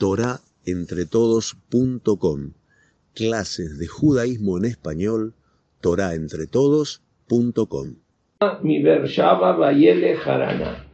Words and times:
torahentretodos.com. 0.00 2.52
Clases 3.14 3.78
de 3.78 3.86
judaísmo 3.86 4.56
en 4.56 4.64
español, 4.64 5.34
torahentretodos.com. 5.82 7.96
Mi 8.62 8.82
Bershaba 8.82 9.52
Bayele 9.52 10.16
Harana. 10.16 10.86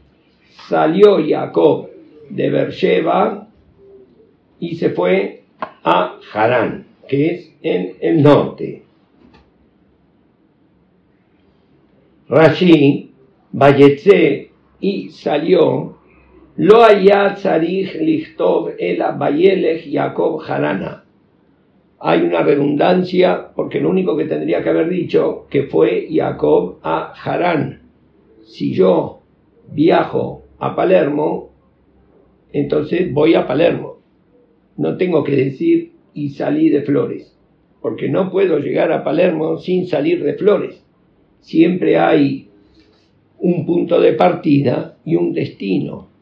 Salió 0.69 1.19
Jacob 1.25 1.89
de 2.31 2.51
Bersheba 2.51 3.49
y 4.59 4.75
se 4.75 4.91
fue 4.91 5.45
a 5.61 6.19
Harán, 6.33 6.89
que 7.09 7.31
es 7.31 7.53
en 7.63 7.97
el 8.01 8.21
norte. 8.23 8.83
Rashi, 12.29 13.13
Bayetze 13.53 14.51
y 14.81 15.11
salió, 15.11 15.96
lo 16.59 16.83
haya 16.83 17.35
tzarich 17.35 17.95
lichtov 18.01 18.71
ela 18.79 19.13
Bayelech 19.13 19.91
Jacob 19.93 20.41
Harana. 20.41 21.05
Hay 21.99 22.23
una 22.23 22.43
redundancia 22.43 23.49
porque 23.55 23.81
lo 23.81 23.91
único 23.91 24.17
que 24.17 24.25
tendría 24.25 24.63
que 24.63 24.71
haber 24.71 24.89
dicho 24.89 25.47
que 25.51 25.65
fue 25.65 26.09
Jacob 26.11 26.79
a 26.83 27.13
Harán. 27.13 27.83
Si 28.47 28.73
yo 28.73 29.21
viajo 29.71 30.45
a 30.59 30.75
Palermo, 30.75 31.51
entonces 32.53 33.13
voy 33.13 33.35
a 33.35 33.47
Palermo. 33.47 33.99
No 34.79 34.97
tengo 34.97 35.25
que 35.25 35.37
decir 35.37 35.93
y 36.15 36.31
salí 36.31 36.71
de 36.71 36.83
Flores, 36.83 37.37
porque 37.83 38.09
no 38.09 38.31
puedo 38.31 38.59
llegar 38.59 38.93
a 38.93 39.05
Palermo 39.05 39.59
sin 39.59 39.87
salir 39.87 40.25
de 40.25 40.35
Flores. 40.35 40.83
Siempre 41.41 41.99
hay 41.99 42.49
un 43.39 43.67
punto 43.67 44.01
de 44.01 44.15
partida 44.15 44.97
y 45.05 45.17
un 45.17 45.35
destino. 45.35 46.16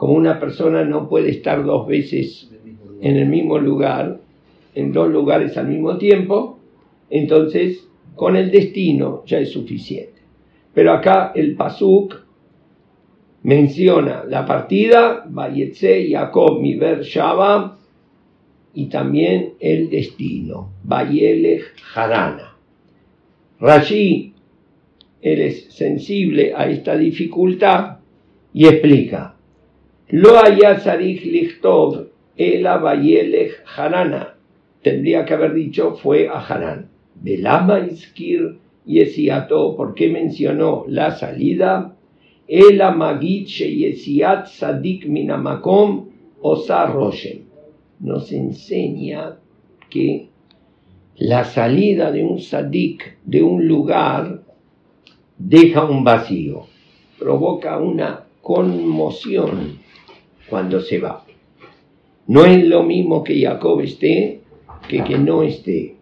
Como 0.00 0.14
una 0.14 0.40
persona 0.40 0.82
no 0.82 1.10
puede 1.10 1.28
estar 1.28 1.62
dos 1.62 1.86
veces 1.86 2.50
en 3.02 3.18
el 3.18 3.28
mismo 3.28 3.58
lugar, 3.58 4.18
en 4.74 4.94
dos 4.94 5.10
lugares 5.10 5.58
al 5.58 5.68
mismo 5.68 5.98
tiempo, 5.98 6.58
entonces 7.10 7.86
con 8.14 8.34
el 8.34 8.50
destino 8.50 9.22
ya 9.26 9.40
es 9.40 9.52
suficiente. 9.52 10.22
Pero 10.72 10.94
acá 10.94 11.32
el 11.34 11.54
Pasuk 11.54 12.16
menciona 13.42 14.24
la 14.26 14.46
partida, 14.46 15.26
Bayetze 15.28 16.08
Jacob 16.10 16.62
Miber 16.62 17.02
Shaba, 17.02 17.76
y 18.72 18.86
también 18.86 19.52
el 19.60 19.90
destino, 19.90 20.70
Bayelech 20.82 21.74
Harana. 21.94 22.56
Rashi, 23.60 24.32
él 25.20 25.40
es 25.42 25.70
sensible 25.74 26.54
a 26.56 26.70
esta 26.70 26.96
dificultad 26.96 27.98
y 28.54 28.66
explica, 28.66 29.34
Lo 30.12 30.30
sarich 30.78 31.24
lichtov 31.24 32.08
ela 32.36 32.78
Bayelech 32.78 33.62
Harana. 33.76 34.34
Tendría 34.82 35.24
que 35.24 35.34
haber 35.34 35.54
dicho 35.54 35.94
fue 35.94 36.28
a 36.28 36.40
Harán. 36.40 36.88
Belama 37.14 37.80
iskir 37.80 38.58
yesiato, 38.86 39.76
¿por 39.76 39.94
qué 39.94 40.08
mencionó 40.08 40.84
la 40.88 41.12
salida? 41.12 41.94
Ela 42.48 42.90
magit 42.90 43.46
yesiat 43.46 44.46
sadik 44.46 45.06
minamakom 45.06 46.08
osa 46.40 46.86
roshem. 46.86 47.44
Nos 48.00 48.32
enseña 48.32 49.36
que 49.90 50.30
la 51.18 51.44
salida 51.44 52.10
de 52.10 52.24
un 52.24 52.40
sadik 52.40 53.18
de 53.24 53.42
un 53.42 53.68
lugar 53.68 54.42
deja 55.38 55.84
un 55.84 56.02
vacío, 56.02 56.66
provoca 57.18 57.78
una 57.78 58.24
conmoción 58.40 59.78
cuando 60.50 60.80
se 60.80 60.98
va. 60.98 61.24
No 62.26 62.44
es 62.44 62.64
lo 62.66 62.82
mismo 62.82 63.24
que 63.24 63.40
Jacob 63.40 63.80
esté 63.80 64.40
que 64.88 65.04
que 65.04 65.18
no 65.18 65.42
esté. 65.42 65.96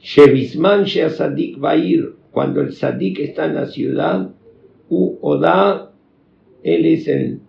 Shevisman 0.00 0.86
Sadik 0.86 1.58
ir 1.76 2.14
cuando 2.30 2.60
el 2.60 2.72
Sadik 2.72 3.18
está 3.20 3.46
en 3.46 3.54
la 3.54 3.66
ciudad, 3.66 4.30
U 4.88 5.18
Oda, 5.20 5.90
él 6.62 6.86
es 6.86 7.08
el 7.08 7.40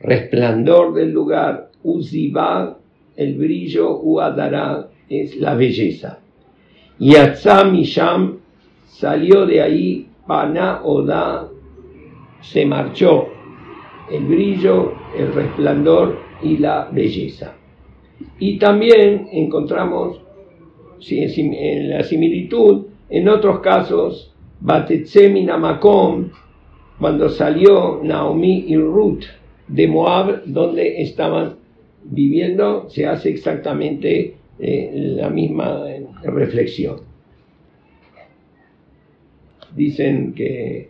resplandor 0.00 0.94
del 0.94 1.12
lugar, 1.12 1.70
U 1.82 2.00
el 3.16 3.34
brillo, 3.36 4.00
U 4.00 4.20
Adara, 4.20 4.88
es 5.08 5.36
la 5.36 5.54
belleza. 5.54 6.20
Y 6.98 7.14
Misham 7.70 8.38
salió 8.88 9.46
de 9.46 9.60
ahí, 9.60 10.08
Pana 10.26 10.80
Oda 10.84 11.48
se 12.40 12.64
marchó, 12.64 13.28
el 14.10 14.24
brillo, 14.24 14.94
el 15.16 15.32
resplandor 15.32 16.18
y 16.42 16.56
la 16.56 16.88
belleza. 16.90 17.54
Y 18.38 18.58
también 18.58 19.28
encontramos 19.32 20.20
en 21.08 21.90
la 21.90 22.02
similitud, 22.02 22.86
en 23.08 23.28
otros 23.28 23.60
casos, 23.60 24.34
Batetzemi 24.60 25.44
Namakom, 25.44 26.30
cuando 26.98 27.30
salió 27.30 28.00
Naomi 28.02 28.64
y 28.68 28.76
Ruth 28.76 29.24
de 29.68 29.88
Moab, 29.88 30.42
donde 30.44 31.00
estaban 31.00 31.56
viviendo, 32.04 32.88
se 32.90 33.06
hace 33.06 33.30
exactamente 33.30 34.34
eh, 34.58 34.90
la 35.16 35.30
misma 35.30 35.84
eh, 35.88 36.06
reflexión. 36.24 37.00
Dicen 39.74 40.34
que 40.34 40.88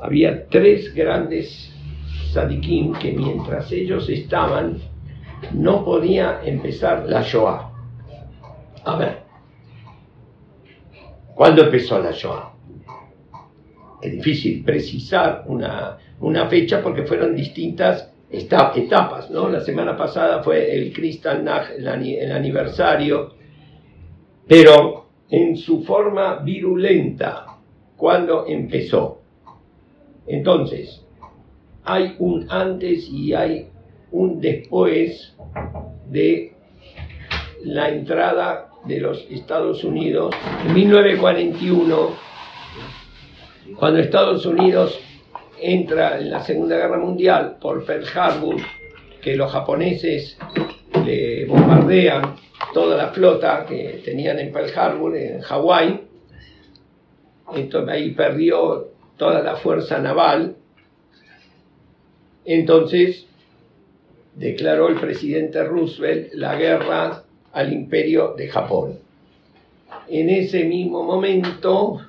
había 0.00 0.46
tres 0.48 0.94
grandes 0.94 1.72
sadikim 2.32 2.94
que 2.94 3.12
mientras 3.12 3.70
ellos 3.72 4.08
estaban 4.08 4.78
no 5.52 5.84
podía 5.84 6.40
empezar 6.44 7.04
la 7.08 7.22
Shoah. 7.22 7.70
A 8.84 8.96
ver, 8.96 9.22
¿cuándo 11.34 11.64
empezó 11.64 11.98
la 11.98 12.12
Shoah? 12.12 12.52
Es 14.00 14.12
difícil 14.12 14.64
precisar 14.64 15.44
una, 15.46 15.98
una 16.20 16.46
fecha 16.48 16.82
porque 16.82 17.04
fueron 17.04 17.36
distintas 17.36 18.12
etapas, 18.30 19.30
¿no? 19.30 19.48
La 19.48 19.60
semana 19.60 19.96
pasada 19.96 20.42
fue 20.42 20.74
el 20.74 20.92
Kristallnacht, 20.92 21.72
el 21.76 22.32
aniversario, 22.32 23.34
pero 24.48 25.06
en 25.28 25.56
su 25.56 25.82
forma 25.82 26.36
virulenta, 26.36 27.58
¿cuándo 27.96 28.46
empezó? 28.46 29.20
Entonces, 30.26 31.04
hay 31.84 32.16
un 32.18 32.46
antes 32.50 33.08
y 33.08 33.34
hay 33.34 33.68
un 34.10 34.40
después 34.40 35.34
de 36.08 36.52
la 37.64 37.88
entrada 37.88 38.70
de 38.84 39.00
los 39.00 39.26
Estados 39.30 39.84
Unidos. 39.84 40.34
En 40.66 40.74
1941, 40.74 42.10
cuando 43.78 44.00
Estados 44.00 44.44
Unidos 44.46 44.98
entra 45.60 46.18
en 46.18 46.30
la 46.30 46.42
Segunda 46.42 46.76
Guerra 46.76 46.98
Mundial 46.98 47.56
por 47.60 47.84
Pearl 47.84 48.04
Harbor, 48.14 48.56
que 49.20 49.36
los 49.36 49.50
japoneses 49.52 50.36
le 51.04 51.46
bombardean 51.46 52.36
toda 52.74 52.96
la 52.96 53.08
flota 53.08 53.64
que 53.66 54.02
tenían 54.04 54.38
en 54.38 54.52
Pearl 54.52 54.70
Harbor, 54.76 55.16
en 55.16 55.40
Hawái, 55.40 56.00
entonces 57.54 57.94
ahí 57.94 58.10
perdió 58.10 58.88
toda 59.16 59.40
la 59.42 59.56
fuerza 59.56 59.98
naval, 59.98 60.56
entonces 62.44 63.26
declaró 64.34 64.88
el 64.88 64.98
presidente 64.98 65.62
Roosevelt 65.64 66.32
la 66.34 66.56
guerra 66.56 67.24
al 67.52 67.72
imperio 67.72 68.34
de 68.36 68.48
Japón. 68.48 68.98
En 70.08 70.30
ese 70.30 70.64
mismo 70.64 71.04
momento, 71.04 72.00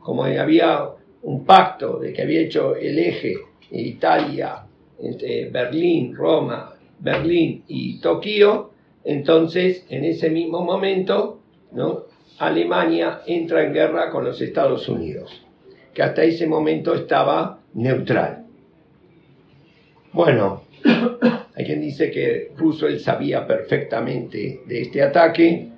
como 0.00 0.24
había 0.24 0.88
un 1.22 1.44
pacto 1.44 1.98
de 1.98 2.12
que 2.12 2.22
había 2.22 2.40
hecho 2.40 2.76
el 2.76 2.98
eje 2.98 3.34
Italia 3.70 4.64
entre 4.98 5.48
Berlín, 5.48 6.14
Roma, 6.14 6.74
Berlín 6.98 7.64
y 7.68 8.00
Tokio, 8.00 8.70
entonces 9.04 9.86
en 9.88 10.04
ese 10.04 10.30
mismo 10.30 10.62
momento. 10.62 11.38
Alemania 12.38 13.20
entra 13.26 13.64
en 13.64 13.72
guerra 13.72 14.10
con 14.10 14.24
los 14.24 14.40
Estados 14.40 14.88
Unidos, 14.88 15.30
que 15.94 16.02
hasta 16.02 16.24
ese 16.24 16.46
momento 16.46 16.94
estaba 16.94 17.60
neutral. 17.74 18.46
Bueno, 20.12 20.62
hay 21.54 21.64
quien 21.64 21.80
dice 21.80 22.10
que 22.10 22.50
Roosevelt 22.56 22.98
sabía 22.98 23.46
perfectamente 23.46 24.62
de 24.66 24.82
este 24.82 25.02
ataque. 25.02 25.68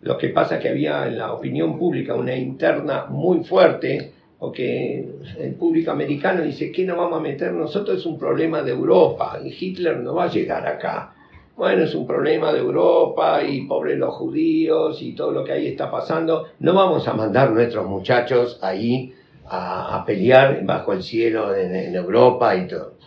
Lo 0.00 0.16
que 0.16 0.30
pasa 0.30 0.56
es 0.56 0.62
que 0.62 0.70
había 0.70 1.06
en 1.06 1.18
la 1.18 1.34
opinión 1.34 1.78
pública 1.78 2.14
una 2.14 2.34
interna 2.34 3.04
muy 3.10 3.44
fuerte, 3.44 4.12
porque 4.38 5.06
el 5.38 5.54
público 5.56 5.90
americano 5.90 6.42
dice, 6.42 6.72
¿qué 6.72 6.86
nos 6.86 6.96
vamos 6.96 7.18
a 7.18 7.22
meter 7.22 7.52
nosotros? 7.52 7.98
Es 7.98 8.06
un 8.06 8.18
problema 8.18 8.62
de 8.62 8.72
Europa 8.72 9.38
y 9.44 9.54
Hitler 9.54 9.98
no 9.98 10.14
va 10.14 10.24
a 10.24 10.30
llegar 10.30 10.66
acá. 10.66 11.14
Bueno, 11.54 11.84
es 11.84 11.94
un 11.94 12.06
problema 12.06 12.50
de 12.50 12.60
Europa 12.60 13.42
y 13.44 13.66
pobres 13.66 13.98
los 13.98 14.14
judíos 14.14 15.02
y 15.02 15.12
todo 15.12 15.32
lo 15.32 15.44
que 15.44 15.52
ahí 15.52 15.66
está 15.66 15.90
pasando. 15.90 16.46
No 16.60 16.72
vamos 16.72 17.06
a 17.06 17.12
mandar 17.12 17.50
nuestros 17.50 17.86
muchachos 17.86 18.58
ahí 18.62 19.12
a, 19.44 20.02
pelear 20.06 20.64
bajo 20.64 20.94
el 20.94 21.02
cielo 21.02 21.54
en 21.54 21.94
Europa 21.94 22.56
y 22.56 22.66
todo. 22.66 23.01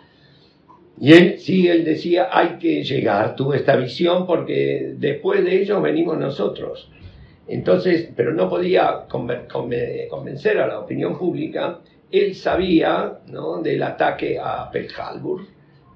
Y 0.99 1.13
él, 1.13 1.39
sí, 1.39 1.67
él 1.67 1.83
decía, 1.83 2.29
hay 2.31 2.57
que 2.57 2.83
llegar, 2.83 3.35
tuvo 3.35 3.53
esta 3.53 3.75
visión 3.75 4.25
porque 4.25 4.93
después 4.97 5.43
de 5.43 5.61
ellos 5.61 5.81
venimos 5.81 6.17
nosotros. 6.17 6.89
Entonces, 7.47 8.09
pero 8.15 8.33
no 8.33 8.49
podía 8.49 9.05
convencer 9.09 10.57
a 10.57 10.67
la 10.67 10.79
opinión 10.79 11.17
pública. 11.17 11.79
Él 12.11 12.33
sabía 12.33 13.19
¿no? 13.27 13.61
del 13.61 13.83
ataque 13.83 14.39
a 14.41 14.69
Pearl 14.71 14.87
Harbor 14.97 15.41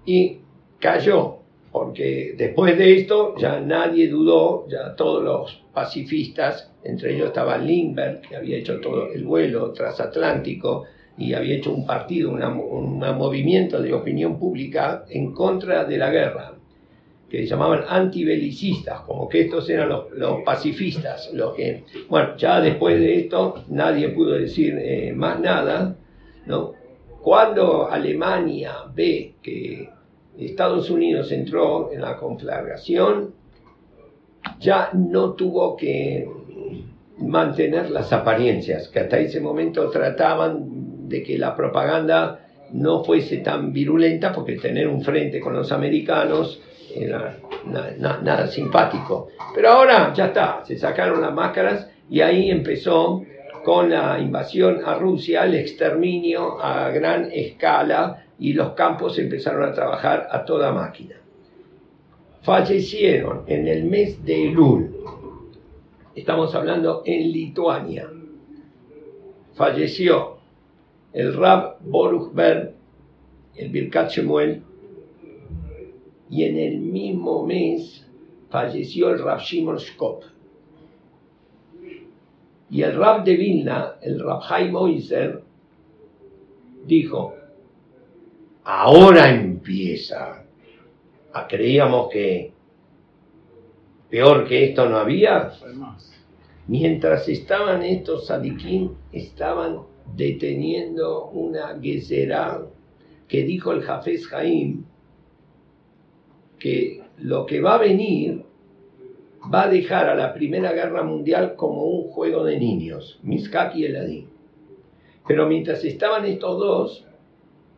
y 0.06 0.40
cayó, 0.80 1.38
porque 1.72 2.36
después 2.38 2.78
de 2.78 2.98
esto 2.98 3.36
ya 3.38 3.60
nadie 3.60 4.10
dudó, 4.10 4.68
ya 4.68 4.96
todos 4.96 5.24
los 5.24 5.64
pacifistas, 5.74 6.72
entre 6.84 7.16
ellos 7.16 7.28
estaba 7.28 7.58
Lindbergh, 7.58 8.22
que 8.22 8.36
había 8.36 8.58
hecho 8.58 8.80
todo 8.80 9.12
el 9.12 9.24
vuelo 9.24 9.72
transatlántico 9.72 10.86
y 11.20 11.34
había 11.34 11.56
hecho 11.56 11.74
un 11.74 11.86
partido, 11.86 12.32
un 12.32 13.00
movimiento 13.00 13.82
de 13.82 13.94
opinión 13.94 14.40
pública 14.40 15.04
en 15.10 15.34
contra 15.34 15.84
de 15.84 15.98
la 15.98 16.10
guerra, 16.10 16.54
que 17.30 17.40
se 17.40 17.46
llamaban 17.46 17.84
antibelicistas, 17.88 19.02
como 19.02 19.28
que 19.28 19.42
estos 19.42 19.70
eran 19.70 19.90
los, 19.90 20.42
pacifistas, 20.44 21.30
los 21.34 21.54
que, 21.56 21.84
bueno, 22.10 22.36
ya 22.38 22.62
después 22.62 23.00
de 23.00 23.20
esto 23.20 23.66
nadie 23.68 24.10
pudo 24.10 24.32
decir 24.32 24.76
eh, 24.80 25.14
más 25.14 25.40
nada, 25.40 25.96
¿no? 26.48 26.74
Cuando 27.22 27.90
Alemania 27.92 28.74
ve 28.96 29.36
que 29.44 29.90
Estados 30.38 30.90
Unidos 30.90 31.32
entró 31.34 31.92
en 31.92 32.02
la 32.02 32.16
conflagración, 32.16 33.34
ya 34.60 34.90
no 34.94 35.34
tuvo 35.34 35.76
que 35.76 36.28
mantener 37.20 37.92
las 37.92 38.14
apariencias, 38.14 38.88
que 38.88 39.02
hasta 39.02 39.20
ese 39.20 39.42
momento 39.42 39.90
trataban 39.90 40.79
de 41.10 41.24
que 41.24 41.38
la 41.38 41.56
propaganda 41.56 42.40
no 42.72 43.04
fuese 43.04 43.38
tan 43.38 43.74
virulenta, 43.74 44.32
porque 44.32 44.56
tener 44.56 44.88
un 44.88 45.02
frente 45.02 45.40
con 45.40 45.54
los 45.54 45.72
americanos 45.72 46.62
era 46.96 47.38
nada 47.66 48.48
simpático. 48.48 49.30
Pero 49.54 49.70
ahora 49.70 50.14
ya 50.14 50.28
está, 50.28 50.64
se 50.66 50.78
sacaron 50.78 51.22
las 51.22 51.34
máscaras 51.34 51.90
y 52.10 52.22
ahí 52.22 52.50
empezó 52.50 53.24
con 53.64 53.90
la 53.90 54.20
invasión 54.20 54.82
a 54.86 54.96
Rusia, 54.96 55.44
el 55.44 55.56
exterminio 55.56 56.62
a 56.62 56.90
gran 56.90 57.30
escala 57.32 58.26
y 58.40 58.54
los 58.54 58.72
campos 58.72 59.20
empezaron 59.20 59.64
a 59.64 59.74
trabajar 59.74 60.28
a 60.32 60.46
toda 60.46 60.72
máquina. 60.72 61.16
Fallecieron 62.42 63.44
en 63.48 63.68
el 63.68 63.84
mes 63.84 64.24
de 64.24 64.48
Elul, 64.48 64.96
estamos 66.16 66.56
hablando 66.56 67.04
en 67.06 67.32
Lituania, 67.32 68.10
falleció 69.56 70.39
el 71.14 71.34
Rab 71.36 71.78
Boruch 71.82 72.34
Ber, 72.34 72.74
el 73.56 73.70
Birkat 73.70 74.12
Shemuel, 74.12 74.64
y 76.30 76.44
en 76.44 76.58
el 76.58 76.80
mismo 76.80 77.46
mes 77.46 78.08
falleció 78.50 79.10
el 79.10 79.20
Rab 79.20 79.40
Shimon 79.40 79.78
Shkop. 79.78 80.24
Y 82.70 82.84
el 82.84 82.96
Rab 82.96 83.24
de 83.24 83.36
Vilna, 83.36 83.96
el 84.02 84.24
Rab 84.24 84.42
Haim 84.48 84.76
Oizer, 84.76 85.42
dijo, 86.86 87.34
ahora 88.64 89.34
empieza. 89.34 90.46
Ah, 91.34 91.48
creíamos 91.48 92.10
que 92.10 92.54
peor 94.10 94.48
que 94.48 94.70
esto 94.70 94.88
no 94.88 94.98
había. 94.98 95.52
Mientras 96.68 97.28
estaban 97.28 97.82
estos 97.82 98.28
sadiquín, 98.28 98.96
estaban 99.12 99.80
deteniendo 100.16 101.28
una 101.30 101.80
gezerá 101.82 102.62
que 103.28 103.44
dijo 103.44 103.72
el 103.72 103.82
Jafes 103.82 104.28
Jaim 104.28 104.84
que 106.58 107.04
lo 107.18 107.46
que 107.46 107.62
va 107.62 107.76
a 107.76 107.80
venir 107.80 108.44
va 109.54 109.64
a 109.64 109.70
dejar 109.70 110.10
a 110.10 110.16
la 110.16 110.34
Primera 110.34 110.74
Guerra 110.74 111.04
Mundial 111.04 111.56
como 111.56 111.84
un 111.84 112.10
juego 112.10 112.44
de 112.44 112.60
niños, 112.60 113.20
Miskak 113.24 113.76
y 113.76 113.86
Eladín. 113.86 114.28
Pero 115.28 115.48
mientras 115.48 115.84
estaban 115.86 116.26
estos 116.26 116.60
dos, 116.60 117.06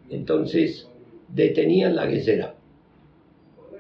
entonces 0.10 0.90
detenían 1.28 1.96
la 1.96 2.06
guerra. 2.06 2.56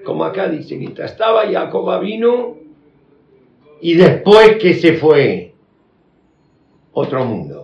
Como 0.04 0.24
acá 0.24 0.50
dice, 0.50 0.76
mientras 0.78 1.12
estaba 1.12 1.50
Jacoba 1.52 2.00
vino 2.00 2.58
y 3.82 3.96
después 3.96 4.58
que 4.58 4.74
se 4.74 4.94
fue, 4.94 5.54
otro 6.94 7.26
mundo. 7.26 7.61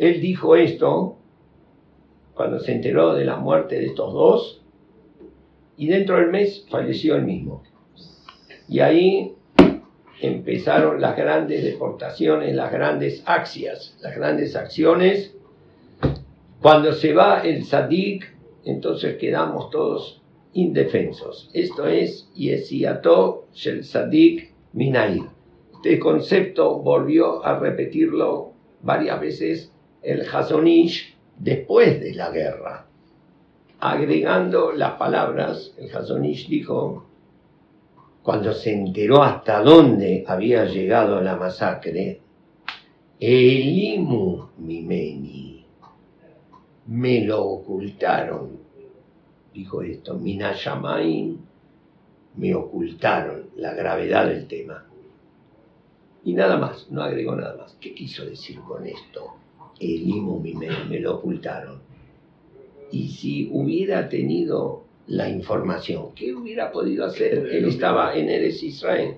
Él 0.00 0.22
dijo 0.22 0.56
esto 0.56 1.18
cuando 2.32 2.58
se 2.58 2.72
enteró 2.72 3.12
de 3.12 3.26
la 3.26 3.36
muerte 3.36 3.78
de 3.78 3.84
estos 3.84 4.14
dos 4.14 4.62
y 5.76 5.88
dentro 5.88 6.16
del 6.16 6.30
mes 6.30 6.66
falleció 6.70 7.16
él 7.16 7.24
mismo. 7.24 7.62
Y 8.66 8.80
ahí 8.80 9.34
empezaron 10.22 11.02
las 11.02 11.18
grandes 11.18 11.62
deportaciones, 11.62 12.54
las 12.54 12.72
grandes 12.72 13.22
acciones, 13.26 13.98
las 14.00 14.16
grandes 14.16 14.56
acciones 14.56 15.34
cuando 16.62 16.94
se 16.94 17.12
va 17.12 17.40
el 17.40 17.64
sadik, 17.66 18.24
entonces 18.64 19.18
quedamos 19.18 19.68
todos 19.68 20.22
indefensos. 20.54 21.50
Esto 21.52 21.86
es 21.86 22.32
Yesiato 22.34 23.48
Shel 23.52 23.84
Sadik 23.84 24.54
Minair. 24.72 25.24
Este 25.74 25.98
concepto 25.98 26.78
volvió 26.78 27.44
a 27.44 27.58
repetirlo 27.58 28.52
varias 28.80 29.20
veces 29.20 29.72
el 30.02 30.26
Hasonish 30.28 31.16
después 31.38 32.00
de 32.00 32.14
la 32.14 32.30
guerra. 32.30 32.86
Agregando 33.78 34.72
las 34.72 34.92
palabras, 34.92 35.74
el 35.78 35.94
Hasonish 35.94 36.48
dijo, 36.48 37.06
cuando 38.22 38.52
se 38.52 38.72
enteró 38.72 39.22
hasta 39.22 39.62
dónde 39.62 40.24
había 40.26 40.64
llegado 40.66 41.20
la 41.20 41.36
masacre, 41.36 42.20
Elimu 43.18 44.48
Mimeni 44.58 45.50
me 46.90 47.24
lo 47.24 47.44
ocultaron. 47.44 48.58
Dijo 49.54 49.82
esto, 49.82 50.18
Minayamain, 50.18 51.38
me 52.36 52.54
ocultaron 52.54 53.50
la 53.56 53.74
gravedad 53.74 54.26
del 54.26 54.48
tema. 54.48 54.86
Y 56.24 56.34
nada 56.34 56.56
más, 56.56 56.90
no 56.90 57.02
agregó 57.02 57.36
nada 57.36 57.56
más. 57.56 57.76
¿Qué 57.80 57.94
quiso 57.94 58.24
decir 58.24 58.60
con 58.60 58.86
esto? 58.86 59.34
El 59.80 60.08
imo 60.08 60.38
me, 60.38 60.54
me 60.88 61.00
lo 61.00 61.16
ocultaron. 61.16 61.80
Y 62.92 63.08
si 63.08 63.48
hubiera 63.52 64.08
tenido 64.08 64.84
la 65.06 65.28
información, 65.28 66.14
¿qué 66.14 66.34
hubiera 66.34 66.70
podido 66.70 67.06
hacer? 67.06 67.48
Él 67.50 67.64
estaba 67.64 68.14
en 68.14 68.28
Eres 68.28 68.62
Israel. 68.62 69.16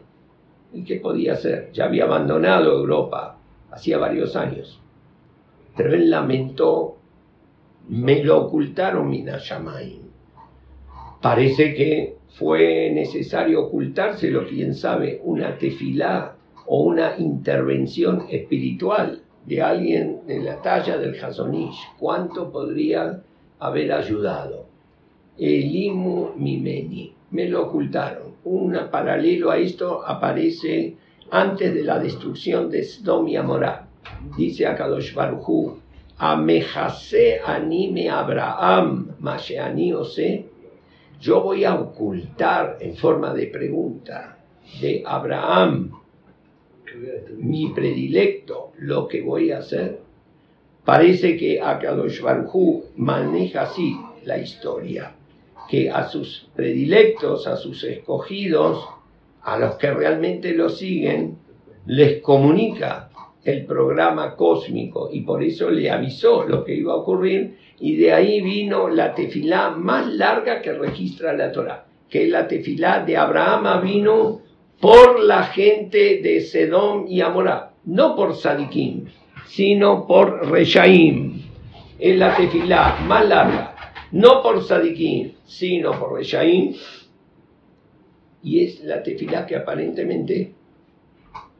¿Y 0.72 0.84
qué 0.84 0.96
podía 0.96 1.34
hacer? 1.34 1.70
Ya 1.72 1.84
había 1.84 2.04
abandonado 2.04 2.78
Europa 2.78 3.38
hacía 3.70 3.98
varios 3.98 4.36
años. 4.36 4.80
Pero 5.76 5.94
él 5.94 6.10
lamentó 6.10 6.96
me 7.88 8.22
lo 8.22 8.46
ocultaron 8.46 9.10
Minashamain. 9.10 10.00
Parece 11.20 11.74
que 11.74 12.16
fue 12.38 12.90
necesario 12.92 13.66
ocultárselo, 13.66 14.46
quién 14.46 14.74
sabe, 14.74 15.20
una 15.24 15.58
tefilá 15.58 16.36
o 16.66 16.82
una 16.82 17.16
intervención 17.18 18.26
espiritual 18.30 19.22
de 19.46 19.62
alguien 19.62 20.26
de 20.26 20.40
la 20.40 20.60
talla 20.62 20.98
del 20.98 21.22
Hasonish. 21.22 21.78
¿Cuánto 21.98 22.50
podría 22.50 23.22
haber 23.58 23.92
ayudado? 23.92 24.66
Elimu 25.38 26.30
Mimeni. 26.36 27.12
Me 27.30 27.48
lo 27.48 27.66
ocultaron. 27.66 28.34
Un 28.44 28.78
paralelo 28.90 29.50
a 29.50 29.58
esto 29.58 30.02
aparece 30.06 30.96
antes 31.30 31.74
de 31.74 31.84
la 31.84 31.98
destrucción 31.98 32.70
de 32.70 32.84
Sdom 32.84 33.28
y 33.28 33.36
Amorá. 33.36 33.88
Dice 34.36 34.66
Akadosh 34.66 35.14
Baruchu, 35.14 35.78
Amejase 36.18 37.40
anime 37.44 38.10
Abraham, 38.10 39.16
Masheani 39.18 39.92
Ose, 39.92 40.46
yo 41.20 41.40
voy 41.40 41.64
a 41.64 41.74
ocultar 41.74 42.78
en 42.80 42.96
forma 42.96 43.32
de 43.32 43.46
pregunta 43.46 44.38
de 44.80 45.02
Abraham, 45.06 45.92
mi 47.38 47.68
predilecto, 47.68 48.72
lo 48.78 49.08
que 49.08 49.22
voy 49.22 49.50
a 49.50 49.58
hacer. 49.58 50.00
Parece 50.84 51.36
que 51.36 51.60
Akadosh 51.60 52.20
Baruj 52.20 52.84
maneja 52.96 53.62
así 53.62 53.96
la 54.24 54.38
historia, 54.38 55.14
que 55.68 55.90
a 55.90 56.08
sus 56.08 56.48
predilectos, 56.54 57.46
a 57.46 57.56
sus 57.56 57.84
escogidos, 57.84 58.84
a 59.42 59.58
los 59.58 59.76
que 59.76 59.92
realmente 59.92 60.54
lo 60.54 60.68
siguen, 60.68 61.38
les 61.86 62.20
comunica 62.20 63.10
el 63.44 63.64
programa 63.64 64.36
cósmico 64.36 65.08
y 65.12 65.22
por 65.22 65.42
eso 65.42 65.70
le 65.70 65.90
avisó 65.90 66.44
lo 66.44 66.64
que 66.64 66.74
iba 66.74 66.92
a 66.92 66.96
ocurrir 66.96 67.56
y 67.80 67.96
de 67.96 68.12
ahí 68.12 68.40
vino 68.40 68.88
la 68.88 69.14
tefilá 69.14 69.70
más 69.70 70.12
larga 70.12 70.62
que 70.62 70.72
registra 70.72 71.32
la 71.32 71.50
Torah, 71.50 71.84
que 72.08 72.24
es 72.24 72.30
la 72.30 72.46
tefilá 72.46 73.04
de 73.04 73.16
Abraham 73.16 73.82
vino 73.82 74.40
por 74.82 75.20
la 75.20 75.44
gente 75.44 76.20
de 76.20 76.40
Sedom 76.40 77.06
y 77.06 77.20
Amorá, 77.20 77.70
no 77.84 78.16
por 78.16 78.34
Sadikim, 78.34 79.04
sino 79.46 80.08
por 80.08 80.50
Reshaim. 80.50 81.40
Es 82.00 82.18
la 82.18 82.36
tefilá 82.36 82.98
más 83.06 83.28
larga. 83.28 83.76
no 84.10 84.42
por 84.42 84.60
Sadiquín, 84.64 85.36
sino 85.44 85.92
por 85.92 86.14
Reshaim, 86.14 86.74
y 88.42 88.64
es 88.64 88.80
la 88.80 89.04
tefilá 89.04 89.46
que 89.46 89.54
aparentemente 89.54 90.52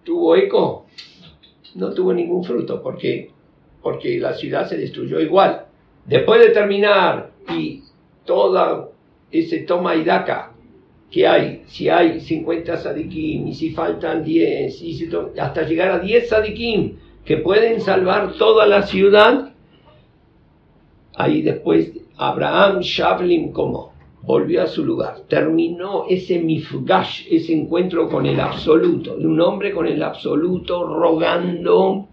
tuvo 0.02 0.34
eco, 0.34 0.86
no 1.76 1.94
tuvo 1.94 2.12
ningún 2.12 2.42
fruto, 2.42 2.82
porque 2.82 3.30
porque 3.82 4.18
la 4.18 4.34
ciudad 4.34 4.68
se 4.68 4.76
destruyó 4.76 5.20
igual. 5.20 5.66
Después 6.06 6.40
de 6.40 6.50
terminar 6.50 7.30
y 7.48 7.84
toda 8.24 8.88
ese 9.30 9.60
toma 9.60 9.94
y 9.94 10.02
daca 10.02 10.51
que 11.12 11.26
hay, 11.26 11.62
si 11.66 11.90
hay 11.90 12.20
50 12.20 12.78
sadikim 12.78 13.46
y 13.46 13.54
si 13.54 13.70
faltan 13.70 14.24
10, 14.24 14.82
y 14.82 15.10
hasta 15.38 15.62
llegar 15.62 15.90
a 15.90 15.98
10 15.98 16.28
sadikim 16.28 16.96
que 17.22 17.36
pueden 17.36 17.82
salvar 17.82 18.32
toda 18.38 18.66
la 18.66 18.82
ciudad, 18.82 19.52
ahí 21.14 21.42
después 21.42 21.92
Abraham 22.16 22.80
Shavlim 22.80 23.52
como 23.52 23.92
volvió 24.22 24.62
a 24.62 24.66
su 24.66 24.84
lugar, 24.84 25.24
terminó 25.28 26.06
ese 26.08 26.38
mifgash, 26.38 27.26
ese 27.30 27.52
encuentro 27.52 28.08
con 28.08 28.24
el 28.24 28.40
absoluto, 28.40 29.16
de 29.16 29.26
un 29.26 29.40
hombre 29.40 29.72
con 29.72 29.86
el 29.86 30.02
absoluto 30.02 30.86
rogando 30.86 32.08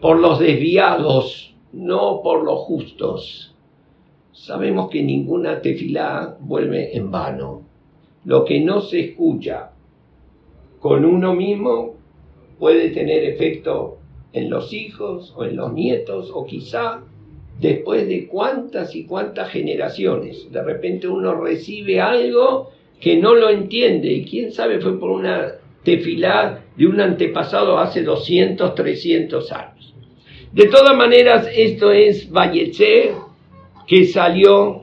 por 0.00 0.18
los 0.18 0.38
desviados, 0.38 1.54
no 1.72 2.20
por 2.22 2.44
los 2.44 2.60
justos. 2.60 3.54
Sabemos 4.32 4.88
que 4.88 5.02
ninguna 5.02 5.60
tefilá 5.60 6.38
vuelve 6.40 6.96
en 6.96 7.10
vano. 7.10 7.71
Lo 8.24 8.44
que 8.44 8.60
no 8.60 8.80
se 8.80 9.00
escucha 9.00 9.70
con 10.78 11.04
uno 11.04 11.34
mismo 11.34 11.94
puede 12.58 12.90
tener 12.90 13.24
efecto 13.24 13.98
en 14.32 14.50
los 14.50 14.72
hijos 14.72 15.32
o 15.36 15.44
en 15.44 15.56
los 15.56 15.72
nietos 15.72 16.30
o 16.32 16.46
quizá 16.46 17.02
después 17.60 18.08
de 18.08 18.26
cuántas 18.26 18.94
y 18.94 19.04
cuántas 19.04 19.50
generaciones. 19.50 20.50
De 20.50 20.62
repente 20.62 21.08
uno 21.08 21.34
recibe 21.34 22.00
algo 22.00 22.70
que 23.00 23.16
no 23.16 23.34
lo 23.34 23.50
entiende 23.50 24.12
y 24.12 24.24
quién 24.24 24.52
sabe 24.52 24.80
fue 24.80 24.98
por 24.98 25.10
una 25.10 25.54
tefilá 25.82 26.64
de 26.76 26.86
un 26.86 27.00
antepasado 27.00 27.78
hace 27.78 28.02
200, 28.02 28.74
300 28.74 29.52
años. 29.52 29.94
De 30.52 30.66
todas 30.66 30.96
maneras, 30.96 31.48
esto 31.54 31.90
es 31.90 32.30
Valleche, 32.30 33.12
que 33.86 34.04
salió 34.04 34.81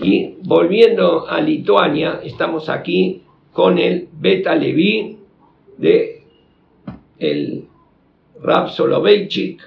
y 0.00 0.34
volviendo 0.42 1.28
a 1.28 1.40
Lituania, 1.40 2.20
estamos 2.22 2.68
aquí 2.68 3.22
con 3.52 3.78
el 3.78 4.08
Beta 4.12 4.54
Levi 4.54 5.18
de 5.78 6.22
el 7.18 7.64
Rab 8.42 8.70
Soloveitchik, 8.70 9.62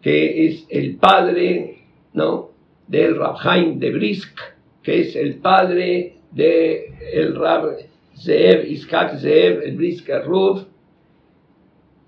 que 0.00 0.46
es 0.46 0.66
el 0.70 0.96
padre 0.96 1.78
¿no? 2.14 2.50
del 2.86 3.16
Rabhaim 3.16 3.78
de 3.78 3.90
Brisk, 3.90 4.38
que 4.82 5.00
es 5.00 5.16
el 5.16 5.36
padre 5.36 6.14
del 6.30 6.84
el 7.12 7.36
Rab 7.36 7.76
Zeev, 8.16 8.64
Iskak 8.70 9.18
Zeev, 9.18 9.62
el 9.62 9.76
Brisker 9.76 10.24
Ruf, 10.24 10.62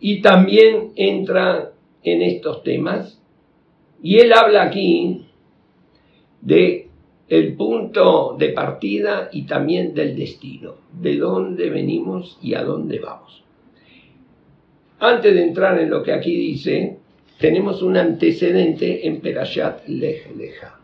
y 0.00 0.23
también 0.23 0.93
entra 0.97 1.73
en 2.02 2.23
estos 2.23 2.62
temas 2.62 3.21
y 4.02 4.19
él 4.19 4.33
habla 4.33 4.62
aquí 4.62 5.26
de 6.40 6.89
el 7.30 7.54
punto 7.54 8.37
de 8.37 8.49
partida 8.49 9.30
y 9.32 9.46
también 9.46 9.94
del 9.94 10.16
destino, 10.16 10.75
de 10.92 11.16
dónde 11.16 11.70
venimos 11.70 12.37
y 12.42 12.54
a 12.54 12.64
dónde 12.64 12.99
vamos. 12.99 13.44
Antes 14.99 15.32
de 15.32 15.44
entrar 15.44 15.78
en 15.78 15.90
lo 15.90 16.02
que 16.02 16.12
aquí 16.12 16.37
dice, 16.37 16.99
tenemos 17.38 17.82
un 17.82 17.96
antecedente 17.96 19.06
en 19.06 19.20
Perashat 19.20 19.87
Lech 19.87 20.37
Leja. 20.37 20.78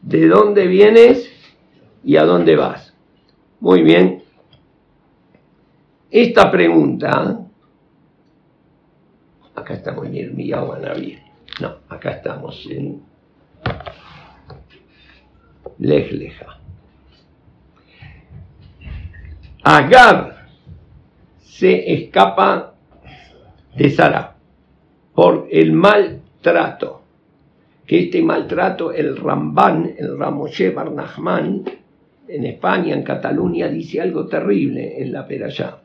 ¿De 0.00 0.26
dónde 0.26 0.66
vienes 0.66 1.30
y 2.02 2.16
a 2.16 2.24
dónde 2.24 2.56
vas? 2.56 2.94
Muy 3.60 3.82
bien. 3.82 4.22
Esta 6.10 6.50
pregunta 6.50 7.48
acá 9.54 9.74
estamos 9.74 10.06
en 10.06 10.16
Irmiyahu 10.16 10.72
No, 11.60 11.76
acá 11.90 12.12
estamos 12.12 12.66
en 12.70 13.02
Lejleja. 15.78 16.60
Agar 19.62 20.46
se 21.40 21.92
escapa 21.92 22.74
de 23.76 23.90
Sara 23.90 24.36
por 25.14 25.48
el 25.50 25.72
maltrato. 25.72 27.02
Que 27.86 28.00
este 28.04 28.22
maltrato, 28.22 28.92
el 28.92 29.16
Ramban, 29.16 29.94
el 29.96 30.18
Ramoshe 30.18 30.70
Barnahman, 30.70 31.64
en 32.28 32.44
España, 32.44 32.94
en 32.94 33.02
Cataluña, 33.02 33.68
dice 33.68 34.00
algo 34.00 34.26
terrible 34.26 35.00
en 35.02 35.10
la 35.10 35.26
Perayá, 35.26 35.78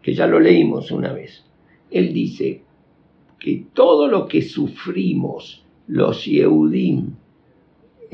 que 0.00 0.14
ya 0.14 0.28
lo 0.28 0.38
leímos 0.38 0.92
una 0.92 1.12
vez. 1.12 1.44
Él 1.90 2.12
dice, 2.12 2.62
que 3.44 3.66
todo 3.74 4.08
lo 4.08 4.26
que 4.26 4.40
sufrimos 4.40 5.62
los 5.88 6.24
Yehudim 6.24 7.10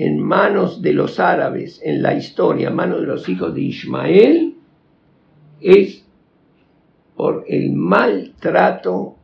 en 0.03 0.19
manos 0.19 0.81
de 0.81 0.95
los 0.95 1.21
árabes 1.21 1.79
en 1.85 2.01
la 2.01 2.15
historia, 2.15 2.69
en 2.69 2.75
manos 2.75 3.03
de 3.03 3.07
los 3.07 3.29
hijos 3.29 3.55
de 3.55 3.61
Ismael, 3.61 4.55
es 5.61 6.07
por 7.15 7.45
el 7.47 7.73
maltrato 7.73 9.17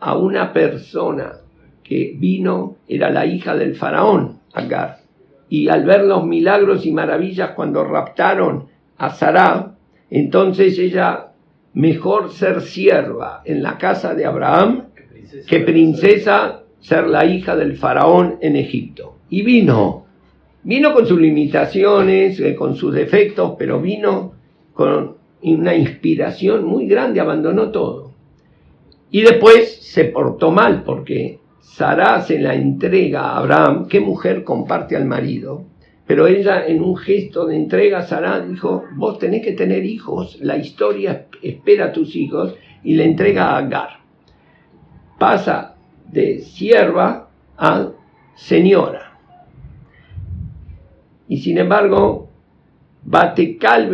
a 0.00 0.18
una 0.18 0.52
persona 0.52 1.32
que 1.82 2.14
vino, 2.18 2.76
era 2.86 3.08
la 3.08 3.24
hija 3.24 3.56
del 3.56 3.76
faraón, 3.76 4.40
Agar, 4.52 4.98
y 5.48 5.68
al 5.68 5.84
ver 5.84 6.04
los 6.04 6.26
milagros 6.26 6.84
y 6.84 6.92
maravillas 6.92 7.52
cuando 7.52 7.82
raptaron 7.82 8.66
a 8.98 9.08
Sarah, 9.08 9.74
entonces 10.10 10.78
ella, 10.78 11.28
mejor 11.72 12.30
ser 12.30 12.60
sierva 12.60 13.40
en 13.46 13.62
la 13.62 13.78
casa 13.78 14.14
de 14.14 14.26
Abraham 14.26 14.84
que 15.46 15.60
princesa 15.60 16.62
ser 16.80 17.06
la 17.06 17.24
hija 17.24 17.56
del 17.56 17.78
faraón 17.78 18.36
en 18.42 18.56
Egipto. 18.56 19.13
Y 19.34 19.42
vino, 19.42 20.06
vino 20.62 20.92
con 20.94 21.06
sus 21.06 21.20
limitaciones, 21.20 22.38
eh, 22.38 22.54
con 22.54 22.76
sus 22.76 22.94
defectos, 22.94 23.54
pero 23.58 23.80
vino 23.80 24.34
con 24.72 25.16
una 25.42 25.74
inspiración 25.74 26.64
muy 26.64 26.86
grande, 26.86 27.18
abandonó 27.18 27.72
todo. 27.72 28.12
Y 29.10 29.22
después 29.22 29.74
se 29.82 30.04
portó 30.04 30.52
mal 30.52 30.84
porque 30.84 31.40
Sara 31.60 32.20
se 32.20 32.38
la 32.38 32.54
entrega 32.54 33.22
a 33.22 33.38
Abraham, 33.38 33.88
qué 33.88 33.98
mujer 33.98 34.44
comparte 34.44 34.94
al 34.94 35.06
marido, 35.06 35.64
pero 36.06 36.28
ella 36.28 36.64
en 36.66 36.80
un 36.80 36.96
gesto 36.96 37.46
de 37.46 37.56
entrega 37.56 37.98
a 37.98 38.06
Sara 38.06 38.38
dijo, 38.38 38.84
vos 38.94 39.18
tenés 39.18 39.42
que 39.42 39.52
tener 39.52 39.84
hijos, 39.84 40.38
la 40.40 40.56
historia 40.56 41.26
espera 41.42 41.86
a 41.86 41.92
tus 41.92 42.14
hijos 42.14 42.54
y 42.84 42.94
le 42.94 43.04
entrega 43.04 43.48
a 43.48 43.58
Agar 43.58 44.04
pasa 45.18 45.76
de 46.10 46.40
sierva 46.40 47.30
a 47.56 47.88
señora. 48.34 49.13
Y 51.28 51.38
sin 51.38 51.58
embargo, 51.58 52.28
Batecal 53.02 53.90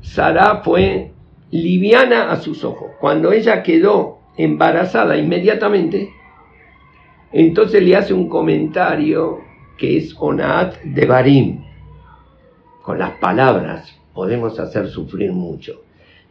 Sara 0.00 0.62
fue 0.62 1.12
liviana 1.50 2.30
a 2.30 2.36
sus 2.36 2.64
ojos. 2.64 2.92
Cuando 3.00 3.32
ella 3.32 3.62
quedó 3.62 4.18
embarazada 4.36 5.16
inmediatamente, 5.16 6.10
entonces 7.32 7.82
le 7.82 7.96
hace 7.96 8.14
un 8.14 8.28
comentario 8.28 9.40
que 9.78 9.96
es 9.96 10.14
Onat 10.18 10.80
de 10.82 11.06
Barim. 11.06 11.64
Con 12.82 12.98
las 12.98 13.12
palabras 13.18 13.96
podemos 14.14 14.58
hacer 14.58 14.88
sufrir 14.88 15.32
mucho. 15.32 15.82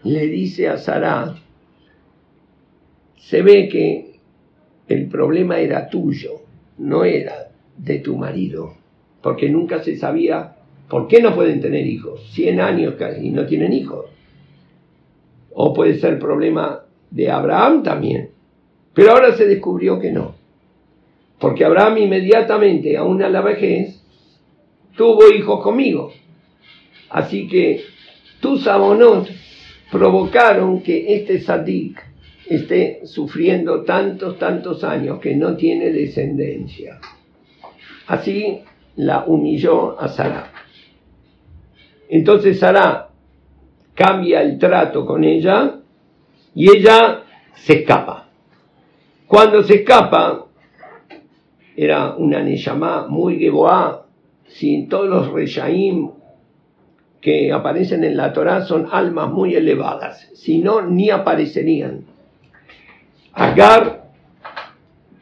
Le 0.03 0.27
dice 0.27 0.69
a 0.69 0.77
Sara, 0.77 1.35
se 3.17 3.41
ve 3.41 3.69
que 3.69 4.19
el 4.87 5.07
problema 5.07 5.59
era 5.59 5.89
tuyo, 5.89 6.41
no 6.77 7.03
era 7.03 7.51
de 7.77 7.99
tu 7.99 8.17
marido, 8.17 8.78
porque 9.21 9.49
nunca 9.49 9.83
se 9.83 9.97
sabía 9.97 10.55
por 10.87 11.07
qué 11.07 11.21
no 11.21 11.35
pueden 11.35 11.61
tener 11.61 11.85
hijos, 11.85 12.31
100 12.33 12.61
años 12.61 12.95
casi 12.97 13.27
y 13.27 13.31
no 13.31 13.45
tienen 13.45 13.73
hijos. 13.73 14.05
O 15.53 15.73
puede 15.73 15.99
ser 15.99 16.19
problema 16.19 16.81
de 17.11 17.29
Abraham 17.29 17.83
también, 17.83 18.29
pero 18.93 19.11
ahora 19.11 19.33
se 19.33 19.45
descubrió 19.45 19.99
que 19.99 20.11
no, 20.11 20.35
porque 21.39 21.65
Abraham 21.65 21.99
inmediatamente, 21.99 22.97
aún 22.97 23.21
a 23.23 23.29
la 23.29 23.41
vejez, 23.41 24.01
tuvo 24.95 25.31
hijos 25.31 25.63
conmigo. 25.63 26.11
Así 27.09 27.47
que 27.47 27.83
tus 28.39 28.67
abonos 28.67 29.29
provocaron 29.91 30.81
que 30.81 31.15
este 31.15 31.39
sadik 31.39 31.99
esté 32.47 33.01
sufriendo 33.05 33.83
tantos, 33.83 34.37
tantos 34.37 34.83
años 34.83 35.19
que 35.19 35.35
no 35.35 35.55
tiene 35.55 35.91
descendencia. 35.91 36.99
Así 38.07 38.61
la 38.99 39.23
humilló 39.25 39.99
a 39.99 40.09
Sara. 40.09 40.51
Entonces 42.09 42.59
Sara 42.59 43.09
cambia 43.95 44.41
el 44.41 44.59
trato 44.59 45.05
con 45.05 45.23
ella 45.23 45.77
y 46.53 46.69
ella 46.69 47.23
se 47.53 47.79
escapa. 47.79 48.27
Cuando 49.25 49.63
se 49.63 49.75
escapa, 49.75 50.47
era 51.77 52.15
una 52.15 52.41
Neyamá 52.41 53.07
muy 53.07 53.39
Geboá, 53.39 54.05
si 54.47 54.85
todos 54.87 55.07
los 55.07 55.31
Reshaim 55.31 56.11
que 57.21 57.53
aparecen 57.53 58.03
en 58.03 58.17
la 58.17 58.33
Torá 58.33 58.65
son 58.65 58.89
almas 58.91 59.29
muy 59.29 59.55
elevadas, 59.55 60.29
si 60.33 60.57
no, 60.57 60.81
ni 60.81 61.09
aparecerían. 61.09 62.03
Agar 63.31 64.09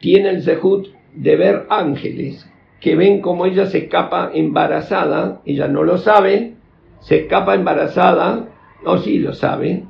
tiene 0.00 0.30
el 0.30 0.42
zehut 0.42 0.88
de 1.14 1.36
ver 1.36 1.66
ángeles 1.68 2.48
que 2.80 2.96
ven 2.96 3.20
como 3.20 3.46
ella 3.46 3.66
se 3.66 3.78
escapa 3.78 4.30
embarazada, 4.32 5.40
ella 5.44 5.68
no 5.68 5.82
lo 5.82 5.98
sabe, 5.98 6.54
se 7.00 7.22
escapa 7.22 7.54
embarazada, 7.54 8.48
o 8.84 8.98
sí 8.98 9.18
lo 9.18 9.32
sabe. 9.32 9.84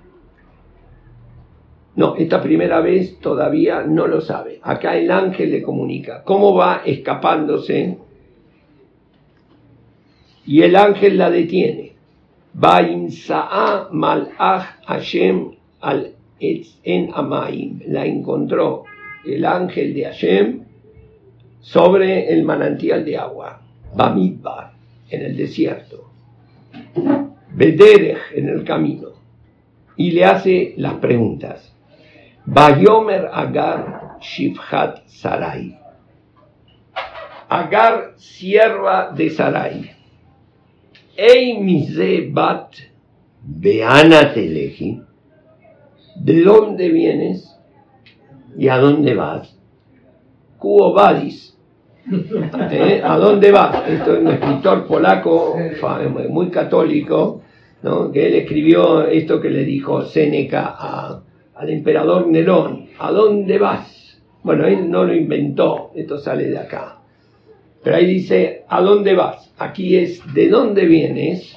No, 1.96 2.16
esta 2.16 2.40
primera 2.40 2.80
vez 2.80 3.18
todavía 3.18 3.82
no 3.82 4.06
lo 4.06 4.20
sabe. 4.20 4.60
Acá 4.62 4.96
el 4.96 5.10
ángel 5.10 5.50
le 5.50 5.62
comunica 5.62 6.22
cómo 6.22 6.54
va 6.54 6.82
escapándose 6.84 7.98
y 10.46 10.62
el 10.62 10.76
ángel 10.76 11.18
la 11.18 11.30
detiene. 11.30 11.94
malach 12.54 14.64
Hashem 14.86 15.50
al 15.80 16.14
en 16.40 17.10
Amaim. 17.14 17.80
La 17.88 18.06
encontró 18.06 18.84
el 19.26 19.44
ángel 19.44 19.92
de 19.92 20.04
Hashem 20.04 20.67
sobre 21.68 22.32
el 22.32 22.44
manantial 22.44 23.04
de 23.04 23.18
agua. 23.18 23.60
Bamidbar, 23.94 24.72
en 25.10 25.22
el 25.22 25.36
desierto. 25.36 26.10
Bederech, 27.52 28.32
en 28.34 28.48
el 28.48 28.64
camino. 28.64 29.08
Y 29.96 30.12
le 30.12 30.24
hace 30.24 30.74
las 30.78 30.94
preguntas. 30.94 31.74
Bayomer 32.46 33.28
Agar 33.30 34.16
Shifhat 34.20 35.06
Sarai. 35.08 35.78
Agar, 37.50 38.14
sierva 38.16 39.12
de 39.14 39.28
Sarai. 39.28 39.90
Ei 41.16 41.58
mise 41.58 42.30
bat 42.32 42.72
beana 43.42 44.32
teleji. 44.32 45.02
¿De 46.16 46.42
dónde 46.42 46.88
vienes 46.88 47.54
y 48.56 48.68
a 48.68 48.78
dónde 48.78 49.14
vas? 49.14 49.54
Cuo 50.58 50.94
vadis. 50.94 51.47
¿Eh? 52.70 53.02
¿A 53.04 53.16
dónde 53.18 53.50
vas? 53.50 53.88
Esto 53.88 54.14
es 54.14 54.20
un 54.20 54.28
escritor 54.28 54.86
polaco 54.86 55.56
muy 56.28 56.48
católico, 56.50 57.42
que 58.12 58.26
él 58.26 58.34
escribió 58.34 59.06
esto 59.06 59.40
que 59.40 59.50
le 59.50 59.64
dijo 59.64 60.02
Séneca 60.02 60.76
al 61.54 61.70
emperador 61.70 62.26
Nerón. 62.26 62.86
¿A 62.98 63.12
dónde 63.12 63.58
vas? 63.58 64.20
Bueno, 64.42 64.66
él 64.66 64.90
no 64.90 65.04
lo 65.04 65.14
inventó, 65.14 65.90
esto 65.94 66.18
sale 66.18 66.48
de 66.48 66.58
acá. 66.58 66.98
Pero 67.82 67.96
ahí 67.96 68.06
dice, 68.06 68.64
¿a 68.68 68.80
dónde 68.80 69.14
vas? 69.14 69.52
Aquí 69.58 69.96
es, 69.96 70.22
¿de 70.34 70.48
dónde 70.48 70.86
vienes? 70.86 71.56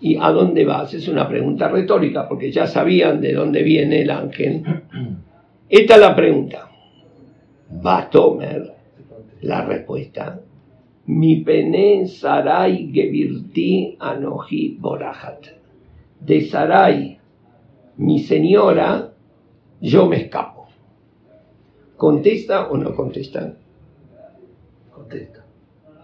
¿Y 0.00 0.16
a 0.16 0.30
dónde 0.30 0.64
vas? 0.64 0.92
Es 0.94 1.08
una 1.08 1.28
pregunta 1.28 1.68
retórica, 1.68 2.28
porque 2.28 2.50
ya 2.50 2.66
sabían 2.66 3.20
de 3.20 3.32
dónde 3.32 3.62
viene 3.62 4.02
el 4.02 4.10
ángel. 4.10 4.62
Esta 5.68 5.94
es 5.94 6.00
la 6.00 6.14
pregunta. 6.14 6.68
Va 7.84 7.98
a 7.98 8.10
tomar 8.10 8.75
la 9.46 9.64
respuesta. 9.64 10.40
Mi 11.06 11.42
pene 11.42 12.06
Sarai 12.06 12.90
Gevirti 12.92 13.96
Anoji 13.98 14.76
Borahat. 14.78 15.46
De 16.20 16.40
Sarai, 16.42 17.18
mi 17.96 18.18
señora, 18.18 19.12
yo 19.80 20.06
me 20.06 20.16
escapo. 20.16 20.66
¿Contesta 21.96 22.68
o 22.68 22.76
no 22.76 22.94
contesta? 22.94 23.54
Contesta. 24.90 25.44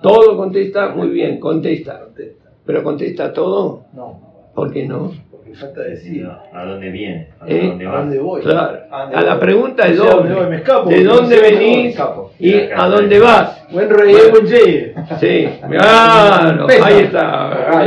Todo 0.00 0.37
contesta, 0.37 0.94
muy 0.94 1.08
bien, 1.08 1.40
contesta. 1.40 2.00
Contesta. 2.00 2.52
¿Pero 2.64 2.82
contesta 2.82 3.32
todo? 3.32 3.84
No. 3.92 4.20
¿Por 4.54 4.72
qué 4.72 4.87
no? 4.87 5.12
Porque 5.44 5.59
falta 5.59 5.81
decir. 5.83 6.24
¿A 6.52 6.64
dónde 6.64 6.90
viene? 6.90 7.28
¿A 7.40 7.48
¿Eh? 7.48 7.66
dónde 7.66 7.87
¿A 7.87 7.90
vas? 7.90 8.00
dónde 8.02 8.18
voy? 8.20 8.42
Claro. 8.42 8.78
¿A 8.90 9.00
dónde 9.02 9.16
A 9.16 9.20
la 9.22 9.35
voy? 9.35 9.40
pregunta 9.40 9.88
es 9.88 10.00
¿a 10.00 10.14
voy? 10.14 10.46
Me 10.50 10.57
escapo, 10.57 10.88
¿De 10.90 11.00
no 11.02 11.14
dónde 11.16 11.40
venís 11.40 11.87
escapo. 11.88 12.31
y 12.38 12.55
a 12.61 12.87
dónde 12.87 13.18
vas? 13.18 13.66
Buen 13.70 13.90
rey, 13.90 14.14
buen 14.31 14.46
llegue. 14.46 14.94
Sí, 15.18 15.48
claro, 15.68 16.66
ahí 16.68 16.94
está. 17.00 17.50
Ah, 17.50 17.81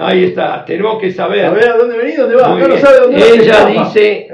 Ahí 0.00 0.24
¿a 0.24 0.26
está, 0.26 0.64
tenemos 0.66 1.00
que 1.00 1.06
A 1.08 1.12
saber. 1.12 1.50
ver, 1.52 1.68
¿a 1.70 1.76
dónde 1.78 1.96
venís? 1.96 2.16
¿Dónde 2.18 2.36
vas? 2.36 2.68
No 2.68 2.76
sabe 2.76 2.96
dónde 3.00 3.16
Ella 3.34 3.64
dice, 3.66 4.28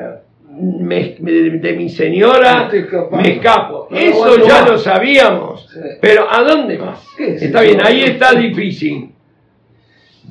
me- 0.59 1.15
de, 1.19 1.51
de 1.51 1.73
mi 1.75 1.89
señora 1.89 2.69
me 3.13 3.33
escapo. 3.35 3.89
No 3.91 3.97
Eso 3.97 4.37
ya 4.47 4.61
más. 4.63 4.71
lo 4.71 4.79
sabíamos. 4.79 5.69
Sí. 5.73 5.81
Pero 6.01 6.27
¿a 6.31 6.43
dónde 6.43 6.77
vas? 6.79 7.07
¿Qué 7.17 7.35
es 7.37 7.43
Está 7.43 7.63
eso? 7.63 7.69
bien, 7.75 7.87
ahí 7.87 8.03
está 8.03 8.33
difícil. 8.35 9.12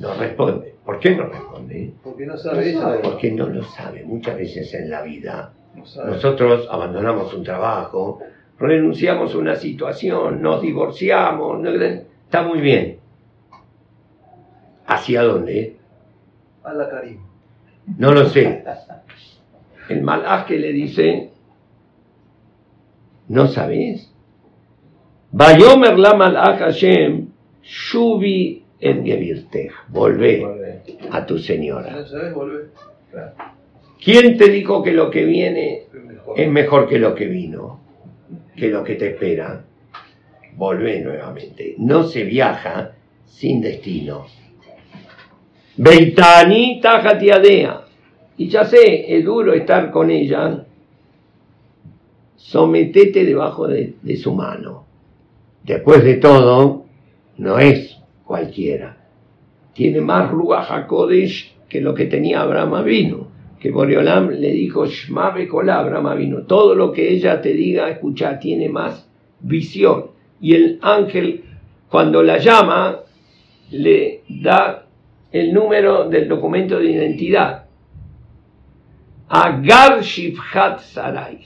No 0.02 0.14
responde. 0.14 0.74
¿Por 0.84 0.98
qué 0.98 1.14
no 1.14 1.26
responde? 1.26 1.92
Porque 2.02 2.26
no 2.26 2.36
sabe 2.36 2.70
ella. 2.70 2.98
Porque 3.02 3.30
no 3.30 3.46
lo 3.46 3.62
sabe. 3.62 4.02
Muchas 4.04 4.36
veces 4.36 4.74
en 4.74 4.90
la 4.90 5.02
vida 5.02 5.52
No 5.76 5.84
nosotros 6.06 6.66
abandonamos 6.70 7.32
un 7.32 7.44
trabajo, 7.44 8.18
renunciamos 8.58 9.34
a 9.34 9.38
una 9.38 9.54
situación, 9.56 10.42
nos 10.42 10.60
divorciamos, 10.60 11.60
no- 11.60 11.70
está 11.70 12.42
muy 12.42 12.60
bien. 12.60 12.98
¿Hacia 14.86 15.22
dónde? 15.22 15.76
A 16.64 16.72
la 16.74 16.88
Karim. 16.90 17.18
No 17.98 18.12
lo 18.12 18.28
sé. 18.28 18.64
El 19.88 20.02
malaj 20.02 20.46
que 20.46 20.58
le 20.58 20.72
dice, 20.72 21.30
¿no 23.28 23.46
sabes? 23.46 24.12
Vayomer 25.30 25.98
la 25.98 26.14
malaj 26.14 26.58
Hashem, 26.58 27.28
shubi 27.62 28.61
en 28.82 29.04
gevirtej. 29.06 29.70
Volvé 29.88 30.40
Volvé. 30.44 30.82
a 31.10 31.24
tu 31.24 31.38
señora. 31.38 31.90
no 31.92 32.06
sabes, 32.06 32.34
volvé. 32.34 32.64
Claro. 33.10 33.32
¿Quién 34.04 34.36
te 34.36 34.48
dijo 34.50 34.82
que 34.82 34.92
lo 34.92 35.10
que 35.10 35.24
viene 35.24 35.84
Es 35.92 36.04
mejor. 36.04 36.40
es 36.40 36.50
mejor 36.50 36.88
que 36.88 36.98
lo 36.98 37.14
que 37.14 37.26
vino? 37.26 37.80
Que 38.56 38.68
lo 38.68 38.82
que 38.82 38.96
te 38.96 39.10
espera. 39.10 39.64
Volvé 40.56 41.00
nuevamente. 41.00 41.76
No 41.78 42.02
se 42.04 42.24
viaja 42.24 42.92
sin 43.26 43.60
destino. 43.62 44.26
Beitani 45.76 46.80
tajatiadea. 46.80 47.82
Y 48.36 48.48
ya 48.48 48.64
sé, 48.64 49.16
es 49.16 49.24
duro 49.24 49.54
estar 49.54 49.90
con 49.90 50.10
ella. 50.10 50.64
Sometete 52.36 53.24
debajo 53.24 53.68
de, 53.68 53.94
de 54.02 54.16
su 54.16 54.34
mano. 54.34 54.84
Después 55.62 56.02
de 56.02 56.14
todo, 56.14 56.84
no 57.38 57.58
es 57.58 57.96
cualquiera. 58.32 58.96
Tiene 59.74 60.00
más 60.00 60.30
Ruach 60.30 60.70
HaKodesh 60.70 61.54
que 61.68 61.82
lo 61.82 61.92
que 61.94 62.06
tenía 62.06 62.40
Abraham 62.40 62.82
vino. 62.82 63.28
Que 63.60 63.70
Boreolam 63.70 64.30
le 64.30 64.52
dijo, 64.52 64.86
Shma 64.86 65.32
Bekolá, 65.32 65.80
Abraham 65.80 66.16
vino. 66.16 66.38
Todo 66.44 66.74
lo 66.74 66.92
que 66.92 67.10
ella 67.10 67.42
te 67.42 67.52
diga, 67.52 67.90
escucha, 67.90 68.38
tiene 68.38 68.70
más 68.70 69.06
visión. 69.40 70.12
Y 70.40 70.54
el 70.54 70.78
ángel, 70.80 71.44
cuando 71.90 72.22
la 72.22 72.38
llama, 72.38 73.00
le 73.70 74.22
da 74.30 74.86
el 75.30 75.52
número 75.52 76.08
del 76.08 76.26
documento 76.26 76.78
de 76.78 76.90
identidad. 76.90 77.66
Agar 79.28 80.00
Shifhat 80.00 80.80
Sarai. 80.80 81.44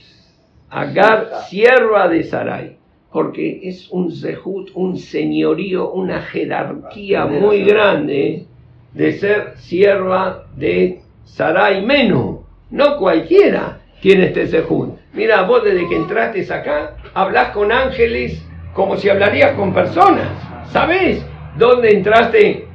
Agar, 0.69 1.43
sierva 1.49 2.07
de 2.07 2.23
Sarai. 2.23 2.76
Porque 3.11 3.61
es 3.63 3.89
un 3.89 4.11
zehut, 4.11 4.71
un 4.73 4.97
señorío, 4.97 5.91
una 5.91 6.21
jerarquía 6.21 7.25
muy 7.25 7.63
grande 7.63 8.45
de 8.93 9.11
ser 9.13 9.53
sierva 9.57 10.45
de 10.55 11.01
Sarai 11.23 11.85
Menú. 11.85 12.43
No 12.69 12.97
cualquiera 12.97 13.79
tiene 14.01 14.25
este 14.25 14.47
zehut. 14.47 14.97
Mira, 15.13 15.43
vos 15.43 15.63
desde 15.63 15.87
que 15.87 15.95
entraste 15.95 16.53
acá, 16.53 16.97
hablas 17.13 17.51
con 17.51 17.71
ángeles 17.71 18.43
como 18.73 18.97
si 18.97 19.09
hablarías 19.09 19.53
con 19.53 19.73
personas. 19.73 20.29
¿Sabés 20.69 21.25
dónde 21.57 21.91
entraste? 21.91 22.67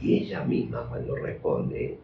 Y 0.00 0.14
ella 0.24 0.42
misma 0.44 0.86
cuando 0.88 1.14
responde, 1.16 1.98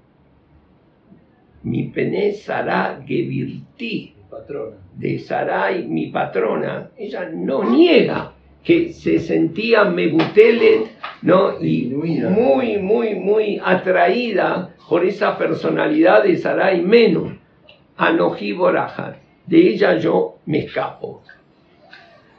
mi 1.62 1.84
pené 1.84 2.32
Sará 2.32 3.02
Gevirti, 3.06 4.15
Patrona. 4.30 4.76
de 4.94 5.18
Sarai, 5.18 5.86
mi 5.86 6.08
patrona, 6.08 6.90
ella 6.96 7.28
no 7.32 7.64
niega 7.64 8.32
que 8.66 8.92
se 8.92 9.20
sentía 9.20 9.84
Mebutelet, 9.84 10.90
¿no? 11.22 11.60
Y 11.60 11.84
muy, 11.84 12.78
muy, 12.78 13.14
muy 13.14 13.60
atraída 13.64 14.74
por 14.88 15.04
esa 15.04 15.38
personalidad 15.38 16.24
de 16.24 16.36
Sarai 16.36 16.82
Menu, 16.82 17.38
Anoji 17.96 18.52
Borajar. 18.52 19.20
De 19.46 19.58
ella 19.58 19.96
yo 19.98 20.38
me 20.46 20.58
escapo. 20.58 21.22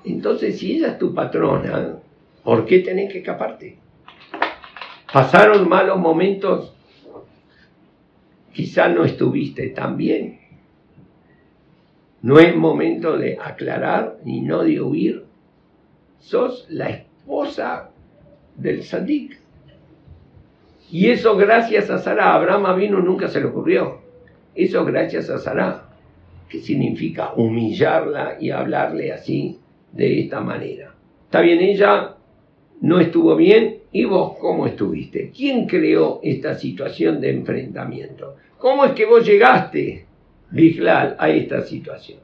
Entonces, 0.04 0.60
si 0.60 0.76
ella 0.76 0.90
es 0.90 1.00
tu 1.00 1.14
patrona, 1.14 1.96
¿por 2.44 2.66
qué 2.66 2.80
tenés 2.80 3.12
que 3.12 3.20
escaparte? 3.20 3.78
Pasaron 5.12 5.70
malos 5.70 5.98
momentos, 5.98 6.74
quizá 8.54 8.90
no 8.90 9.06
estuviste 9.06 9.70
tan 9.70 9.96
bien. 9.96 10.47
No 12.28 12.40
es 12.40 12.54
momento 12.58 13.18
de 13.18 13.38
aclarar 13.42 14.18
ni 14.26 14.42
no 14.42 14.62
de 14.62 14.82
huir. 14.82 15.24
Sos 16.20 16.68
la 16.70 16.90
esposa 16.90 17.92
del 18.58 18.84
Sadik. 18.84 19.40
Y 20.92 21.10
eso 21.10 21.38
gracias 21.38 21.90
a 21.90 22.00
Sara. 22.00 22.34
Abraham 22.34 22.78
vino 22.78 23.00
nunca 23.00 23.30
se 23.30 23.40
le 23.40 23.46
ocurrió. 23.46 24.02
Eso 24.54 24.84
gracias 24.84 25.30
a 25.30 25.38
Sara. 25.38 25.88
Que 26.50 26.60
significa 26.60 27.32
humillarla 27.34 28.36
y 28.42 28.52
hablarle 28.52 29.14
así, 29.14 29.62
de 29.94 30.20
esta 30.20 30.42
manera. 30.42 30.94
Está 31.24 31.40
bien, 31.40 31.62
ella 31.62 32.18
no 32.82 33.00
estuvo 33.00 33.38
bien. 33.38 33.84
¿Y 33.94 34.04
vos 34.04 34.34
cómo 34.38 34.68
estuviste? 34.68 35.32
¿Quién 35.34 35.66
creó 35.66 36.20
esta 36.22 36.56
situación 36.56 37.22
de 37.22 37.30
enfrentamiento? 37.30 38.36
¿Cómo 38.58 38.84
es 38.84 38.92
que 38.92 39.06
vos 39.06 39.26
llegaste, 39.26 40.08
Biglal, 40.52 41.16
a 41.20 41.30
esta 41.30 41.62
situación? 41.64 42.20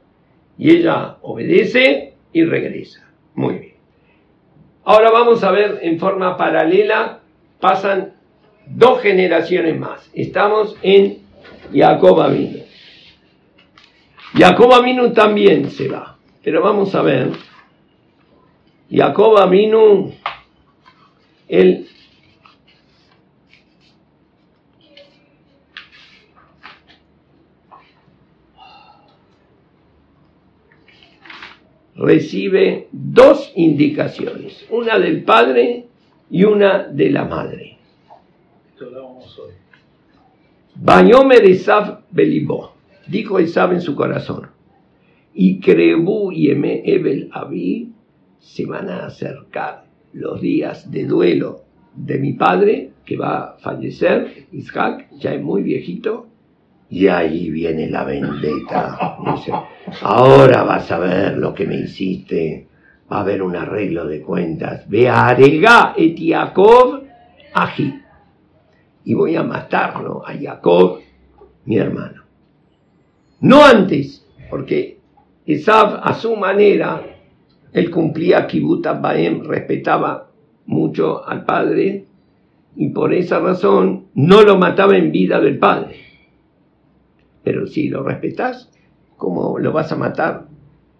Y 0.58 0.70
ella 0.76 1.16
obedece 1.22 2.14
y 2.32 2.44
regresa. 2.44 3.08
Muy 3.34 3.54
bien. 3.54 3.74
Ahora 4.84 5.10
vamos 5.10 5.42
a 5.42 5.50
ver 5.50 5.80
en 5.82 5.98
forma 5.98 6.36
paralela, 6.36 7.20
pasan 7.58 8.14
dos 8.66 9.00
generaciones 9.00 9.78
más. 9.78 10.10
Estamos 10.14 10.76
en 10.82 11.18
Jacob 11.72 12.20
Aminu. 12.20 12.58
Jacob 14.34 14.72
Aminu 14.74 15.12
también 15.12 15.70
se 15.70 15.88
va, 15.88 16.18
pero 16.42 16.60
vamos 16.60 16.94
a 16.94 17.02
ver. 17.02 17.30
Jacob 18.90 19.38
Aminu, 19.38 20.12
él 21.48 21.88
recibe 31.96 32.88
dos 32.92 33.52
indicaciones, 33.54 34.66
una 34.70 34.98
del 34.98 35.22
padre 35.24 35.86
y 36.30 36.44
una 36.44 36.84
de 36.84 37.10
la 37.10 37.24
madre. 37.24 37.78
Hoy. 38.80 39.52
Bañomer 40.74 41.44
Esab 41.44 42.00
Belibó, 42.10 42.72
dijo 43.06 43.38
Esab 43.38 43.72
en 43.72 43.80
su 43.80 43.94
corazón, 43.94 44.48
y 45.32 45.60
Crebu 45.60 46.32
y 46.32 46.50
Eme 46.50 46.82
Ebel 46.84 47.28
Abí 47.32 47.92
se 48.40 48.66
van 48.66 48.88
a 48.88 49.06
acercar 49.06 49.84
los 50.12 50.40
días 50.40 50.90
de 50.90 51.06
duelo 51.06 51.62
de 51.94 52.18
mi 52.18 52.32
padre, 52.32 52.90
que 53.04 53.16
va 53.16 53.38
a 53.38 53.58
fallecer, 53.58 54.46
Isaac, 54.52 55.08
ya 55.18 55.34
es 55.34 55.42
muy 55.42 55.62
viejito, 55.62 56.28
y 56.90 57.08
ahí 57.08 57.50
viene 57.50 57.88
la 57.88 58.04
vendetta. 58.04 59.18
Dice, 59.34 59.52
ahora 60.02 60.62
vas 60.62 60.90
a 60.90 60.98
ver 60.98 61.36
lo 61.38 61.54
que 61.54 61.66
me 61.66 61.76
hiciste, 61.76 62.68
va 63.10 63.18
a 63.18 63.20
haber 63.20 63.42
un 63.42 63.56
arreglo 63.56 64.06
de 64.06 64.22
cuentas. 64.22 64.88
Ve 64.88 65.08
a 65.08 65.28
Arega 65.28 65.94
et 65.96 66.16
Jacob. 66.18 67.02
Y 69.04 69.14
voy 69.14 69.36
a 69.36 69.42
matarlo 69.42 70.26
a 70.26 70.32
Jacob, 70.34 71.00
mi 71.66 71.76
hermano. 71.76 72.22
No 73.40 73.64
antes, 73.64 74.26
porque 74.50 74.98
Esab 75.46 76.00
a 76.02 76.14
su 76.14 76.36
manera, 76.36 77.02
él 77.72 77.90
cumplía 77.90 78.46
Kibbutz 78.46 78.88
Baem, 79.00 79.44
respetaba 79.44 80.30
mucho 80.66 81.26
al 81.26 81.44
padre, 81.44 82.06
y 82.76 82.88
por 82.88 83.12
esa 83.12 83.40
razón 83.40 84.06
no 84.14 84.42
lo 84.42 84.56
mataba 84.56 84.96
en 84.96 85.12
vida 85.12 85.38
del 85.40 85.58
padre. 85.58 86.03
Pero 87.44 87.66
si 87.66 87.88
lo 87.88 88.02
respetas, 88.02 88.70
¿cómo 89.16 89.58
lo 89.58 89.70
vas 89.72 89.92
a 89.92 89.96
matar 89.96 90.46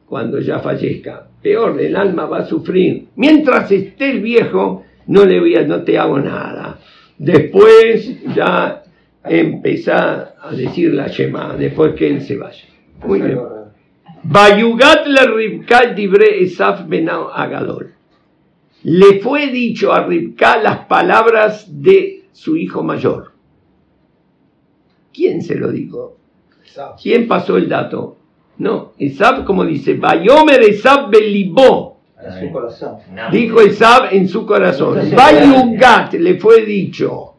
cuando 0.07 0.38
ya 0.38 0.61
fallezca? 0.61 1.26
Peor, 1.42 1.80
el 1.80 1.96
alma 1.96 2.26
va 2.26 2.38
a 2.38 2.46
sufrir. 2.46 3.09
Mientras 3.16 3.72
esté 3.72 4.11
el 4.11 4.20
viejo, 4.20 4.85
no 5.07 5.24
le 5.24 5.40
voy 5.40 5.54
no 5.66 5.83
te 5.83 5.98
hago 5.98 6.18
nada. 6.18 6.78
Después 7.18 8.22
ya 8.35 8.83
empezá 9.24 10.35
a 10.40 10.54
decir 10.54 10.92
la 10.92 11.09
Shema, 11.09 11.54
después 11.57 11.94
que 11.94 12.09
él 12.09 12.20
se 12.20 12.37
vaya. 12.37 12.64
Muy 13.07 13.20
bien. 13.20 13.38
Bayugat 14.22 15.07
la 15.07 15.26
Ribka 15.26 15.92
dibre 15.94 16.42
Esaf 16.42 16.87
benao 16.88 17.30
Agadol. 17.33 17.92
Le 18.85 19.20
fue 19.20 19.48
dicho 19.48 19.92
a 19.92 20.07
Ribka 20.07 20.59
las 20.59 20.87
palabras 20.87 21.66
de 21.83 22.24
su 22.33 22.57
hijo 22.57 22.83
mayor. 22.83 23.33
¿Quién 25.12 25.42
se 25.42 25.54
lo 25.54 25.70
dijo? 25.70 26.18
¿Quién 27.00 27.29
pasó 27.29 27.57
el 27.57 27.68
dato? 27.68 28.16
No, 28.59 28.92
Esab, 28.98 29.44
como 29.44 29.64
dice, 29.64 29.94
Bayomer 29.94 30.62
Esab 30.62 31.11
belibó. 31.11 31.98
En 32.22 32.46
su 32.46 32.53
corazón. 32.53 32.96
Dijo 33.31 33.61
Esab 33.61 34.14
en 34.14 34.29
su 34.29 34.46
corazón. 34.46 34.98
Bayugat 35.14 36.14
le 36.14 36.37
fue 36.37 36.64
dicho 36.64 37.35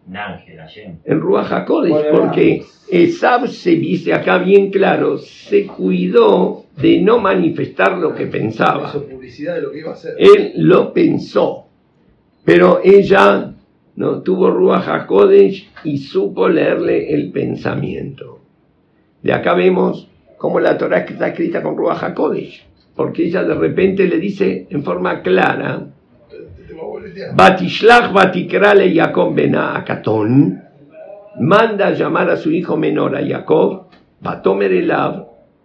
en 1.04 1.20
Ruach 1.20 1.52
HaKodesh, 1.52 2.12
porque 2.12 2.64
Esab 2.90 3.48
se 3.48 3.72
dice 3.72 4.14
acá 4.14 4.38
bien 4.38 4.70
claro, 4.70 5.18
se 5.18 5.66
cuidó 5.66 6.66
de 6.78 7.02
no 7.02 7.20
manifestar 7.20 7.98
lo 7.98 8.14
que 8.14 8.28
pensaba. 8.28 8.90
Hizo 8.90 9.06
publicidad 9.06 9.56
de 9.56 9.62
lo 9.62 9.72
que 9.72 9.80
iba 9.80 9.92
a 9.92 9.94
hacer. 9.94 10.16
Él 10.20 10.54
lo 10.58 10.94
pensó, 10.94 11.66
pero 12.44 12.82
ella 12.84 13.54
no 13.96 14.22
tuvo 14.22 14.52
Ruach 14.52 14.88
HaKodesh 14.88 15.70
y 15.86 15.98
supo 15.98 16.48
leerle 16.48 17.14
el 17.14 17.32
pensamiento. 17.32 18.35
De 19.26 19.34
acá 19.34 19.56
vemos 19.56 20.08
cómo 20.38 20.60
la 20.60 20.78
Torah 20.78 21.00
está 21.00 21.30
escrita 21.30 21.64
con 21.64 21.76
Ruach 21.76 22.04
HaKodesh, 22.04 22.64
porque 22.96 23.26
ella 23.26 23.44
de 23.44 23.56
repente 23.56 24.06
le 24.06 24.20
dice 24.20 24.68
en 24.70 24.84
forma 24.84 25.24
clara. 25.24 25.82
Batishlach 27.34 28.14
Batikrale 28.14 28.94
Jacob 28.94 29.34
Bena 29.34 29.78
Akatón, 29.78 30.62
manda 31.40 31.88
a 31.88 31.94
llamar 31.94 32.30
a 32.30 32.38
su 32.38 32.52
hijo 32.52 32.78
menor 32.78 33.16
a 33.16 33.26
Jacob, 33.26 33.88
Batomer 34.22 34.72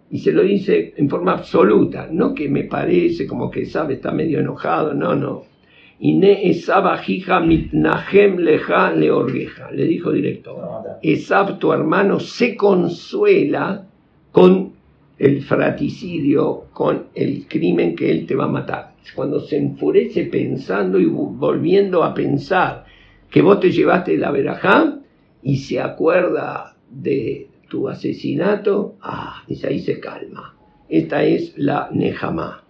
y 0.09 0.17
se 0.17 0.31
lo 0.31 0.41
dice 0.41 0.95
en 0.97 1.07
forma 1.07 1.33
absoluta, 1.33 2.07
no 2.09 2.33
que 2.33 2.49
me 2.49 2.63
parece 2.63 3.27
como 3.27 3.51
que 3.51 3.67
sabe 3.67 3.93
está 3.93 4.11
medio 4.11 4.39
enojado, 4.39 4.95
no, 4.95 5.15
no. 5.15 5.43
Le 9.71 9.85
dijo 9.85 10.11
directo. 10.11 10.57
Esab, 11.03 11.59
tu 11.59 11.71
hermano, 11.71 12.19
se 12.19 12.55
consuela 12.55 13.85
con 14.31 14.73
el 15.19 15.43
fraticidio, 15.43 16.65
con 16.73 17.05
el 17.13 17.45
crimen 17.47 17.95
que 17.95 18.09
él 18.09 18.25
te 18.25 18.35
va 18.35 18.45
a 18.45 18.47
matar. 18.47 18.95
Cuando 19.15 19.41
se 19.41 19.57
enfurece 19.57 20.23
pensando 20.25 20.99
y 20.99 21.05
volviendo 21.05 22.03
a 22.03 22.15
pensar 22.15 22.85
que 23.29 23.43
vos 23.43 23.59
te 23.59 23.71
llevaste 23.71 24.17
la 24.17 24.31
verajá 24.31 24.97
y 25.43 25.57
se 25.57 25.79
acuerda 25.79 26.75
de 26.89 27.47
tu 27.69 27.87
asesinato, 27.87 28.95
ah, 29.01 29.43
dice 29.47 29.67
ahí 29.67 29.79
se 29.79 29.99
calma. 29.99 30.55
Esta 30.89 31.23
es 31.23 31.53
la 31.57 31.89
Nejamá. 31.91 32.60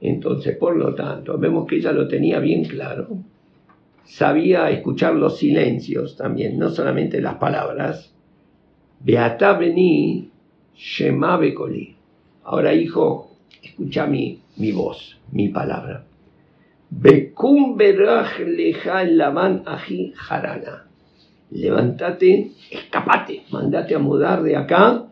Entonces, 0.00 0.56
por 0.56 0.76
lo 0.76 0.94
tanto, 0.94 1.38
vemos 1.38 1.66
que 1.66 1.76
ella 1.76 1.92
lo 1.92 2.06
tenía 2.06 2.38
bien 2.38 2.64
claro. 2.64 3.08
Sabía 4.04 4.70
escuchar 4.70 5.14
los 5.14 5.38
silencios 5.38 6.16
también, 6.16 6.58
no 6.58 6.70
solamente 6.70 7.20
las 7.20 7.36
palabras. 7.36 8.12
Beata 9.00 9.54
vení, 9.54 10.30
Shema 10.76 11.36
Bekoli. 11.36 11.96
Ahora, 12.44 12.74
hijo, 12.74 13.30
escucha 13.62 14.06
mi, 14.06 14.38
mi 14.56 14.72
voz, 14.72 15.18
mi 15.32 15.48
palabra. 15.48 16.04
Bekum 16.90 17.76
beraj 17.76 18.38
leja 18.38 19.04
lavan 19.04 19.62
aji 19.66 20.12
jarana. 20.14 20.86
Levántate, 21.50 22.52
escapate, 22.70 23.42
mandate 23.50 23.94
a 23.94 23.98
mudar 23.98 24.42
de 24.42 24.56
acá, 24.56 25.06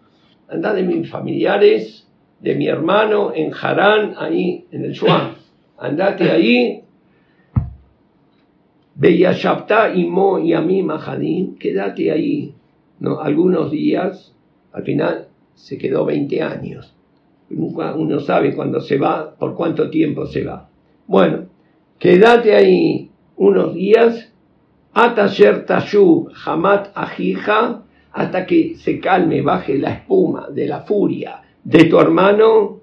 anda 0.49 0.73
de 0.73 0.83
mis 0.83 1.11
familiares, 1.11 2.04
de 2.45 2.55
mi 2.55 2.69
hermano 2.69 3.33
en 3.35 3.53
Harán, 3.55 4.17
ahí 4.19 4.67
en 4.71 4.85
el 4.85 4.93
Shuam. 4.93 5.33
Andate 5.79 6.31
ahí. 6.31 6.83
Beyashabta 8.97 9.95
y 9.95 10.05
Mo 10.05 10.39
y 10.39 10.53
Ami 10.53 10.83
Mahadim, 10.83 11.57
quédate 11.57 12.13
ahí. 12.13 12.55
¿no? 13.01 13.21
Algunos 13.21 13.71
días, 13.71 14.35
al 14.73 14.83
final 14.83 15.29
se 15.55 15.79
quedó 15.79 16.05
20 16.05 16.43
años. 16.43 16.95
Nunca 17.49 17.95
uno 17.95 18.21
sabe 18.21 18.55
cuándo 18.55 18.81
se 18.81 18.99
va, 18.99 19.35
por 19.37 19.55
cuánto 19.55 19.89
tiempo 19.89 20.27
se 20.27 20.45
va. 20.45 20.69
Bueno, 21.07 21.47
quédate 21.99 22.55
ahí 22.55 23.11
unos 23.37 23.73
días, 23.73 24.31
Atasher 24.93 25.65
Tashu 25.65 26.29
Hamat 26.45 26.89
Ajija, 26.95 27.85
hasta 28.13 28.45
que 28.45 28.75
se 28.77 29.01
calme, 29.01 29.41
baje 29.41 29.79
la 29.79 29.95
espuma 29.95 30.49
de 30.51 30.67
la 30.67 30.81
furia 30.81 31.41
de 31.65 31.85
tu 31.85 31.99
hermano, 31.99 32.81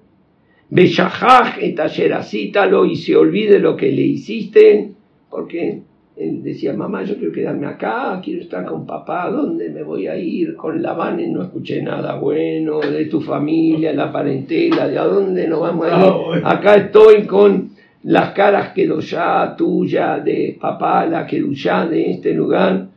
etasher 0.70 2.12
asítalo 2.12 2.84
y 2.84 2.96
se 2.96 3.16
olvide 3.16 3.58
lo 3.58 3.76
que 3.76 3.90
le 3.92 4.02
hiciste, 4.02 4.92
porque 5.30 5.82
él 6.16 6.42
decía, 6.42 6.74
mamá, 6.74 7.04
yo 7.04 7.16
quiero 7.16 7.32
quedarme 7.32 7.66
acá, 7.66 8.20
quiero 8.22 8.42
estar 8.42 8.66
con 8.66 8.84
papá, 8.84 9.30
¿dónde 9.30 9.70
me 9.70 9.82
voy 9.82 10.06
a 10.08 10.16
ir? 10.16 10.56
Con 10.56 10.82
la 10.82 10.92
van 10.92 11.32
no 11.32 11.42
escuché 11.42 11.82
nada 11.82 12.16
bueno, 12.16 12.80
de 12.80 13.06
tu 13.06 13.20
familia, 13.20 13.92
la 13.92 14.12
parentela, 14.12 14.88
de 14.88 14.98
a 14.98 15.04
dónde 15.04 15.48
nos 15.48 15.60
vamos 15.60 15.86
a 15.90 16.36
ir. 16.36 16.42
Acá 16.44 16.74
estoy 16.76 17.24
con 17.24 17.70
las 18.04 18.32
caras 18.32 18.72
que 18.72 18.88
ya 19.00 19.54
tuya, 19.56 20.18
de 20.18 20.56
papá, 20.60 21.06
la 21.06 21.26
que 21.26 21.42
ya 21.54 21.86
de 21.86 22.10
este 22.10 22.34
lugar, 22.34 22.88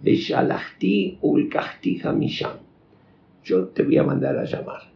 de 0.00 0.14
Shalachti 0.14 1.18
Ulkahti 1.20 2.00
Hamisham. 2.02 2.52
Yo 3.42 3.66
te 3.68 3.82
voy 3.82 3.98
a 3.98 4.04
mandar 4.04 4.38
a 4.38 4.44
llamar. 4.44 4.93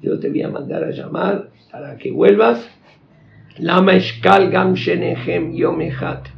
Yo 0.00 0.18
te 0.18 0.28
voy 0.28 0.42
a 0.42 0.48
mandar 0.48 0.84
a 0.84 0.90
llamar 0.90 1.50
para 1.70 1.96
que 1.96 2.10
vuelvas. 2.10 2.66
Lama 3.58 3.96
Eshkal 3.96 4.50
Gam 4.50 4.74
Shenehem 4.74 5.52
Yomehat. 5.54 6.28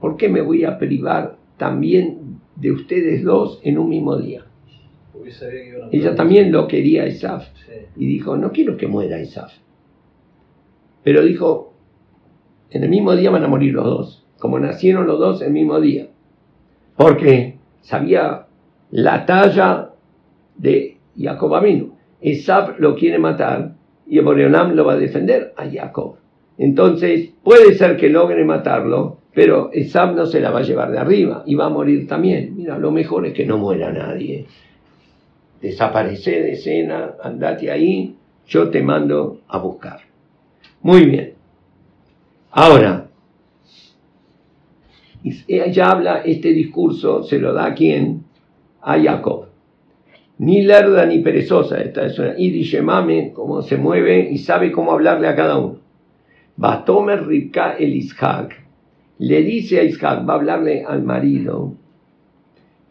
¿Por 0.00 0.16
qué 0.16 0.28
me 0.28 0.40
voy 0.40 0.64
a 0.64 0.78
privar 0.78 1.36
también 1.56 2.40
de 2.56 2.72
ustedes 2.72 3.22
dos 3.22 3.60
en 3.62 3.78
un 3.78 3.88
mismo 3.88 4.16
día? 4.16 4.44
Ella 5.92 6.14
también 6.14 6.52
lo 6.52 6.66
quería 6.66 7.06
Isaf. 7.06 7.46
Y 7.96 8.06
dijo, 8.06 8.36
no 8.36 8.52
quiero 8.52 8.76
que 8.76 8.86
muera 8.86 9.20
Isaf. 9.20 9.52
Pero 11.02 11.22
dijo, 11.22 11.74
en 12.70 12.82
el 12.82 12.88
mismo 12.88 13.14
día 13.14 13.30
van 13.30 13.44
a 13.44 13.48
morir 13.48 13.74
los 13.74 13.84
dos, 13.84 14.26
como 14.38 14.58
nacieron 14.58 15.06
los 15.06 15.18
dos 15.18 15.42
el 15.42 15.52
mismo 15.52 15.80
día. 15.80 16.08
Porque 16.96 17.58
sabía 17.82 18.46
la 18.90 19.26
talla 19.26 19.90
de 20.56 20.98
Jacob 21.18 21.54
Aminu. 21.54 21.93
Esaf 22.24 22.78
lo 22.78 22.94
quiere 22.94 23.18
matar 23.18 23.74
y 24.06 24.18
Boreolam 24.18 24.74
lo 24.74 24.86
va 24.86 24.94
a 24.94 24.96
defender 24.96 25.52
a 25.58 25.68
Jacob. 25.68 26.16
Entonces, 26.56 27.30
puede 27.42 27.74
ser 27.74 27.98
que 27.98 28.08
logre 28.08 28.46
matarlo, 28.46 29.18
pero 29.34 29.70
Esaf 29.72 30.14
no 30.14 30.24
se 30.24 30.40
la 30.40 30.50
va 30.50 30.60
a 30.60 30.62
llevar 30.62 30.90
de 30.90 30.98
arriba 30.98 31.42
y 31.44 31.54
va 31.54 31.66
a 31.66 31.68
morir 31.68 32.08
también. 32.08 32.54
Mira, 32.56 32.78
lo 32.78 32.90
mejor 32.90 33.26
es 33.26 33.34
que 33.34 33.44
no 33.44 33.58
muera 33.58 33.92
nadie. 33.92 34.46
Desaparece 35.60 36.40
de 36.40 36.52
escena, 36.52 37.14
andate 37.22 37.70
ahí, 37.70 38.16
yo 38.46 38.70
te 38.70 38.82
mando 38.82 39.40
a 39.48 39.58
buscar. 39.58 40.00
Muy 40.80 41.04
bien. 41.04 41.34
Ahora, 42.52 43.06
ella 45.46 45.90
habla 45.90 46.22
este 46.24 46.54
discurso, 46.54 47.22
se 47.22 47.38
lo 47.38 47.52
da 47.52 47.66
a 47.66 47.74
quién? 47.74 48.24
A 48.80 48.98
Jacob. 48.98 49.53
Ni 50.44 50.60
lerda 50.60 51.06
ni 51.06 51.20
perezosa, 51.20 51.80
esta 51.80 52.04
es 52.04 52.18
una 52.18 52.34
idishemame, 52.36 53.32
cómo 53.32 53.62
se 53.62 53.78
mueve 53.78 54.28
y 54.30 54.36
sabe 54.36 54.70
cómo 54.70 54.92
hablarle 54.92 55.28
a 55.28 55.34
cada 55.34 55.56
uno. 55.56 55.78
Batomer 56.56 57.26
Ribka 57.26 57.78
el 57.78 57.94
Ishak, 57.94 58.54
le 59.20 59.42
dice 59.42 59.80
a 59.80 59.84
Ishak, 59.84 60.28
va 60.28 60.34
a 60.34 60.36
hablarle 60.36 60.84
al 60.84 61.02
marido. 61.02 61.72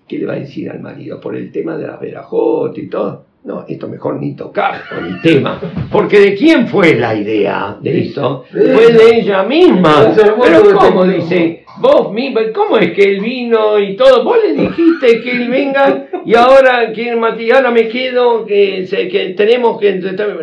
¿Qué 0.07 0.17
le 0.17 0.25
va 0.25 0.33
a 0.33 0.39
decir 0.39 0.71
al 0.71 0.79
marido? 0.79 1.21
Por 1.21 1.35
el 1.35 1.51
tema 1.51 1.77
de 1.77 1.85
la 1.85 1.97
verajot 1.97 2.75
y 2.75 2.87
todo. 2.87 3.25
No, 3.45 3.65
esto 3.67 3.89
mejor 3.89 4.21
ni 4.21 4.37
tocar 4.37 4.83
con 4.87 5.05
el 5.05 5.21
tema. 5.21 5.59
Porque 5.91 6.17
¿de 6.17 6.35
quién 6.35 6.65
fue 6.65 6.95
la 6.95 7.13
idea 7.13 7.77
de 7.77 8.03
esto? 8.03 8.45
Fue 8.49 8.93
de 8.93 9.19
ella 9.19 9.43
misma. 9.43 10.13
Pero 10.15 10.77
¿cómo 10.77 11.05
dice? 11.05 11.65
Vos 11.81 12.13
misma, 12.13 12.39
¿cómo 12.53 12.77
es 12.77 12.91
que 12.93 13.03
él 13.03 13.19
vino 13.19 13.77
y 13.79 13.97
todo? 13.97 14.23
Vos 14.23 14.37
le 14.41 14.53
dijiste 14.53 15.21
que 15.21 15.31
él 15.31 15.49
venga 15.49 16.07
y 16.23 16.35
ahora 16.35 16.93
que 16.93 17.11
ahora 17.11 17.71
me 17.71 17.89
quedo, 17.89 18.45
que, 18.45 18.87
que 19.11 19.33
tenemos 19.35 19.77
que... 19.77 19.95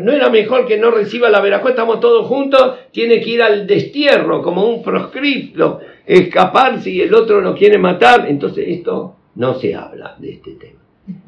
¿No 0.02 0.12
era 0.12 0.28
mejor 0.28 0.66
que 0.66 0.76
no 0.76 0.90
reciba 0.90 1.30
la 1.30 1.40
verajó? 1.40 1.70
Estamos 1.70 2.00
todos 2.00 2.26
juntos, 2.26 2.80
tiene 2.90 3.22
que 3.22 3.30
ir 3.30 3.42
al 3.42 3.66
destierro 3.66 4.42
como 4.42 4.68
un 4.68 4.82
proscripto, 4.82 5.80
escapar 6.04 6.80
si 6.80 7.00
el 7.00 7.14
otro 7.14 7.40
lo 7.40 7.54
quiere 7.54 7.78
matar. 7.78 8.26
Entonces 8.28 8.66
esto 8.68 9.16
no 9.36 9.54
se 9.54 9.74
habla 9.74 10.16
de 10.18 10.32
este 10.32 10.50
tema 10.52 10.80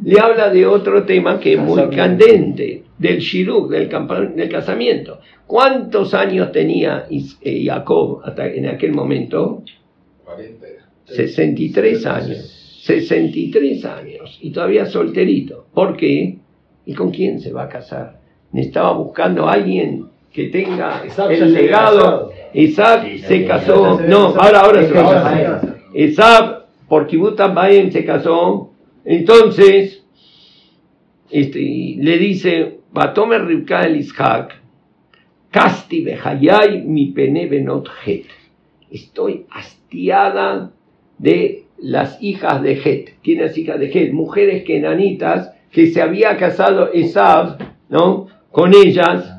le 0.05 0.21
habla 0.21 0.51
de 0.51 0.67
otro 0.67 1.05
tema 1.05 1.39
que 1.39 1.55
es 1.55 1.61
muy 1.61 1.89
candente, 1.91 2.85
del 2.99 3.19
shiruk, 3.19 3.71
del, 3.71 3.89
del 4.35 4.49
casamiento. 4.49 5.21
¿Cuántos 5.47 6.15
años 6.15 6.53
tenía 6.53 7.07
eh, 7.11 7.65
Jacob 7.65 8.23
en 8.37 8.67
aquel 8.67 8.93
momento? 8.93 9.63
63 11.07 12.07
años. 12.07 12.59
63 12.85 13.85
años 13.85 14.39
y 14.41 14.51
todavía 14.51 14.87
solterito. 14.87 15.67
¿Por 15.73 15.97
qué? 15.97 16.39
¿Y 16.85 16.95
con 16.95 17.11
quién 17.11 17.41
se 17.41 17.53
va 17.53 17.65
a 17.65 17.69
casar? 17.69 18.19
Estaba 18.53 18.93
buscando 18.93 19.49
a 19.49 19.53
alguien 19.53 20.07
que 20.33 20.49
tenga 20.49 21.03
el 21.31 21.53
legado. 21.53 22.33
Isaac 22.55 23.07
se 23.19 23.45
casó. 23.45 24.01
No, 24.01 24.35
ahora, 24.37 24.61
ahora 24.61 24.83
se 24.83 24.93
va 24.93 25.11
a 25.11 25.15
casar. 25.15 25.77
Isaac 25.95 26.65
por 26.89 27.07
Kibbutz 27.07 27.41
se 27.93 28.05
casó 28.05 28.72
entonces, 29.05 30.05
este, 31.31 31.61
le 31.99 32.19
dice, 32.19 32.79
Batome 32.93 33.39
Ribka 33.39 33.83
el 33.83 33.97
Ishak, 33.97 34.61
Casti 35.51 36.05
Behayay 36.05 36.83
mi 36.85 37.07
pene 37.07 37.47
benot 37.47 37.89
het. 38.05 38.27
Estoy 38.91 39.47
hastiada 39.51 40.73
de 41.19 41.65
las 41.79 42.23
hijas 42.23 42.63
de 42.63 42.75
Het. 42.75 43.15
¿Quiénes 43.23 43.57
hijas 43.59 43.81
de 43.81 43.89
Het? 43.89 44.13
Mujeres 44.13 44.65
kenanitas 44.65 45.53
que 45.71 45.89
se 45.89 46.01
había 46.01 46.37
casado 46.37 46.93
Esav, 46.93 47.59
¿no? 47.89 48.29
Con 48.51 48.73
ellas 48.75 49.31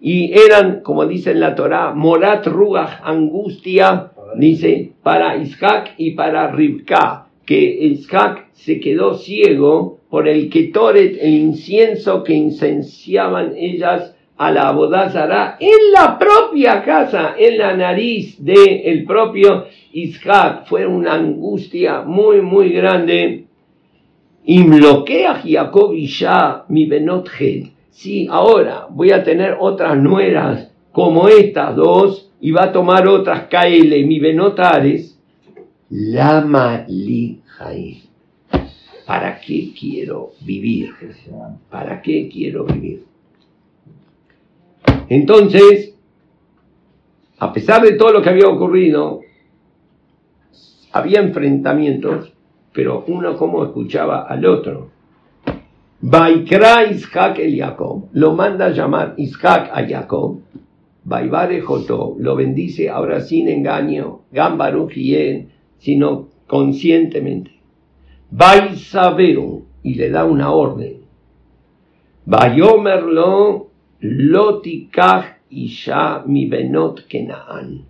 y 0.00 0.32
eran, 0.32 0.80
como 0.80 1.06
dice 1.06 1.30
en 1.30 1.40
la 1.40 1.54
Torah, 1.54 1.94
Morat 1.94 2.46
Ruach, 2.46 3.00
angustia, 3.02 4.12
dice, 4.36 4.92
para 5.02 5.36
Ishak 5.36 5.94
y 5.96 6.10
para 6.10 6.50
Ribka 6.50 7.23
que 7.44 7.56
Isaac 7.56 8.46
se 8.52 8.80
quedó 8.80 9.14
ciego 9.14 10.00
por 10.08 10.28
el 10.28 10.48
ketoret, 10.48 11.18
el 11.20 11.34
incienso 11.34 12.22
que 12.22 12.34
incenciaban 12.34 13.54
ellas 13.56 14.14
a 14.36 14.50
la 14.50 14.68
abodazara 14.68 15.56
en 15.60 15.92
la 15.92 16.18
propia 16.18 16.82
casa, 16.82 17.34
en 17.38 17.58
la 17.58 17.76
nariz 17.76 18.42
del 18.42 18.82
el 18.84 19.04
propio 19.04 19.66
Isaac. 19.92 20.66
Fue 20.66 20.86
una 20.86 21.14
angustia 21.14 22.02
muy, 22.02 22.40
muy 22.40 22.70
grande. 22.70 23.44
Imloquea 24.46 25.42
Jacob 25.44 25.94
y 25.94 26.06
ya 26.06 26.64
mi 26.68 26.86
benot 26.86 27.30
Sí, 27.90 28.26
ahora 28.30 28.86
voy 28.90 29.12
a 29.12 29.22
tener 29.22 29.56
otras 29.58 29.96
nueras 29.96 30.70
como 30.92 31.28
estas 31.28 31.74
dos 31.76 32.30
y 32.40 32.50
va 32.50 32.64
a 32.64 32.72
tomar 32.72 33.08
otras 33.08 33.44
KL, 33.48 34.04
mi 34.04 34.20
benotares 34.20 35.13
Lama 35.96 36.84
li 36.88 37.40
¿Para 39.06 39.38
qué 39.38 39.72
quiero 39.78 40.32
vivir? 40.40 40.92
¿Para 41.70 42.02
qué 42.02 42.28
quiero 42.28 42.64
vivir? 42.64 43.04
Entonces, 45.08 45.94
a 47.38 47.52
pesar 47.52 47.82
de 47.82 47.92
todo 47.92 48.12
lo 48.12 48.22
que 48.22 48.30
había 48.30 48.48
ocurrido, 48.48 49.20
había 50.90 51.20
enfrentamientos, 51.20 52.32
pero 52.72 53.04
uno 53.06 53.36
como 53.36 53.64
escuchaba 53.64 54.22
al 54.22 54.46
otro. 54.46 54.90
Baikra 56.00 56.90
Ishak 56.90 57.38
el 57.38 57.56
Jacob, 57.56 58.08
lo 58.14 58.34
manda 58.34 58.66
a 58.66 58.70
llamar 58.70 59.14
Ishak 59.16 59.70
a 59.72 59.86
Jacob. 59.86 60.40
Baibare 61.04 61.60
Joto, 61.60 62.16
lo 62.18 62.34
bendice 62.34 62.90
ahora 62.90 63.20
sin 63.20 63.48
engaño. 63.48 64.22
Gambaru 64.32 64.88
sino 65.84 66.28
conscientemente. 66.46 67.50
Baisaberu, 68.30 69.66
y 69.82 69.94
le 69.96 70.08
da 70.08 70.24
una 70.24 70.50
orden. 70.50 71.02
Bayomerlo 72.24 73.68
lotikaj 74.00 75.24
isha 75.50 76.24
mi 76.26 76.46
benot 76.46 77.06
kenaan. 77.06 77.84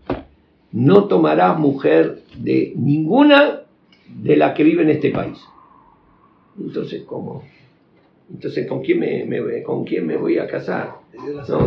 No 0.73 1.05
tomarás 1.05 1.57
mujer 1.57 2.23
de 2.37 2.73
ninguna 2.77 3.61
de 4.09 4.37
las 4.37 4.55
que 4.55 4.65
vive 4.65 4.83
en 4.83 4.91
este 4.91 5.11
país. 5.11 5.39
Entonces, 6.59 7.05
¿cómo? 7.05 7.45
Entonces, 8.29 8.67
¿con 8.67 8.83
quién 8.83 8.99
me, 8.99 9.63
¿con 9.63 9.85
quién 9.85 10.05
me 10.05 10.17
voy 10.17 10.39
a 10.39 10.49
casar? 10.49 11.05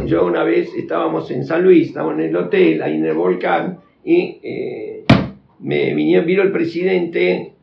yo 0.06 0.26
una 0.26 0.44
vez 0.44 0.74
estábamos 0.76 1.32
en 1.32 1.46
San 1.46 1.64
Luis, 1.64 1.88
estábamos 1.88 2.20
en 2.20 2.26
el 2.26 2.36
hotel, 2.36 2.82
ahí 2.82 2.96
en 2.96 3.06
el 3.06 3.14
volcán, 3.14 3.80
y 4.04 4.40
eh, 4.44 4.97
me 5.60 5.94
vino, 5.94 6.42
el 6.42 6.52
presidente 6.52 7.54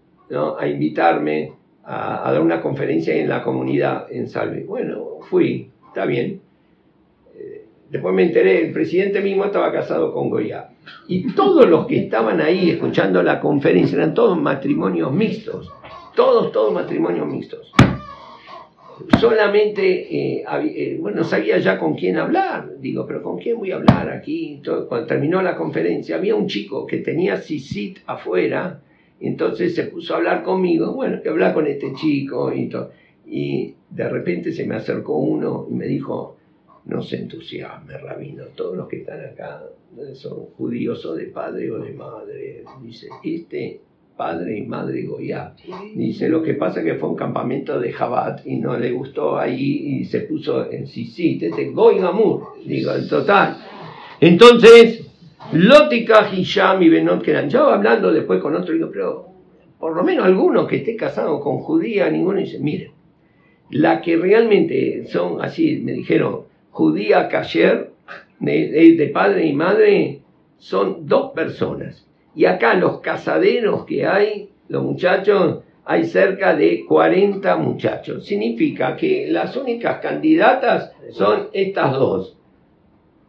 a 0.58 0.66
invitarme 0.66 1.52
a, 1.84 2.30
dar 2.32 2.40
una 2.40 2.60
conferencia 2.60 3.14
en 3.14 3.28
la 3.28 3.42
comunidad 3.42 4.06
en 4.10 4.28
Salve. 4.28 4.64
Bueno, 4.64 5.18
fui, 5.28 5.70
está 5.88 6.06
bien. 6.06 6.40
Eh, 7.36 7.64
después 7.90 8.14
me 8.14 8.24
enteré, 8.24 8.66
el 8.66 8.72
presidente 8.72 9.20
mismo 9.20 9.44
estaba 9.44 9.70
casado 9.70 10.12
con 10.12 10.30
Goya. 10.30 10.70
Y 11.08 11.32
todos 11.34 11.68
los 11.68 11.86
que 11.86 11.98
estaban 11.98 12.40
ahí 12.40 12.70
escuchando 12.70 13.22
la 13.22 13.40
conferencia 13.40 13.96
eran 13.96 14.14
todos 14.14 14.40
matrimonios 14.40 15.12
mixtos. 15.12 15.70
Todos, 16.14 16.52
todos 16.52 16.72
matrimonios 16.72 17.26
mixtos. 17.26 17.72
Solamente, 19.20 20.38
eh, 20.38 20.44
eh, 20.46 20.98
bueno, 21.00 21.18
no 21.18 21.24
sabía 21.24 21.58
ya 21.58 21.78
con 21.78 21.94
quién 21.94 22.16
hablar. 22.16 22.78
Digo, 22.78 23.06
pero 23.06 23.22
¿con 23.22 23.38
quién 23.38 23.58
voy 23.58 23.72
a 23.72 23.76
hablar 23.76 24.10
aquí? 24.10 24.60
Cuando 24.88 25.06
terminó 25.06 25.42
la 25.42 25.56
conferencia, 25.56 26.16
había 26.16 26.34
un 26.34 26.46
chico 26.46 26.86
que 26.86 26.98
tenía 26.98 27.36
CICIT 27.36 27.98
afuera, 28.06 28.80
entonces 29.20 29.74
se 29.74 29.84
puso 29.84 30.14
a 30.14 30.18
hablar 30.18 30.42
conmigo, 30.42 30.92
bueno, 30.92 31.22
que 31.22 31.28
hablar 31.28 31.54
con 31.54 31.66
este 31.66 31.92
chico 31.94 32.52
y 32.52 32.68
todo. 32.68 32.90
Y 33.26 33.74
de 33.90 34.08
repente 34.08 34.52
se 34.52 34.66
me 34.66 34.76
acercó 34.76 35.16
uno 35.16 35.66
y 35.70 35.74
me 35.74 35.86
dijo, 35.86 36.36
no 36.84 37.02
se 37.02 37.16
entusiasme, 37.16 37.96
rabino, 37.96 38.44
todos 38.54 38.76
los 38.76 38.88
que 38.88 38.98
están 38.98 39.24
acá 39.24 39.62
son 40.14 40.46
judíos 40.56 41.04
o 41.06 41.14
de 41.14 41.26
padre 41.26 41.70
o 41.70 41.78
de 41.78 41.92
madre. 41.92 42.64
Dice, 42.82 43.08
este 43.22 43.80
padre 44.16 44.58
y 44.58 44.62
madre 44.62 45.02
Goya. 45.02 45.54
Dice, 45.94 46.28
lo 46.28 46.42
que 46.42 46.54
pasa 46.54 46.80
es 46.80 46.86
que 46.86 46.94
fue 46.94 47.08
un 47.08 47.16
campamento 47.16 47.78
de 47.80 47.92
Jabat 47.92 48.46
y 48.46 48.56
no 48.56 48.76
le 48.78 48.92
gustó 48.92 49.36
ahí 49.38 49.98
y 50.00 50.04
se 50.04 50.20
puso 50.20 50.70
en 50.70 50.86
Sisit, 50.86 51.42
este 51.42 51.70
Goy 51.70 51.98
Gamur, 51.98 52.54
digo, 52.64 52.92
en 52.94 53.08
total. 53.08 53.56
Entonces, 54.20 55.06
Lótica, 55.52 56.30
Hisham 56.32 56.82
y 56.82 56.88
Benot 56.88 57.22
Keran. 57.22 57.48
Yo 57.50 57.68
hablando 57.68 58.12
después 58.12 58.40
con 58.40 58.54
otro, 58.54 58.72
digo, 58.72 58.88
pero 58.92 59.26
por 59.78 59.94
lo 59.94 60.02
menos 60.02 60.24
alguno 60.24 60.66
que 60.66 60.76
esté 60.76 60.96
casado 60.96 61.40
con 61.40 61.58
judía, 61.58 62.08
ninguno 62.10 62.38
dice, 62.38 62.58
miren, 62.58 62.92
la 63.70 64.00
que 64.00 64.16
realmente 64.16 65.06
son 65.08 65.42
así, 65.42 65.80
me 65.82 65.92
dijeron, 65.92 66.42
judía 66.70 67.28
de, 68.40 68.68
de- 68.68 68.94
de 68.96 69.06
padre 69.08 69.46
y 69.46 69.52
madre, 69.52 70.20
son 70.58 71.06
dos 71.06 71.32
personas. 71.32 72.06
Y 72.34 72.46
acá 72.46 72.74
los 72.74 73.00
casaderos 73.00 73.84
que 73.84 74.06
hay, 74.06 74.50
los 74.68 74.82
muchachos, 74.82 75.60
hay 75.84 76.04
cerca 76.04 76.54
de 76.54 76.84
40 76.86 77.56
muchachos. 77.56 78.26
Significa 78.26 78.96
que 78.96 79.28
las 79.30 79.56
únicas 79.56 80.00
candidatas 80.00 80.92
son 81.10 81.48
estas 81.52 81.92
dos. 81.92 82.36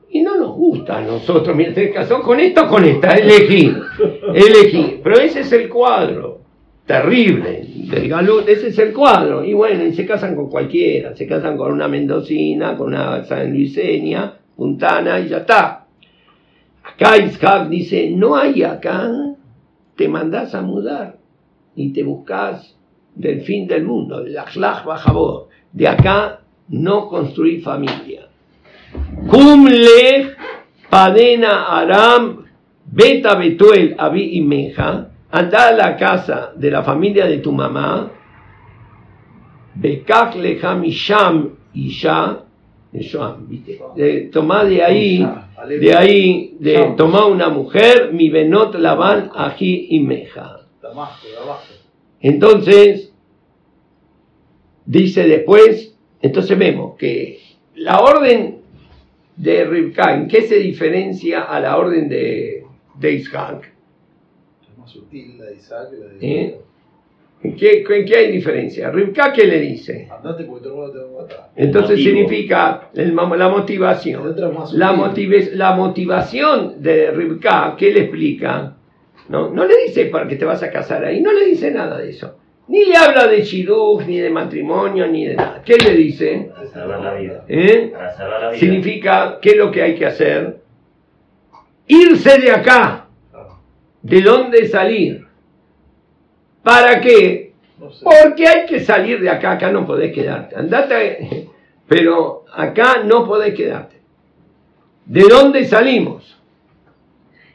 Y 0.09 0.21
no 0.21 0.37
nos 0.37 0.55
gusta 0.55 0.99
a 0.99 1.01
nosotros, 1.01 1.57
te 1.73 1.91
casó 1.91 2.21
con 2.21 2.39
esta 2.39 2.63
o 2.63 2.69
con 2.69 2.85
esta, 2.85 3.15
elegí, 3.15 3.73
elegí. 4.33 5.01
Pero 5.03 5.19
ese 5.19 5.41
es 5.41 5.51
el 5.51 5.67
cuadro, 5.67 6.39
terrible, 6.85 7.65
del 7.89 8.07
Galut, 8.07 8.47
ese 8.47 8.67
es 8.67 8.79
el 8.79 8.93
cuadro. 8.93 9.43
Y 9.43 9.53
bueno, 9.53 9.83
y 9.83 9.93
se 9.93 10.05
casan 10.05 10.35
con 10.35 10.49
cualquiera, 10.49 11.13
se 11.15 11.27
casan 11.27 11.57
con 11.57 11.73
una 11.73 11.89
mendocina, 11.89 12.77
con 12.77 12.87
una 12.93 13.25
sanluiseña, 13.25 14.37
puntana, 14.55 15.19
y 15.19 15.27
ya 15.27 15.37
está. 15.39 15.84
Acá 16.85 17.17
Ishak 17.17 17.69
dice, 17.69 18.11
no 18.11 18.35
hay 18.35 18.63
acá, 18.63 19.11
te 19.95 20.07
mandás 20.07 20.53
a 20.53 20.61
mudar 20.61 21.17
y 21.75 21.91
te 21.93 22.03
buscas 22.03 22.75
del 23.15 23.41
fin 23.41 23.67
del 23.67 23.83
mundo, 23.83 24.23
Akhlaq 24.39 24.85
Bajabor. 24.85 25.49
De 25.71 25.87
acá 25.87 26.41
no 26.69 27.07
construir 27.07 27.61
familia. 27.61 28.27
Kumle 29.27 30.35
Padena 30.89 31.77
Aram 31.77 32.45
Beta 32.85 33.35
Betuel 33.35 33.95
Abi 33.97 34.37
y 34.37 34.41
Meja, 34.41 35.09
anda 35.31 35.67
a 35.67 35.71
la 35.71 35.97
casa 35.97 36.53
de 36.55 36.69
la 36.69 36.83
familia 36.83 37.25
de 37.25 37.39
tu 37.39 37.51
mamá, 37.51 38.11
Bekak 39.73 40.35
Leja 40.35 40.75
Misham 40.75 41.49
De- 43.95 44.21
tomá 44.31 44.63
de 44.65 44.83
ahí, 44.83 45.19
de 45.79 45.95
ahí, 45.95 46.55
de 46.59 46.93
tomá 46.97 47.25
una 47.25 47.49
mujer, 47.49 48.11
mi 48.13 48.29
Benot 48.29 48.75
Labán 48.75 49.31
Aji 49.33 49.87
y 49.91 49.99
Meja. 49.99 50.61
Entonces, 52.21 53.13
dice 54.85 55.23
después, 55.27 55.95
entonces 56.21 56.57
vemos 56.57 56.95
que 56.97 57.39
la 57.75 57.99
orden 57.99 58.59
de 59.35 59.65
Rivka, 59.65 60.15
¿en 60.15 60.27
qué 60.27 60.43
se 60.43 60.55
diferencia 60.59 61.41
a 61.43 61.59
la 61.59 61.77
orden 61.77 62.07
de, 62.07 62.63
de 62.99 63.11
Isaac? 63.11 63.73
Es 64.71 64.77
más 64.77 64.89
sutil 64.89 65.37
la 65.37 65.45
de 65.45 65.55
Isaac 65.55 65.89
que 65.91 65.97
la 65.97 66.07
de 66.07 66.41
¿Eh? 66.41 66.57
¿En 67.45 67.55
qué, 67.55 67.83
en 67.87 68.05
qué 68.05 68.15
hay 68.17 68.31
diferencia? 68.31 68.89
Rivka, 68.91 69.31
¿qué 69.31 69.45
le 69.45 69.59
dice? 69.59 70.07
Andate 70.11 70.43
porque 70.45 70.63
todo 70.63 70.73
el 70.73 70.79
mundo 70.79 70.91
te 70.93 70.99
va 70.99 71.19
a 71.19 71.21
matar. 71.23 71.49
Entonces 71.55 71.91
Motivo. 71.99 72.09
significa 72.09 72.89
el 72.93 73.15
la 73.15 73.49
motivación. 73.49 74.23
motive- 74.97 75.51
la 75.53 75.75
motivación 75.75 76.81
de 76.81 77.11
Rivka, 77.11 77.75
¿qué 77.77 77.91
le 77.93 78.01
explica? 78.01 78.73
No, 79.29 79.49
no 79.49 79.65
le 79.65 79.73
dice 79.87 80.05
para 80.05 80.27
que 80.27 80.35
te 80.35 80.45
vas 80.45 80.61
a 80.63 80.71
casar 80.71 81.03
ahí, 81.05 81.21
no 81.21 81.31
le 81.33 81.45
dice 81.45 81.71
nada 81.71 81.97
de 81.99 82.09
eso. 82.09 82.35
Ni 82.67 82.83
le 82.85 82.95
habla 82.97 83.27
de 83.27 83.43
shidduch, 83.43 84.05
ni 84.07 84.17
de 84.19 84.29
matrimonio, 84.31 85.05
ni 85.07 85.27
de 85.27 85.35
nada. 85.35 85.61
¿Qué 85.63 85.75
le 85.77 85.93
dice? 85.95 86.49
Para 86.53 86.67
salvar 86.67 87.01
la 87.01 87.13
vida. 87.13 87.45
¿Eh? 87.47 87.89
Para 87.93 88.11
salvar 88.15 88.41
la 88.41 88.49
vida. 88.49 88.59
Significa, 88.59 89.37
¿qué 89.41 89.49
es 89.51 89.57
lo 89.57 89.71
que 89.71 89.83
hay 89.83 89.95
que 89.95 90.05
hacer? 90.07 90.57
Irse 91.87 92.39
de 92.39 92.51
acá. 92.51 93.07
¿De 94.01 94.21
dónde 94.21 94.67
salir? 94.67 95.24
¿Para 96.65 96.99
qué? 96.99 97.53
No 97.79 97.91
sé. 97.91 98.03
Porque 98.03 98.47
hay 98.47 98.65
que 98.65 98.79
salir 98.79 99.21
de 99.21 99.29
acá, 99.29 99.51
acá 99.51 99.71
no 99.71 99.85
podés 99.85 100.11
quedarte. 100.11 100.55
Andate, 100.55 101.47
pero 101.87 102.45
acá 102.51 103.03
no 103.05 103.27
podés 103.27 103.53
quedarte. 103.53 103.97
¿De 105.05 105.21
dónde 105.29 105.63
salimos? 105.65 106.41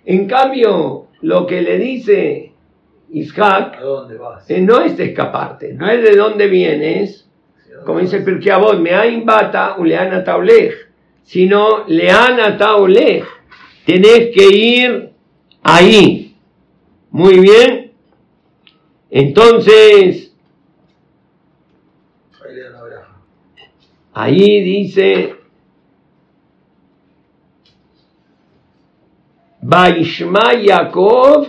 En 0.04 0.28
cambio, 0.28 1.08
lo 1.22 1.44
que 1.44 1.60
le 1.60 1.76
dice 1.78 2.52
Isaac 3.10 3.78
¿A 3.78 3.82
dónde 3.82 4.16
vas? 4.16 4.48
eh, 4.48 4.60
no 4.60 4.80
es 4.80 4.96
de 4.96 5.06
escaparte, 5.06 5.72
no 5.74 5.90
es 5.90 6.04
de 6.04 6.14
dónde 6.14 6.46
vienes, 6.46 7.28
¿Sí, 7.64 7.72
a 7.72 7.78
dónde 7.78 7.86
como 7.86 7.98
dice 7.98 8.24
el 8.24 8.52
Avot, 8.52 8.78
me 8.78 8.94
ha 8.94 9.08
imbata 9.08 9.76
leana 9.82 10.22
taulej, 10.22 10.72
sino 11.24 11.84
leana 11.88 12.56
taulej. 12.56 13.24
Tenés 13.84 14.30
que 14.32 14.56
ir 14.56 15.10
ahí. 15.64 16.36
Muy 17.10 17.40
bien. 17.40 17.79
Entonces, 19.10 20.30
Ahí 24.12 24.60
dice, 24.62 25.34
Baishma 29.62 30.54
Yaakov, 30.62 31.46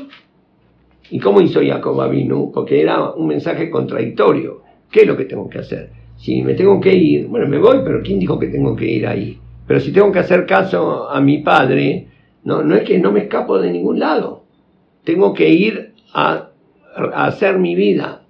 ¿y 1.10 1.20
cómo 1.20 1.42
hizo 1.42 1.60
Jacob 1.62 2.00
Avinu? 2.00 2.52
Porque 2.54 2.82
era 2.82 3.12
un 3.12 3.28
mensaje 3.28 3.70
contradictorio. 3.70 4.62
¿Qué 4.92 5.02
es 5.02 5.08
lo 5.08 5.18
que 5.18 5.26
tengo 5.26 5.50
que 5.50 5.60
hacer? 5.60 5.90
Si 6.18 6.44
me 6.44 6.54
tengo 6.54 6.80
que 6.80 6.94
ir, 6.94 7.28
bueno, 7.28 7.48
me 7.48 7.58
voy, 7.58 7.80
pero 7.84 8.02
¿quién 8.04 8.20
dijo 8.20 8.38
que 8.38 8.48
tengo 8.48 8.76
que 8.76 8.86
ir 8.86 9.08
ahí? 9.08 9.40
Pero 9.66 9.80
si 9.80 9.92
tengo 9.92 10.12
que 10.12 10.20
hacer 10.20 10.46
caso 10.46 11.10
a 11.10 11.20
mi 11.20 11.40
padre, 11.40 12.08
no, 12.44 12.62
no 12.62 12.76
es 12.76 12.84
que 12.84 13.00
no 13.00 13.12
me 13.12 13.22
escapo 13.22 13.60
de 13.60 13.72
ningún 13.72 14.00
lado. 14.00 14.44
Tengo 15.04 15.34
que 15.34 15.50
ir 15.50 15.94
a 16.14 16.51
hacer 17.14 17.58
mi 17.60 17.76
vida. 17.76 18.24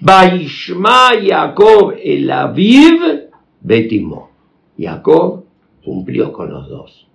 Baishma 0.00 1.10
Jacob 1.22 1.94
el 2.02 2.30
Aviv 2.30 3.28
Betimo. 3.60 4.30
Jacob 4.78 5.44
cumplió 5.84 6.32
con 6.32 6.50
los 6.50 6.68
dos. 6.68 7.06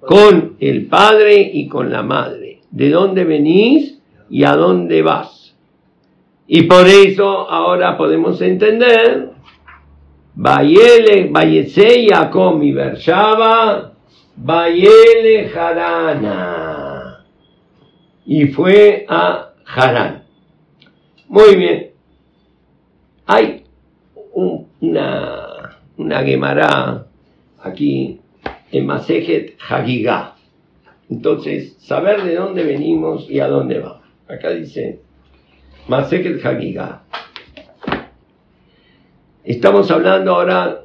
Con 0.00 0.56
el 0.60 0.86
padre 0.86 1.50
y 1.54 1.66
con 1.68 1.90
la 1.90 2.02
madre. 2.02 2.60
¿De 2.70 2.90
dónde 2.90 3.24
venís 3.24 4.00
y 4.28 4.44
a 4.44 4.52
dónde 4.52 5.02
vas? 5.02 5.54
Y 6.46 6.64
por 6.64 6.86
eso 6.86 7.48
ahora 7.50 7.96
podemos 7.96 8.40
entender. 8.42 9.30
Bayetse 10.34 12.06
Jacob 12.10 12.58
mi 12.58 12.72
Bershaba, 12.72 13.92
Bayele 14.36 15.50
Harana. 15.54 17.24
Y 18.26 18.46
fue 18.46 19.06
a 19.08 19.52
Harán. 19.64 20.23
Muy 21.34 21.56
bien. 21.56 21.90
Hay 23.26 23.64
un- 24.34 24.68
una, 24.80 25.80
una 25.96 26.18
aquí 27.60 28.20
en 28.70 28.86
Masejet 28.86 29.56
Hagigah. 29.68 30.36
Entonces, 31.10 31.74
saber 31.80 32.22
de 32.22 32.36
dónde 32.36 32.62
venimos 32.62 33.28
y 33.28 33.40
a 33.40 33.48
dónde 33.48 33.80
vamos. 33.80 34.04
Acá 34.28 34.50
dice 34.50 35.00
Masejet 35.88 36.40
Hagigah. 36.46 37.02
Estamos 39.42 39.90
hablando 39.90 40.36
ahora, 40.36 40.84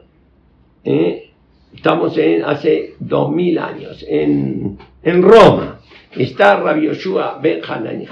eh, 0.84 1.30
estamos 1.76 2.18
en 2.18 2.43
hace 2.43 2.95
dos 2.97 3.30
mil 3.32 3.60
años, 3.60 4.04
en, 4.10 4.80
en 5.04 5.22
Roma. 5.22 5.80
Está 6.18 6.60
Rabbi 6.60 6.88
Yoshua 6.88 7.38
Ben 7.39 7.62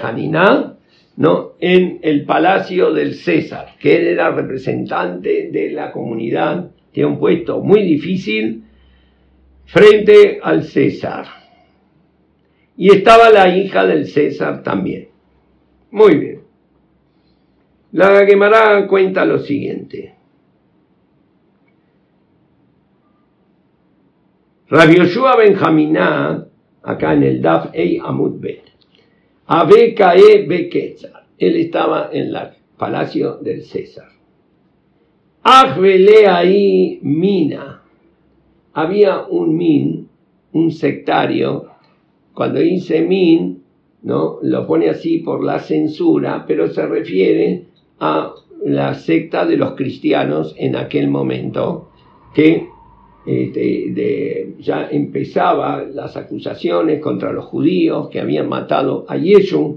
Haniná, 0.00 0.77
¿no? 1.18 1.54
en 1.58 1.98
el 2.02 2.24
Palacio 2.24 2.92
del 2.92 3.14
César, 3.14 3.74
que 3.80 3.96
él 3.96 4.06
era 4.06 4.30
representante 4.30 5.50
de 5.50 5.72
la 5.72 5.90
comunidad, 5.90 6.70
tiene 6.92 7.10
un 7.10 7.18
puesto 7.18 7.58
muy 7.60 7.82
difícil 7.82 8.62
frente 9.64 10.38
al 10.40 10.62
César. 10.62 11.26
Y 12.76 12.94
estaba 12.94 13.30
la 13.30 13.48
hija 13.48 13.84
del 13.84 14.06
César 14.06 14.62
también. 14.62 15.08
Muy 15.90 16.18
bien. 16.18 16.42
La 17.90 18.24
Gemara 18.24 18.86
cuenta 18.86 19.24
lo 19.24 19.40
siguiente. 19.40 20.14
Rabioshua 24.68 25.34
Benjaminá, 25.34 26.46
acá 26.80 27.14
en 27.14 27.24
el 27.24 27.42
Daf 27.42 27.70
Ei 27.72 27.98
Amud 28.00 28.38
Bet 28.38 28.77
Abe 29.50 29.94
Kae 29.94 30.46
Beketzar, 30.46 31.24
él 31.38 31.56
estaba 31.56 32.10
en 32.12 32.26
el 32.26 32.38
palacio 32.76 33.38
del 33.38 33.62
César. 33.62 34.08
Ajvele 35.42 36.26
ahí 36.26 36.98
Mina, 37.00 37.82
había 38.74 39.22
un 39.22 39.56
Min, 39.56 40.08
un 40.52 40.70
sectario, 40.70 41.64
cuando 42.34 42.60
dice 42.60 43.00
Min, 43.00 43.62
¿no? 44.02 44.38
lo 44.42 44.66
pone 44.66 44.90
así 44.90 45.20
por 45.20 45.42
la 45.42 45.60
censura, 45.60 46.44
pero 46.46 46.68
se 46.68 46.86
refiere 46.86 47.68
a 48.00 48.34
la 48.66 48.92
secta 48.92 49.46
de 49.46 49.56
los 49.56 49.72
cristianos 49.72 50.54
en 50.58 50.76
aquel 50.76 51.08
momento, 51.08 51.88
que 52.34 52.68
este, 53.28 54.54
ya 54.58 54.88
empezaba 54.90 55.84
las 55.84 56.16
acusaciones 56.16 57.00
contra 57.00 57.32
los 57.32 57.44
judíos 57.44 58.08
que 58.08 58.20
habían 58.20 58.48
matado 58.48 59.04
a 59.06 59.18
Yeshua 59.18 59.74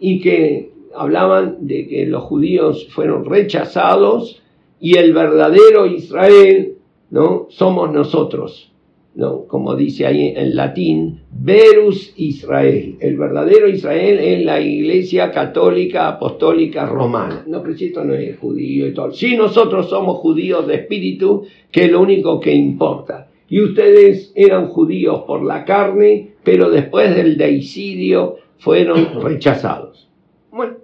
y 0.00 0.20
que 0.20 0.72
hablaban 0.94 1.58
de 1.66 1.86
que 1.86 2.06
los 2.06 2.24
judíos 2.24 2.88
fueron 2.90 3.24
rechazados 3.24 4.42
y 4.80 4.98
el 4.98 5.12
verdadero 5.12 5.86
Israel 5.86 6.74
no 7.10 7.46
somos 7.50 7.92
nosotros. 7.92 8.71
¿No? 9.14 9.46
como 9.46 9.76
dice 9.76 10.06
ahí 10.06 10.32
en 10.36 10.56
latín, 10.56 11.20
Verus 11.30 12.12
Israel. 12.16 12.96
El 13.00 13.16
verdadero 13.16 13.68
Israel 13.68 14.18
es 14.18 14.44
la 14.44 14.60
iglesia 14.60 15.30
católica 15.30 16.08
apostólica 16.08 16.86
romana. 16.86 17.44
No, 17.46 17.62
Cristo 17.62 18.04
no 18.04 18.14
es 18.14 18.38
judío 18.38 18.86
y 18.86 18.94
todo. 18.94 19.12
Si 19.12 19.36
nosotros 19.36 19.88
somos 19.88 20.18
judíos 20.18 20.66
de 20.66 20.76
espíritu, 20.76 21.44
que 21.70 21.84
es 21.84 21.92
lo 21.92 22.00
único 22.00 22.40
que 22.40 22.54
importa. 22.54 23.28
Y 23.48 23.60
ustedes 23.60 24.32
eran 24.34 24.68
judíos 24.68 25.24
por 25.26 25.42
la 25.42 25.64
carne, 25.64 26.30
pero 26.42 26.70
después 26.70 27.14
del 27.14 27.36
deicidio 27.36 28.36
fueron 28.58 29.20
rechazados. 29.22 30.08
Bueno, 30.50 30.76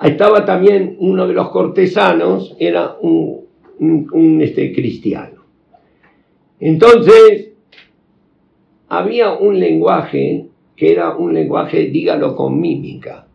estaba 0.00 0.44
también 0.44 0.96
uno 1.00 1.26
de 1.26 1.34
los 1.34 1.48
cortesanos, 1.50 2.54
era 2.60 2.96
un, 3.00 3.46
un 3.80 4.40
este, 4.40 4.72
cristiano. 4.72 5.42
Entonces, 6.60 7.55
había 8.88 9.32
un 9.32 9.58
lenguaje 9.58 10.46
que 10.76 10.92
era 10.92 11.16
un 11.16 11.32
lenguaje, 11.32 11.86
dígalo 11.86 12.36
con 12.36 12.60
mímica, 12.60 13.26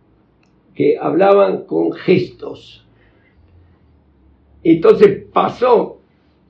que 0.76 0.98
hablaban 0.98 1.66
con 1.66 1.92
gestos. 1.92 2.86
Entonces 4.64 5.24
pasó 5.34 6.00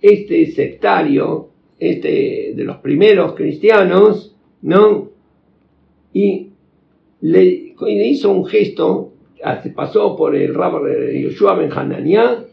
este 0.01 0.47
sectario, 0.51 1.47
este 1.79 2.53
de 2.55 2.63
los 2.63 2.77
primeros 2.77 3.33
cristianos, 3.33 4.35
¿no? 4.61 5.09
Y 6.13 6.49
le, 7.21 7.73
hizo 8.05 8.31
un 8.31 8.45
gesto, 8.45 9.13
pasó 9.73 10.15
por 10.17 10.35
el 10.35 10.53
rabbi 10.53 11.23
Yoshua 11.23 11.55
Ben 11.55 11.71
Hananiah, 11.71 12.43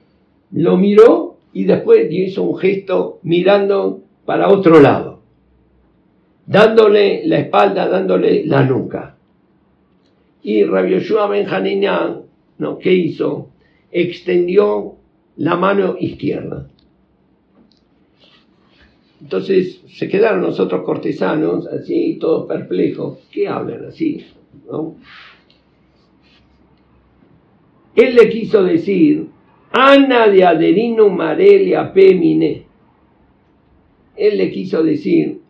lo 0.52 0.76
miró 0.76 1.38
y 1.52 1.64
después 1.64 2.06
hizo 2.10 2.44
un 2.44 2.56
gesto 2.56 3.18
mirando 3.22 4.02
para 4.24 4.48
otro 4.48 4.80
lado 4.80 5.17
dándole 6.48 7.26
la 7.26 7.40
espalda, 7.40 7.86
dándole 7.88 8.44
la 8.46 8.64
nuca. 8.64 9.14
Y 10.42 10.64
Rabbi 10.64 10.92
Yoshua 10.92 11.30
¿no? 12.58 12.78
¿qué 12.78 12.92
hizo? 12.92 13.50
Extendió 13.92 14.94
la 15.36 15.56
mano 15.56 15.96
izquierda. 16.00 16.66
Entonces 19.20 19.82
se 19.88 20.08
quedaron 20.08 20.42
los 20.42 20.58
otros 20.58 20.84
cortesanos 20.84 21.66
así, 21.66 22.16
todos 22.18 22.46
perplejos. 22.46 23.18
¿Qué 23.30 23.46
hablan 23.46 23.84
así? 23.84 24.24
Él 27.94 28.14
le 28.14 28.28
quiso 28.30 28.62
decir, 28.62 29.28
Ana 29.72 30.28
de 30.28 30.44
Aderino 30.44 31.10
Marelia 31.10 31.92
Pemine. 31.92 32.62
Él 34.16 34.38
le 34.38 34.50
quiso 34.50 34.82
decir, 34.82 35.40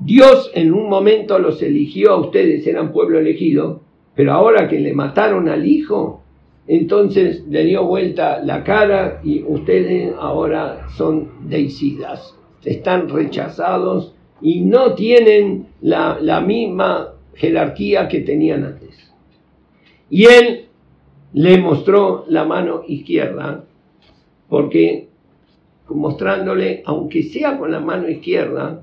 Dios 0.00 0.50
en 0.54 0.72
un 0.72 0.88
momento 0.88 1.38
los 1.38 1.62
eligió 1.62 2.12
a 2.12 2.20
ustedes, 2.20 2.66
eran 2.66 2.92
pueblo 2.92 3.18
elegido, 3.18 3.82
pero 4.14 4.32
ahora 4.32 4.68
que 4.68 4.78
le 4.78 4.92
mataron 4.94 5.48
al 5.48 5.66
hijo, 5.66 6.22
entonces 6.66 7.44
le 7.48 7.64
dio 7.64 7.84
vuelta 7.84 8.42
la 8.42 8.62
cara 8.64 9.20
y 9.24 9.42
ustedes 9.42 10.14
ahora 10.18 10.88
son 10.96 11.48
deicidas, 11.48 12.36
están 12.64 13.08
rechazados 13.08 14.14
y 14.40 14.60
no 14.60 14.94
tienen 14.94 15.66
la, 15.80 16.18
la 16.20 16.40
misma 16.40 17.14
jerarquía 17.34 18.08
que 18.08 18.20
tenían 18.20 18.64
antes. 18.64 19.12
Y 20.10 20.24
él 20.24 20.66
le 21.32 21.58
mostró 21.58 22.24
la 22.28 22.44
mano 22.44 22.82
izquierda, 22.86 23.64
porque 24.48 25.08
mostrándole, 25.88 26.82
aunque 26.84 27.22
sea 27.22 27.58
con 27.58 27.72
la 27.72 27.80
mano 27.80 28.08
izquierda, 28.08 28.82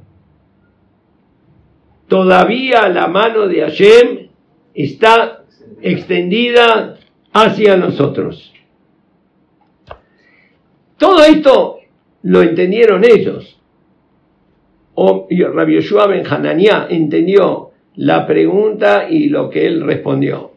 todavía 2.10 2.90
la 2.90 3.08
mano 3.08 3.48
de 3.48 3.62
Hashem 3.62 4.28
está 4.74 5.44
extendida 5.82 6.98
hacia 7.32 7.78
nosotros. 7.78 8.52
Todo 10.98 11.24
esto 11.24 11.80
lo 12.24 12.42
entendieron 12.42 13.06
ellos. 13.06 13.58
O 14.96 15.28
Rabbi 15.30 15.76
Yoshua 15.76 16.08
Ben 16.08 16.28
Hananiah 16.28 16.88
entendió 16.90 17.72
la 17.96 18.28
pregunta 18.28 19.08
y 19.10 19.30
lo 19.30 19.50
que 19.50 19.66
él 19.66 19.82
respondió. 19.86 20.52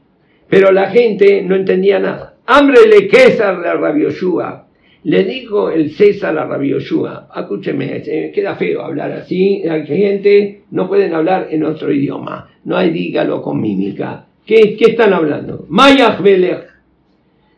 Pero 0.48 0.72
la 0.72 0.90
gente 0.90 1.42
no 1.42 1.54
entendía 1.54 2.00
nada. 2.00 2.34
Hambre 2.46 2.88
le 2.88 3.08
César 3.08 3.62
de 3.62 3.72
Rabbi 3.72 4.02
Yoshua. 4.02 4.66
Le 5.04 5.24
dijo 5.24 5.70
el 5.70 5.90
César 5.90 6.38
a 6.38 6.44
Rabbi 6.46 6.70
Yoshua, 6.70 7.28
escúcheme, 7.34 8.02
queda 8.32 8.54
feo 8.54 8.82
hablar 8.82 9.10
así, 9.12 9.62
hay 9.68 9.84
gente, 9.84 10.62
no 10.70 10.88
pueden 10.88 11.12
hablar 11.12 11.48
en 11.50 11.64
otro 11.64 11.92
idioma, 11.92 12.48
no 12.64 12.76
hay 12.76 12.90
dígalo 12.90 13.42
con 13.42 13.60
mímica. 13.60 14.26
¿Qué, 14.46 14.76
están 14.78 15.12
hablando? 15.12 15.66
Mayach 15.68 16.20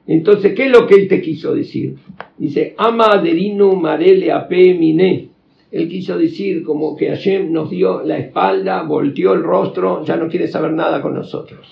Entonces, 0.07 0.55
¿qué 0.55 0.67
es 0.67 0.71
lo 0.71 0.87
que 0.87 0.95
él 0.95 1.09
te 1.09 1.21
quiso 1.21 1.55
decir? 1.55 1.97
Dice, 2.39 2.75
ama 2.79 3.13
aderinu 3.13 3.77
marele 3.77 4.33
ape 4.33 4.75
mine. 4.75 5.29
Él 5.71 5.89
quiso 5.89 6.17
decir 6.17 6.63
como 6.63 6.97
que 6.97 7.09
Hashem 7.09 7.53
nos 7.53 7.69
dio 7.69 8.03
la 8.03 8.17
espalda, 8.17 8.83
volteó 8.85 9.33
el 9.33 9.43
rostro, 9.43 10.05
ya 10.05 10.17
no 10.17 10.29
quiere 10.29 10.47
saber 10.47 10.73
nada 10.73 11.03
con 11.03 11.15
nosotros. 11.15 11.67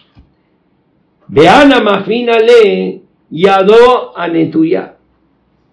Veana 1.29 1.81
mafina 1.81 2.39
le 2.39 3.01
yado 3.31 4.17
anetuya. 4.19 4.97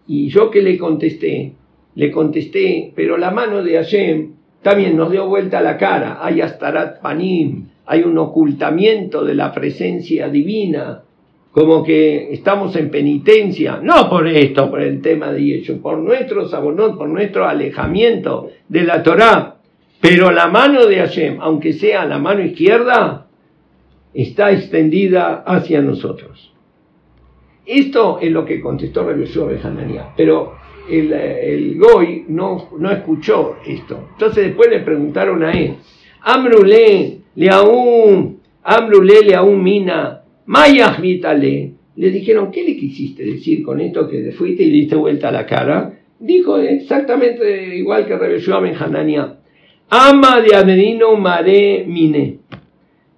Y 0.09 0.27
yo 0.29 0.49
que 0.49 0.63
le 0.63 0.75
contesté, 0.75 1.53
le 1.93 2.09
contesté, 2.09 2.91
pero 2.95 3.15
la 3.15 3.29
mano 3.29 3.61
de 3.61 3.75
Hashem 3.75 4.31
también 4.63 4.97
nos 4.97 5.11
dio 5.11 5.27
vuelta 5.27 5.61
la 5.61 5.77
cara. 5.77 6.17
Hay 6.19 6.41
astarat 6.41 6.99
panim, 6.99 7.67
hay 7.85 8.01
un 8.01 8.17
ocultamiento 8.17 9.23
de 9.23 9.35
la 9.35 9.53
presencia 9.53 10.27
divina, 10.27 11.03
como 11.51 11.83
que 11.83 12.33
estamos 12.33 12.75
en 12.75 12.89
penitencia, 12.89 13.79
no 13.83 14.09
por 14.09 14.27
esto, 14.27 14.71
por 14.71 14.81
el 14.81 14.99
tema 14.99 15.31
de 15.31 15.45
Yeshua, 15.45 15.77
por 15.79 15.99
nuestro 15.99 16.49
sabonot, 16.49 16.97
por 16.97 17.07
nuestro 17.07 17.47
alejamiento 17.47 18.49
de 18.67 18.81
la 18.81 19.03
Torá. 19.03 19.57
Pero 20.01 20.31
la 20.31 20.47
mano 20.47 20.87
de 20.87 20.97
Hashem, 20.97 21.37
aunque 21.39 21.73
sea 21.73 22.05
la 22.05 22.17
mano 22.17 22.41
izquierda, 22.41 23.27
está 24.15 24.51
extendida 24.53 25.43
hacia 25.45 25.83
nosotros. 25.83 26.48
Esto 27.69 28.17
es 28.19 28.31
lo 28.31 28.43
que 28.43 28.59
contestó 28.59 29.05
de 29.05 29.59
Hananiah, 29.61 30.11
pero 30.17 30.53
el, 30.89 31.77
Goy 31.77 32.25
no, 32.27 32.69
no 32.79 32.89
escuchó 32.89 33.57
esto. 33.63 34.07
Entonces 34.13 34.45
después 34.45 34.71
le 34.71 34.79
preguntaron 34.79 35.43
a 35.43 35.51
él, 35.51 35.75
Amrule, 36.21 37.19
leaún, 37.35 38.39
Amrule, 38.63 39.21
leaún 39.21 39.61
mina, 39.61 40.23
mayahmitale. 40.47 41.73
Le 41.95 42.09
dijeron, 42.09 42.49
¿qué 42.51 42.63
le 42.63 42.75
quisiste 42.75 43.23
decir 43.23 43.61
con 43.61 43.79
esto 43.79 44.09
que 44.09 44.23
te 44.23 44.31
fuiste 44.31 44.63
y 44.63 44.71
diste 44.71 44.95
vuelta 44.95 45.29
a 45.29 45.31
la 45.31 45.45
cara? 45.45 45.93
Dijo 46.17 46.57
exactamente 46.57 47.77
igual 47.77 48.07
que 48.07 48.15
Ben 48.15 48.75
Hananiah. 48.79 49.35
Ama 49.89 50.41
de 50.41 50.55
Adenino 50.55 51.15
Mare 51.17 51.85
Mine. 51.87 52.39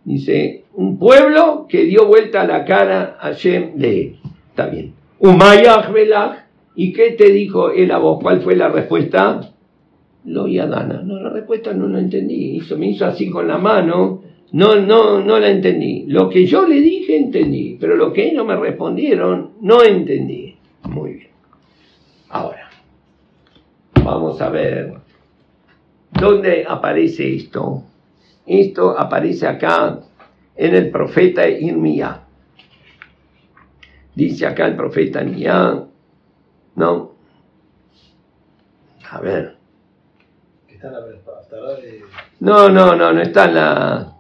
Dice, 0.04 0.66
un 0.74 1.00
pueblo 1.00 1.68
que 1.70 1.86
dio 1.86 2.06
vuelta 2.06 2.42
a 2.42 2.48
la 2.48 2.66
cara 2.66 3.18
a 3.22 3.32
Shem 3.32 3.78
de 3.78 4.02
él. 4.02 4.21
Está 4.62 4.72
bien. 4.72 4.94
¿Y 6.76 6.94
qué 6.94 7.12
te 7.12 7.32
dijo 7.32 7.72
él 7.72 7.92
a 7.92 7.98
vos? 7.98 8.20
¿Cuál 8.22 8.42
fue 8.42 8.56
la 8.56 8.70
respuesta? 8.70 9.54
Lo 10.26 10.48
Yadana. 10.48 11.02
No, 11.02 11.20
la 11.20 11.30
respuesta 11.30 11.74
no 11.74 11.88
la 11.88 12.00
entendí. 12.00 12.58
Hizo, 12.58 12.78
me 12.78 12.88
hizo 12.88 13.06
así 13.06 13.30
con 13.30 13.48
la 13.48 13.58
mano. 13.58 14.22
No, 14.54 14.76
no, 14.76 15.22
no 15.22 15.40
la 15.40 15.50
entendí. 15.50 16.06
Lo 16.08 16.30
que 16.30 16.46
yo 16.46 16.68
le 16.68 16.80
dije 16.82 17.18
entendí, 17.18 17.78
pero 17.80 17.96
lo 17.96 18.12
que 18.14 18.30
ellos 18.30 18.46
me 18.46 18.56
respondieron 18.56 19.52
no 19.62 19.84
entendí. 19.84 20.56
Muy 20.84 21.14
bien. 21.14 21.32
Ahora, 22.30 22.70
vamos 24.04 24.42
a 24.42 24.50
ver 24.50 25.02
¿Dónde 26.12 26.66
aparece 26.68 27.36
esto? 27.36 27.84
Esto 28.46 28.98
aparece 29.00 29.48
acá 29.48 30.02
en 30.56 30.76
el 30.76 30.92
profeta 30.92 31.48
Irmía. 31.48 32.22
Dice 34.22 34.46
acá 34.46 34.68
el 34.68 34.76
profeta 34.76 35.24
Irmía, 35.24 35.84
¿no? 36.76 37.12
A 39.10 39.20
ver. 39.20 39.58
De. 40.70 42.04
No, 42.40 42.70
no, 42.70 42.96
no, 42.96 43.14
no 43.14 43.20
está 43.20 43.46
en 43.46 43.56
la. 43.56 44.16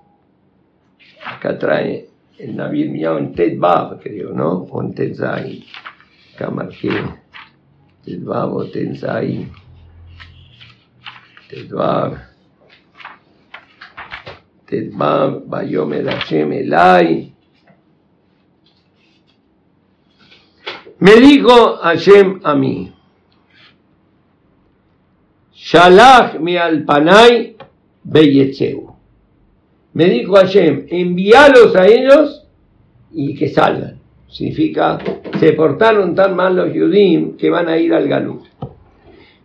Acá 1.24 1.60
trae 1.60 2.10
el 2.40 2.56
Naví 2.56 2.82
Irmía 2.82 3.12
en 3.12 3.36
Ted 3.36 3.60
Bab, 3.60 4.02
creo, 4.02 4.34
¿no? 4.34 4.64
O 4.72 4.82
en 4.82 4.96
Ted 4.96 5.14
Zai. 5.14 5.64
Acá 6.34 6.50
marqué. 6.50 6.90
Ted 8.04 8.24
Bab 8.24 8.56
o 8.56 8.66
Ted 8.72 8.96
Zai. 8.96 9.52
Ted 11.48 11.70
Bab. 11.70 12.18
Ted 14.66 14.90
Bab, 14.94 15.44
Elai. 16.54 17.31
Me 21.02 21.16
dijo 21.16 21.78
Hashem 21.78 22.42
a 22.44 22.54
mí. 22.54 22.94
Shalach 25.56 26.40
mi 26.40 26.58
alpanay 26.58 27.56
beyetzeu. 28.04 28.94
Me 29.94 30.06
dijo 30.06 30.36
Hashem, 30.36 30.86
envíalos 30.90 31.76
a 31.76 31.88
ellos 31.88 32.46
y 33.12 33.34
que 33.34 33.50
salgan. 33.50 34.00
Significa, 34.30 35.00
se 35.40 35.54
portaron 35.54 36.14
tan 36.14 36.36
mal 36.36 36.56
los 36.56 36.72
Yudim 36.72 37.36
que 37.36 37.50
van 37.50 37.68
a 37.68 37.80
ir 37.80 37.96
al 37.96 38.08
Galut. 38.08 38.44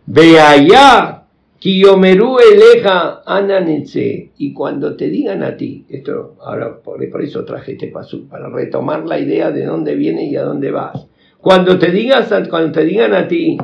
Ve 0.05 0.39
allá, 0.39 1.23
Kiyomeru 1.57 2.37
eleja 2.37 3.23
ananetse. 3.25 4.33
Y 4.37 4.53
cuando 4.53 4.95
te 4.95 5.09
digan 5.09 5.41
a 5.41 5.57
ti, 5.57 5.87
esto 5.89 6.35
ahora 6.39 6.77
por, 6.77 7.09
por 7.09 7.23
eso 7.23 7.43
traje 7.43 7.71
este 7.71 7.87
paso, 7.87 8.27
para 8.29 8.47
retomar 8.47 9.07
la 9.07 9.17
idea 9.17 9.49
de 9.49 9.65
dónde 9.65 9.95
viene 9.95 10.25
y 10.25 10.35
a 10.35 10.43
dónde 10.43 10.69
vas. 10.69 11.07
Cuando 11.47 11.79
te, 11.79 11.91
digas, 11.91 12.27
cuando 12.49 12.73
te 12.73 12.83
digan 12.83 13.13
a 13.13 13.25
ti, 13.25 13.57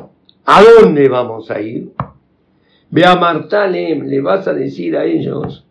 ¿a 0.46 0.64
dónde 0.64 1.10
vamos 1.10 1.52
a 1.52 1.60
ir? 1.60 1.92
Ve 2.90 3.06
a 3.06 3.18
Martalem, 3.18 4.04
le 4.06 4.22
vas 4.22 4.48
a 4.48 4.54
decir 4.54 4.96
a 4.96 5.04
ellos, 5.04 5.66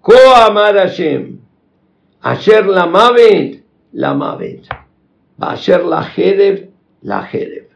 Ko 0.00 0.14
amar 0.36 0.76
Hashem, 0.76 1.40
Asher 2.20 2.64
la 2.64 2.86
mavet, 2.86 3.64
la 3.90 4.14
mavet, 4.14 4.68
Basher 5.36 5.82
la 5.84 6.04
jereb, 6.04 6.70
la 7.02 7.24
jereb, 7.24 7.70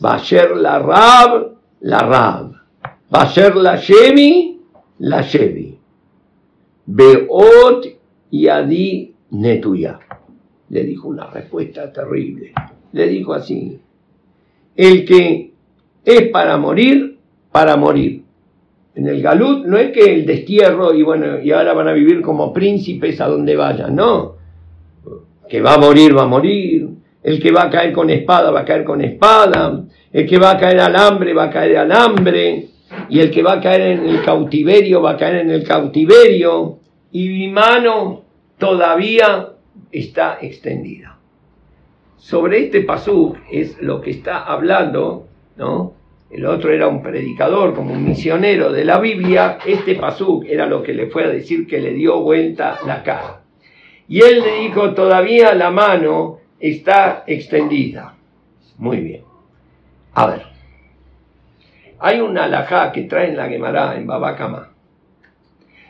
Basher 0.00 0.54
la 0.54 0.80
rab, 0.80 1.56
la 1.80 2.00
rab, 2.00 2.52
Basher 3.08 3.56
la 3.56 3.78
shemi, 3.78 4.60
la 4.98 5.22
shevi, 5.22 5.78
Beot 6.84 7.86
yadi 8.30 9.14
netuya. 9.30 9.98
Le 10.68 10.84
dijo 10.84 11.08
una 11.08 11.30
respuesta 11.30 11.90
terrible. 11.90 12.52
Le 12.94 13.08
dijo 13.08 13.34
así, 13.34 13.80
el 14.76 15.04
que 15.04 15.50
es 16.04 16.28
para 16.28 16.56
morir, 16.58 17.18
para 17.50 17.76
morir. 17.76 18.22
En 18.94 19.08
el 19.08 19.20
Galut 19.20 19.66
no 19.66 19.76
es 19.76 19.90
que 19.90 20.14
el 20.14 20.24
destierro 20.24 20.94
y 20.94 21.02
bueno, 21.02 21.40
y 21.40 21.50
ahora 21.50 21.74
van 21.74 21.88
a 21.88 21.92
vivir 21.92 22.22
como 22.22 22.52
príncipes 22.52 23.20
a 23.20 23.26
donde 23.26 23.56
vayan, 23.56 23.96
no. 23.96 24.36
Que 25.48 25.60
va 25.60 25.74
a 25.74 25.78
morir, 25.78 26.16
va 26.16 26.22
a 26.22 26.28
morir. 26.28 26.88
El 27.20 27.42
que 27.42 27.50
va 27.50 27.64
a 27.64 27.70
caer 27.70 27.92
con 27.92 28.10
espada, 28.10 28.52
va 28.52 28.60
a 28.60 28.64
caer 28.64 28.84
con 28.84 29.00
espada. 29.00 29.82
El 30.12 30.24
que 30.24 30.38
va 30.38 30.52
a 30.52 30.58
caer 30.58 30.78
al 30.78 30.94
hambre, 30.94 31.34
va 31.34 31.44
a 31.44 31.50
caer 31.50 31.78
al 31.78 31.90
hambre. 31.90 32.68
Y 33.08 33.18
el 33.18 33.32
que 33.32 33.42
va 33.42 33.54
a 33.54 33.60
caer 33.60 33.98
en 33.98 34.06
el 34.06 34.22
cautiverio, 34.22 35.02
va 35.02 35.12
a 35.12 35.16
caer 35.16 35.38
en 35.38 35.50
el 35.50 35.64
cautiverio. 35.64 36.78
Y 37.10 37.28
mi 37.28 37.48
mano 37.48 38.22
todavía 38.56 39.48
está 39.90 40.38
extendida. 40.40 41.13
Sobre 42.24 42.64
este 42.64 42.80
pasú 42.80 43.36
es 43.52 43.82
lo 43.82 44.00
que 44.00 44.12
está 44.12 44.44
hablando, 44.44 45.28
¿no? 45.56 45.92
el 46.30 46.46
otro 46.46 46.72
era 46.72 46.88
un 46.88 47.02
predicador, 47.02 47.74
como 47.74 47.92
un 47.92 48.02
misionero 48.02 48.72
de 48.72 48.82
la 48.82 48.98
Biblia, 48.98 49.58
este 49.66 49.96
Pasuk 49.96 50.46
era 50.46 50.64
lo 50.64 50.82
que 50.82 50.94
le 50.94 51.08
fue 51.08 51.24
a 51.24 51.28
decir 51.28 51.66
que 51.66 51.78
le 51.78 51.92
dio 51.92 52.22
vuelta 52.22 52.78
la 52.86 53.02
cara. 53.02 53.42
Y 54.08 54.22
él 54.22 54.40
le 54.40 54.60
dijo, 54.60 54.94
todavía 54.94 55.54
la 55.54 55.70
mano 55.70 56.38
está 56.58 57.24
extendida. 57.26 58.14
Muy 58.78 59.00
bien. 59.00 59.24
A 60.14 60.26
ver. 60.26 60.46
Hay 61.98 62.20
una 62.20 62.44
alajá 62.44 62.90
que 62.90 63.02
trae 63.02 63.28
en 63.28 63.36
la 63.36 63.50
Gemara, 63.50 63.96
en 63.96 64.06
Babacama. 64.06 64.70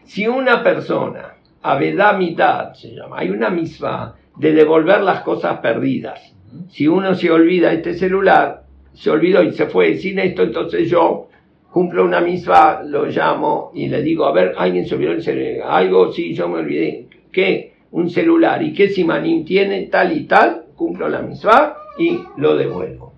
Si 0.03 0.27
una 0.27 0.65
persona, 0.65 1.37
Abedá 1.63 2.13
mitad 2.15 2.75
se 2.75 2.89
llama, 2.89 3.21
hay 3.21 3.31
una 3.31 3.51
misma 3.51 4.17
de 4.37 4.53
devolver 4.53 5.01
las 5.03 5.23
cosas 5.23 5.59
perdidas. 5.61 6.35
Si 6.69 6.87
uno 6.87 7.15
se 7.15 7.31
olvida 7.31 7.73
este 7.73 7.95
celular, 7.95 8.65
se 8.93 9.11
olvidó 9.11 9.43
y 9.43 9.53
se 9.53 9.67
fue 9.67 9.97
sin 9.97 10.19
esto, 10.19 10.43
entonces 10.43 10.89
yo 10.89 11.29
cumplo 11.71 12.05
una 12.05 12.21
misma, 12.21 12.83
lo 12.85 13.07
llamo 13.07 13.73
y 13.75 13.89
le 13.89 14.03
digo, 14.03 14.27
a 14.27 14.33
ver, 14.33 14.55
alguien 14.57 14.87
se 14.87 14.95
olvidó 14.95 15.13
el 15.13 15.23
celular, 15.23 15.69
algo, 15.69 16.13
sí, 16.13 16.33
yo 16.35 16.49
me 16.49 16.61
olvidé, 16.61 17.09
¿qué? 17.33 17.75
Un 17.91 18.11
celular, 18.11 18.63
¿y 18.63 18.73
qué 18.73 18.89
simanín 18.89 19.45
tiene? 19.45 19.87
Tal 19.87 20.17
y 20.17 20.25
tal, 20.25 20.67
cumplo 20.77 21.09
la 21.09 21.23
misma 21.23 21.75
y 21.99 22.21
lo 22.37 22.57
devuelvo. 22.57 23.13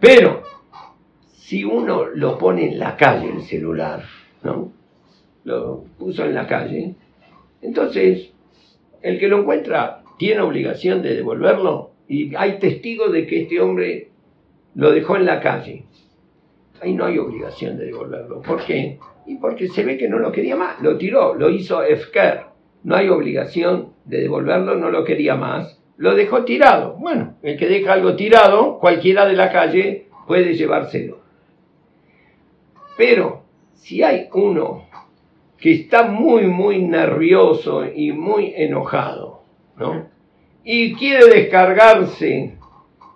Pero, 0.00 0.42
si 1.32 1.64
uno 1.64 2.06
lo 2.06 2.36
pone 2.38 2.72
en 2.72 2.78
la 2.78 2.96
calle 2.96 3.30
el 3.30 3.42
celular, 3.42 4.02
¿no? 4.42 4.72
Lo 5.44 5.84
puso 5.96 6.24
en 6.24 6.34
la 6.34 6.46
calle, 6.46 6.94
entonces, 7.62 8.32
el 9.00 9.18
que 9.18 9.28
lo 9.28 9.40
encuentra 9.40 10.02
tiene 10.16 10.40
obligación 10.40 11.02
de 11.02 11.14
devolverlo 11.14 11.92
y 12.08 12.34
hay 12.36 12.58
testigos 12.58 13.12
de 13.12 13.26
que 13.26 13.42
este 13.42 13.60
hombre 13.60 14.08
lo 14.74 14.92
dejó 14.92 15.16
en 15.16 15.26
la 15.26 15.40
calle. 15.40 15.84
Ahí 16.80 16.94
no 16.94 17.06
hay 17.06 17.18
obligación 17.18 17.78
de 17.78 17.86
devolverlo. 17.86 18.42
¿Por 18.42 18.64
qué? 18.64 18.98
Y 19.26 19.36
porque 19.36 19.68
se 19.68 19.84
ve 19.84 19.96
que 19.96 20.08
no 20.08 20.18
lo 20.18 20.30
quería 20.30 20.56
más. 20.56 20.80
Lo 20.82 20.98
tiró, 20.98 21.34
lo 21.34 21.50
hizo 21.50 21.82
Efker. 21.82 22.42
No 22.84 22.94
hay 22.94 23.08
obligación 23.08 23.94
de 24.04 24.20
devolverlo, 24.20 24.76
no 24.76 24.90
lo 24.90 25.04
quería 25.04 25.34
más. 25.34 25.80
Lo 25.96 26.14
dejó 26.14 26.44
tirado. 26.44 26.96
Bueno, 26.98 27.36
el 27.42 27.56
que 27.58 27.66
deja 27.66 27.94
algo 27.94 28.14
tirado, 28.14 28.78
cualquiera 28.78 29.26
de 29.26 29.32
la 29.32 29.50
calle 29.50 30.08
puede 30.26 30.54
llevárselo. 30.54 31.20
Pero 32.96 33.42
si 33.74 34.02
hay 34.02 34.28
uno 34.32 34.84
que 35.58 35.72
está 35.72 36.04
muy, 36.04 36.46
muy 36.46 36.82
nervioso 36.82 37.84
y 37.86 38.12
muy 38.12 38.52
enojado, 38.54 39.35
¿no? 39.78 40.06
Y 40.64 40.94
quiere 40.94 41.26
descargarse 41.26 42.54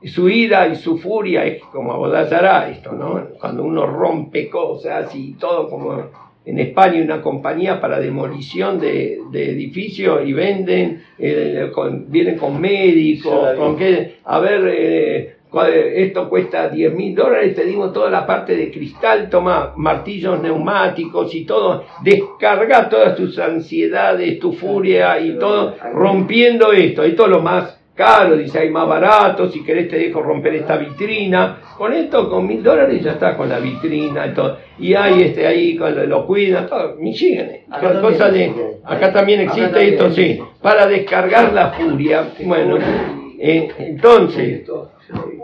su 0.05 0.29
ira 0.29 0.69
y 0.69 0.77
su 0.77 0.99
furia 0.99 1.45
es 1.45 1.63
como 1.65 1.93
Abodazará, 1.93 2.71
esto, 2.71 2.93
¿no? 2.93 3.21
Cuando 3.39 3.65
uno 3.65 3.87
rompe 3.87 4.49
cosas 4.49 5.15
y 5.15 5.33
todo 5.35 5.69
como 5.69 6.03
en 6.47 6.59
España 6.59 7.03
una 7.03 7.21
compañía 7.21 7.81
para 7.81 8.01
demolición 8.01 8.81
de, 8.81 9.19
de 9.31 9.51
edificios 9.51 10.21
y 10.27 10.33
venden, 10.33 11.03
eh, 11.19 11.71
con- 11.75 12.11
vienen 12.11 12.39
con 12.39 12.59
médicos, 12.61 13.33
con 13.57 13.77
que, 13.77 14.17
a 14.25 14.39
ver, 14.39 14.63
eh, 14.73 15.37
esto 15.53 16.29
cuesta 16.29 16.69
10 16.69 16.95
mil 16.95 17.15
dólares, 17.15 17.55
te 17.55 17.65
dimos 17.65 17.93
toda 17.93 18.11
la 18.11 18.27
parte 18.27 18.57
de 18.57 18.71
cristal, 18.71 19.29
toma 19.29 19.73
martillos 19.77 20.41
neumáticos 20.41 21.35
y 21.35 21.45
todo, 21.45 21.85
descarga 22.03 22.89
todas 22.89 23.17
tus 23.17 23.39
ansiedades, 23.39 24.39
tu 24.39 24.53
furia 24.53 25.19
y 25.21 25.39
todo, 25.39 25.75
rompiendo 25.93 26.73
esto, 26.73 27.03
esto 27.03 27.25
es 27.25 27.31
lo 27.31 27.41
más 27.41 27.81
caro, 27.95 28.37
dice 28.37 28.61
hay 28.61 28.71
más 28.71 28.89
barato, 28.89 29.49
si 29.49 29.63
querés 29.63 29.89
te 29.89 29.99
dejo 29.99 30.23
romper 30.23 30.55
esta 30.55 30.77
vitrina, 30.77 31.59
con 31.77 31.93
esto 31.93 32.31
con 32.31 32.47
mil 32.47 32.63
dólares 32.63 33.03
ya 33.03 33.13
está 33.13 33.37
con 33.37 33.49
la 33.49 33.59
vitrina 33.59 34.27
y 34.29 34.33
todo, 34.33 34.57
y 34.79 34.95
hay 34.95 35.23
este 35.23 35.47
ahí, 35.47 35.77
con 35.77 35.95
lo, 35.95 36.07
lo 36.07 36.27
cuida, 36.27 36.67
todo, 36.67 36.97
Michigan, 36.97 37.51
Acá 37.71 38.01
cosa 38.01 38.31
de, 38.31 38.47
existe. 38.47 38.79
acá 38.85 39.13
también 39.13 39.41
Acá 39.41 39.51
existe 39.51 39.73
también 39.73 39.95
esto, 39.95 40.11
sí, 40.13 40.41
para 40.63 40.87
descargar 40.87 41.53
la 41.53 41.73
furia, 41.73 42.31
bueno, 42.45 42.79
eh, 43.43 43.69
entonces, 43.79 44.65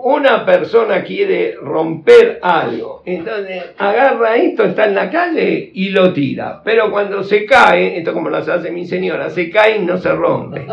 una 0.06 0.46
persona 0.46 1.02
quiere 1.02 1.56
romper 1.60 2.38
algo, 2.40 3.02
entonces 3.04 3.74
agarra 3.76 4.36
esto, 4.36 4.62
está 4.62 4.84
en 4.84 4.94
la 4.94 5.10
calle 5.10 5.72
y 5.74 5.88
lo 5.88 6.12
tira. 6.12 6.62
Pero 6.62 6.92
cuando 6.92 7.24
se 7.24 7.44
cae, 7.44 7.98
esto 7.98 8.12
como 8.12 8.30
lo 8.30 8.36
hace 8.36 8.70
mi 8.70 8.86
señora, 8.86 9.28
se 9.30 9.50
cae 9.50 9.78
y 9.78 9.84
no 9.84 9.98
se 9.98 10.12
rompe. 10.12 10.64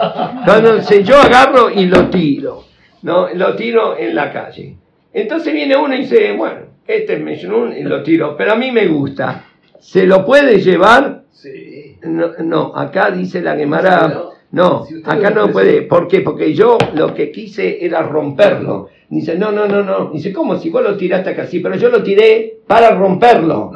Entonces 0.46 1.04
yo 1.04 1.18
agarro 1.18 1.72
y 1.72 1.88
lo 1.88 2.12
tiro, 2.12 2.64
¿no? 3.02 3.28
Lo 3.34 3.56
tiro 3.56 3.98
en 3.98 4.14
la 4.14 4.32
calle. 4.32 4.76
Entonces 5.12 5.52
viene 5.52 5.76
uno 5.78 5.96
y 5.96 6.02
dice, 6.02 6.34
bueno, 6.34 6.68
este 6.86 7.14
es 7.14 7.22
Mejnun 7.22 7.76
y 7.76 7.82
lo 7.82 8.04
tiro, 8.04 8.38
pero 8.38 8.54
a 8.54 8.56
mí 8.56 8.72
me 8.72 8.86
gusta. 8.86 9.46
¿Se 9.80 10.06
lo 10.06 10.24
puede 10.24 10.60
llevar? 10.60 11.24
Sí. 11.32 11.98
No, 12.04 12.34
no, 12.38 12.76
acá 12.76 13.10
dice 13.10 13.42
la 13.42 13.56
Gemara, 13.56 14.14
No, 14.54 14.86
acá 15.06 15.32
no 15.32 15.51
puede. 15.51 15.82
¿Por 15.82 16.08
qué? 16.08 16.22
Porque 16.22 16.54
yo 16.54 16.78
lo 16.93 17.12
que 17.12 17.32
quise 17.32 17.84
era 17.84 18.04
romperlo. 18.04 18.88
Dice, 19.10 19.36
no, 19.36 19.51
no, 19.51 19.68
no, 19.68 19.82
no. 19.82 20.12
Dice, 20.12 20.32
¿cómo? 20.32 20.58
Si 20.58 20.70
vos 20.70 20.84
lo 20.84 20.95
tiraste 20.95 21.32
acá, 21.32 21.47
sí, 21.47 21.60
pero 21.60 21.76
yo 21.76 21.89
lo 21.89 22.04
tiré 22.04 22.60
para 22.68 22.91
romperlo. 22.91 23.72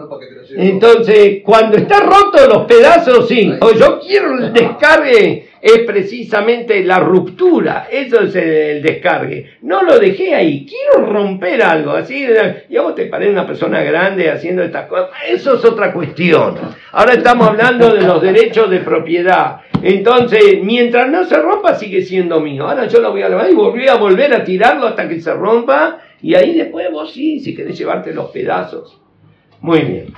Entonces, 0.56 1.42
cuando 1.44 1.78
está 1.78 2.02
roto 2.02 2.48
los 2.48 2.66
pedazos, 2.66 3.28
sí. 3.28 3.52
O 3.60 3.72
yo 3.72 4.00
quiero 4.00 4.38
el 4.38 4.54
descargue, 4.54 5.47
es 5.62 5.80
precisamente 5.80 6.84
la 6.84 7.00
ruptura. 7.00 7.88
Eso 7.92 8.22
es 8.22 8.36
el, 8.36 8.82
descargue. 8.82 9.58
No 9.62 9.84
lo 9.84 10.00
dejé 10.00 10.36
ahí. 10.36 10.66
Quiero 10.66 11.06
romper 11.08 11.62
algo. 11.64 11.92
Así, 11.92 12.26
y 12.70 12.78
a 12.78 12.82
vos 12.82 12.96
te 12.96 13.06
parece 13.06 13.32
una 13.32 13.48
persona 13.48 13.82
grande 13.84 14.30
haciendo 14.30 14.64
estas 14.64 14.88
cosas. 14.88 15.10
Eso 15.30 15.56
es 15.56 15.66
otra 15.66 15.94
cuestión. 15.94 16.56
Ahora 16.92 17.14
estamos 17.14 17.48
hablando 17.48 17.94
de 17.94 18.02
los 18.02 18.22
derechos 18.22 18.70
de 18.70 18.80
propiedad. 18.80 19.62
Entonces, 19.82 20.60
mientras 20.64 21.10
no 21.10 21.24
se 21.26 21.38
rompa, 21.38 21.76
sigue 21.76 22.02
siendo 22.02 22.40
mío. 22.40 22.68
Ahora 22.68 22.88
yo 22.88 23.00
lo 23.00 23.12
voy 23.12 23.22
a 23.22 23.30
levantar 23.30 23.52
y 23.52 23.56
voy 23.56 23.88
a 23.88 23.96
volver 23.96 24.34
a 24.34 24.44
tirarlo 24.44 24.88
hasta 24.88 25.08
que 25.08 25.20
se 25.20 25.34
rompa. 25.34 26.00
Y 26.22 26.36
ahí 26.36 26.56
después 26.56 26.92
vos 26.92 27.12
sí, 27.14 27.40
si 27.40 27.56
querés 27.56 27.78
llevarte 27.78 28.14
los 28.14 28.32
pedazos. 28.32 29.00
Muy 29.62 29.82
bien. 29.82 30.14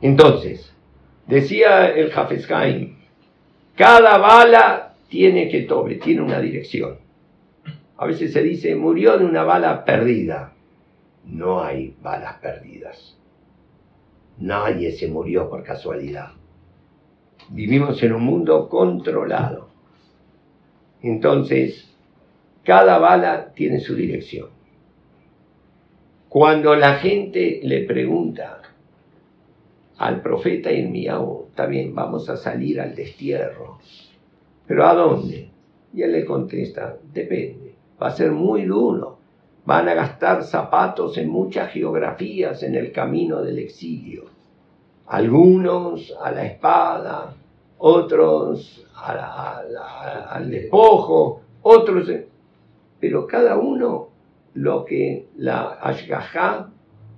Entonces, 0.00 0.74
decía 1.26 1.88
el 1.88 2.12
Hafezheim, 2.12 3.01
cada 3.82 4.16
bala 4.18 4.94
tiene 5.08 5.48
que 5.48 5.62
tobe, 5.62 5.96
tiene 5.96 6.22
una 6.22 6.38
dirección. 6.38 6.98
A 7.96 8.06
veces 8.06 8.32
se 8.32 8.40
dice, 8.40 8.76
murió 8.76 9.18
de 9.18 9.24
una 9.24 9.42
bala 9.42 9.84
perdida. 9.84 10.52
No 11.24 11.64
hay 11.64 11.96
balas 12.00 12.34
perdidas. 12.34 13.18
Nadie 14.38 14.92
se 14.92 15.08
murió 15.08 15.50
por 15.50 15.64
casualidad. 15.64 16.30
Vivimos 17.48 18.00
en 18.04 18.12
un 18.12 18.22
mundo 18.22 18.68
controlado. 18.68 19.70
Entonces, 21.02 21.92
cada 22.62 22.98
bala 22.98 23.52
tiene 23.52 23.80
su 23.80 23.96
dirección. 23.96 24.50
Cuando 26.28 26.76
la 26.76 27.00
gente 27.00 27.58
le 27.64 27.82
pregunta 27.82 28.62
al 29.98 30.22
profeta 30.22 30.70
Irmiao, 30.70 31.41
está 31.52 31.66
bien, 31.66 31.94
vamos 31.94 32.30
a 32.30 32.38
salir 32.38 32.80
al 32.80 32.94
destierro, 32.94 33.78
pero 34.66 34.86
¿a 34.86 34.94
dónde? 34.94 35.50
Y 35.92 36.00
él 36.00 36.12
le 36.12 36.24
contesta, 36.24 36.96
depende, 37.12 37.74
va 38.02 38.06
a 38.06 38.16
ser 38.16 38.32
muy 38.32 38.64
duro, 38.64 39.18
van 39.66 39.86
a 39.86 39.92
gastar 39.92 40.44
zapatos 40.44 41.18
en 41.18 41.28
muchas 41.28 41.70
geografías 41.70 42.62
en 42.62 42.74
el 42.74 42.90
camino 42.90 43.42
del 43.42 43.58
exilio, 43.58 44.24
algunos 45.08 46.16
a 46.22 46.30
la 46.30 46.46
espada, 46.46 47.34
otros 47.76 48.86
al 48.96 50.50
despojo, 50.50 51.42
otros... 51.60 52.10
Pero 52.98 53.26
cada 53.26 53.58
uno 53.58 54.08
lo 54.54 54.86
que 54.86 55.26
la 55.36 55.72
Ashgahá 55.82 56.70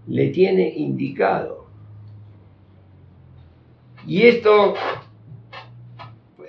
le 0.08 0.28
tiene 0.30 0.70
indicado. 0.70 1.63
Y 4.06 4.26
esto, 4.26 4.74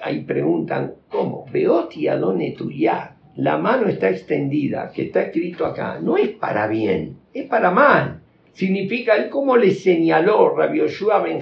ahí 0.02 0.22
preguntan, 0.22 0.96
¿cómo? 1.10 1.46
Beoti 1.52 2.08
Adone 2.08 2.52
tuya, 2.52 3.16
la 3.38 3.58
mano 3.58 3.88
está 3.88 4.10
extendida, 4.10 4.92
que 4.94 5.04
está 5.04 5.24
escrito 5.24 5.66
acá, 5.66 6.00
no 6.02 6.18
es 6.18 6.30
para 6.30 6.68
bien, 6.68 7.18
es 7.34 7.46
para 7.46 7.72
mal 7.72 8.22
significa 8.56 9.16
él 9.16 9.30
como 9.30 9.58
le 9.58 9.72
señaló, 9.72 10.56
Rabbi 10.56 10.80
Yoshua 10.80 11.20
Ben 11.20 11.40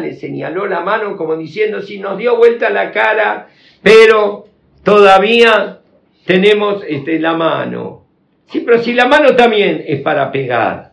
le 0.00 0.14
señaló 0.14 0.66
la 0.66 0.80
mano 0.80 1.16
como 1.16 1.36
diciendo, 1.36 1.82
si 1.82 1.98
nos 1.98 2.18
dio 2.18 2.36
vuelta 2.36 2.70
la 2.70 2.90
cara, 2.90 3.48
pero 3.82 4.46
todavía 4.82 5.80
tenemos 6.24 6.82
este, 6.88 7.20
la 7.20 7.34
mano. 7.34 8.06
Sí, 8.46 8.60
pero 8.60 8.82
si 8.82 8.94
la 8.94 9.06
mano 9.06 9.36
también 9.36 9.84
es 9.86 10.00
para 10.00 10.32
pegar. 10.32 10.85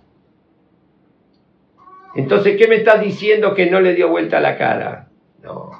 Entonces, 2.15 2.57
¿qué 2.57 2.67
me 2.67 2.75
estás 2.75 3.01
diciendo 3.01 3.55
que 3.55 3.69
no 3.69 3.81
le 3.81 3.95
dio 3.95 4.09
vuelta 4.09 4.39
la 4.39 4.57
cara? 4.57 5.09
No. 5.43 5.71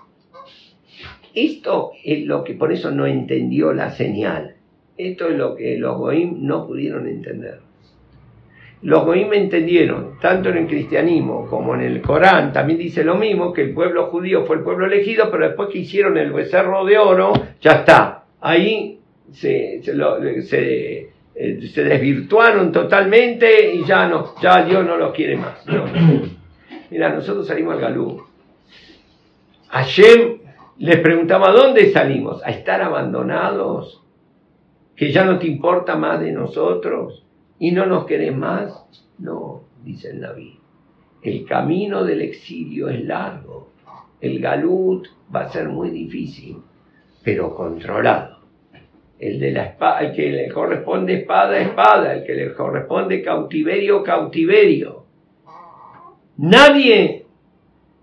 Esto 1.33 1.91
es 2.03 2.25
lo 2.25 2.43
que 2.43 2.53
por 2.53 2.71
eso 2.71 2.91
no 2.91 3.05
entendió 3.05 3.73
la 3.73 3.91
señal. 3.91 4.55
Esto 4.97 5.27
es 5.29 5.37
lo 5.37 5.55
que 5.55 5.77
los 5.77 5.97
Goim 5.97 6.45
no 6.45 6.67
pudieron 6.67 7.07
entender. 7.07 7.59
Los 8.83 9.05
Goim 9.05 9.31
entendieron, 9.33 10.19
tanto 10.19 10.49
en 10.49 10.57
el 10.57 10.67
cristianismo 10.67 11.47
como 11.49 11.73
en 11.73 11.81
el 11.81 12.01
Corán, 12.01 12.51
también 12.51 12.77
dice 12.77 13.03
lo 13.03 13.15
mismo, 13.15 13.53
que 13.53 13.61
el 13.61 13.73
pueblo 13.73 14.07
judío 14.07 14.45
fue 14.45 14.57
el 14.57 14.63
pueblo 14.63 14.85
elegido, 14.85 15.31
pero 15.31 15.47
después 15.47 15.69
que 15.69 15.79
hicieron 15.79 16.17
el 16.17 16.33
becerro 16.33 16.83
de 16.83 16.97
oro, 16.97 17.31
ya 17.61 17.71
está. 17.71 18.25
Ahí 18.41 18.99
se, 19.31 19.81
se, 19.81 21.12
eh, 21.35 21.59
desvirtuaron 21.75 22.71
totalmente 22.71 23.73
y 23.73 23.85
ya 23.85 24.07
no, 24.07 24.35
ya 24.41 24.63
Dios 24.63 24.85
no 24.85 24.97
los 24.97 25.13
quiere 25.13 25.37
más. 25.37 25.63
Mira, 26.89 27.09
nosotros 27.09 27.47
salimos 27.47 27.75
al 27.75 27.81
Galú. 27.81 28.23
Hashem 29.69 30.39
les 30.77 30.99
preguntaba, 30.99 31.51
¿dónde 31.51 31.91
salimos? 31.91 32.43
¿A 32.43 32.49
estar 32.51 32.81
abandonados? 32.81 34.03
¿Que 34.95 35.11
ya 35.11 35.25
no 35.25 35.39
te 35.39 35.47
importa 35.47 35.95
más 35.95 36.19
de 36.19 36.31
nosotros? 36.31 37.23
y 37.63 37.71
no 37.71 37.85
nos 37.85 38.05
querés 38.05 38.35
más. 38.35 38.73
No, 39.19 39.63
dice 39.85 40.09
el 40.09 40.19
Naví. 40.19 40.59
El 41.21 41.45
camino 41.45 42.03
del 42.03 42.21
exilio 42.21 42.89
es 42.89 43.05
largo. 43.05 43.69
El 44.19 44.39
galut 44.41 45.07
va 45.33 45.43
a 45.43 45.49
ser 45.49 45.69
muy 45.69 45.89
difícil, 45.89 46.57
pero 47.23 47.55
controlado. 47.55 48.39
El 49.19 49.39
de 49.39 49.51
la 49.51 49.65
espada, 49.65 49.99
el 49.99 50.13
que 50.13 50.29
le 50.29 50.49
corresponde 50.49 51.13
espada, 51.19 51.57
espada, 51.59 52.13
el 52.13 52.23
que 52.25 52.33
le 52.33 52.53
corresponde 52.53 53.21
cautiverio, 53.21 54.03
cautiverio. 54.03 55.03
Nadie 56.37 57.25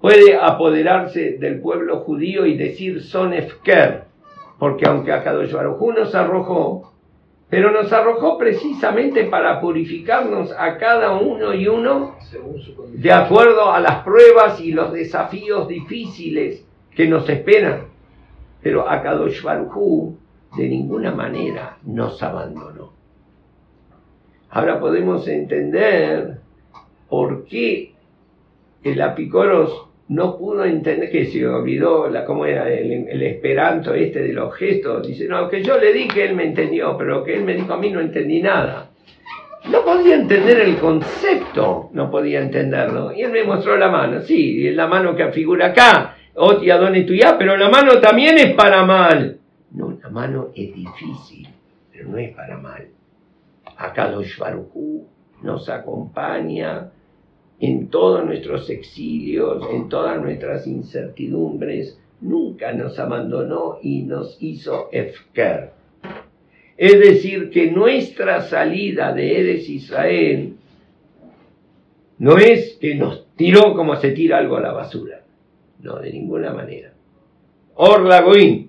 puede 0.01 0.37
apoderarse 0.37 1.33
del 1.39 1.61
pueblo 1.61 2.01
judío 2.01 2.47
y 2.47 2.57
decir 2.57 3.03
son 3.03 3.35
efker, 3.35 4.05
porque 4.59 4.87
aunque 4.89 5.13
Akadosh 5.13 5.53
Baruj 5.53 5.95
nos 5.95 6.15
arrojó, 6.15 6.93
pero 7.51 7.73
nos 7.73 7.93
arrojó 7.93 8.39
precisamente 8.39 9.25
para 9.25 9.61
purificarnos 9.61 10.53
a 10.57 10.79
cada 10.79 11.15
uno 11.15 11.53
y 11.53 11.67
uno 11.67 12.15
de 12.93 13.13
acuerdo 13.13 13.73
a 13.73 13.81
las 13.81 14.05
pruebas 14.05 14.61
y 14.61 14.71
los 14.71 14.93
desafíos 14.93 15.67
difíciles 15.67 16.65
que 16.95 17.09
nos 17.09 17.29
esperan. 17.29 17.87
Pero 18.63 18.89
a 18.89 19.03
Kadosh 19.03 19.43
Baruj 19.43 20.15
de 20.57 20.69
ninguna 20.69 21.13
manera 21.13 21.79
nos 21.85 22.23
abandonó. 22.23 22.93
Ahora 24.51 24.81
podemos 24.81 25.27
entender 25.29 26.39
por 27.09 27.45
qué 27.45 27.95
el 28.83 29.01
apicoros 29.01 29.91
no 30.09 30.37
pudo 30.37 30.65
entender 30.65 31.09
que 31.09 31.27
se 31.27 31.47
olvidó 31.47 32.09
la, 32.09 32.25
cómo 32.25 32.45
era 32.45 32.69
el, 32.69 33.23
esperanto 33.23 33.95
este 33.95 34.23
de 34.23 34.33
los 34.33 34.53
gestos. 34.57 35.07
Dice, 35.07 35.29
no, 35.29 35.49
que 35.49 35.63
yo 35.63 35.79
le 35.79 35.93
di 35.93 36.09
que 36.09 36.25
él 36.25 36.35
me 36.35 36.45
entendió, 36.45 36.97
pero 36.99 37.23
que 37.23 37.37
él 37.37 37.45
me 37.45 37.55
dijo 37.55 37.73
a 37.73 37.77
mí 37.77 37.91
no 37.91 38.01
entendí 38.01 38.43
nada. 38.43 38.91
No 39.71 39.85
podía 39.85 40.17
entender 40.17 40.61
el 40.61 40.79
concepto, 40.79 41.91
no 41.93 42.11
podía 42.11 42.41
entenderlo. 42.41 43.13
Y 43.13 43.23
él 43.23 43.31
me 43.31 43.45
mostró 43.45 43.77
la 43.77 43.89
mano, 43.89 44.23
sí, 44.23 44.71
la 44.71 44.89
mano 44.89 45.15
que 45.15 45.31
figura 45.31 45.67
acá, 45.67 46.17
Otia 46.35 46.77
Done 46.77 47.03
Tuya, 47.03 47.37
pero 47.39 47.57
la 47.57 47.69
mano 47.69 48.01
también 48.01 48.37
es 48.39 48.55
para 48.55 48.85
mal. 48.85 49.40
No, 50.11 50.21
la 50.21 50.27
mano 50.27 50.49
es 50.55 50.75
difícil, 50.75 51.49
pero 51.93 52.09
no 52.09 52.19
es 52.19 52.35
para 52.35 52.59
mal. 52.59 52.89
Acá 53.77 54.11
los 54.11 54.37
Barujú 54.39 55.07
nos 55.43 55.69
acompaña 55.69 56.91
en 57.61 57.89
todos 57.89 58.25
nuestros 58.25 58.69
exilios, 58.71 59.63
en 59.71 59.89
todas 59.89 60.21
nuestras 60.21 60.67
incertidumbres, 60.67 61.99
nunca 62.21 62.73
nos 62.73 62.99
abandonó 62.99 63.79
y 63.83 64.03
nos 64.03 64.37
hizo 64.43 64.89
Efker. 64.93 65.73
Es 66.77 66.99
decir, 66.99 67.51
que 67.51 67.71
nuestra 67.71 68.43
salida 68.43 69.13
de 69.13 69.41
Eres 69.41 69.69
Israel 69.69 70.55
no 72.19 72.39
es 72.39 72.79
que 72.81 72.95
nos 72.95 73.27
tiró 73.37 73.75
como 73.75 73.97
se 73.97 74.13
tira 74.13 74.39
algo 74.39 74.57
a 74.57 74.61
la 74.61 74.73
basura. 74.73 75.23
No, 75.83 75.99
de 75.99 76.13
ninguna 76.13 76.53
manera. 76.53 76.93
Orla 77.83 78.23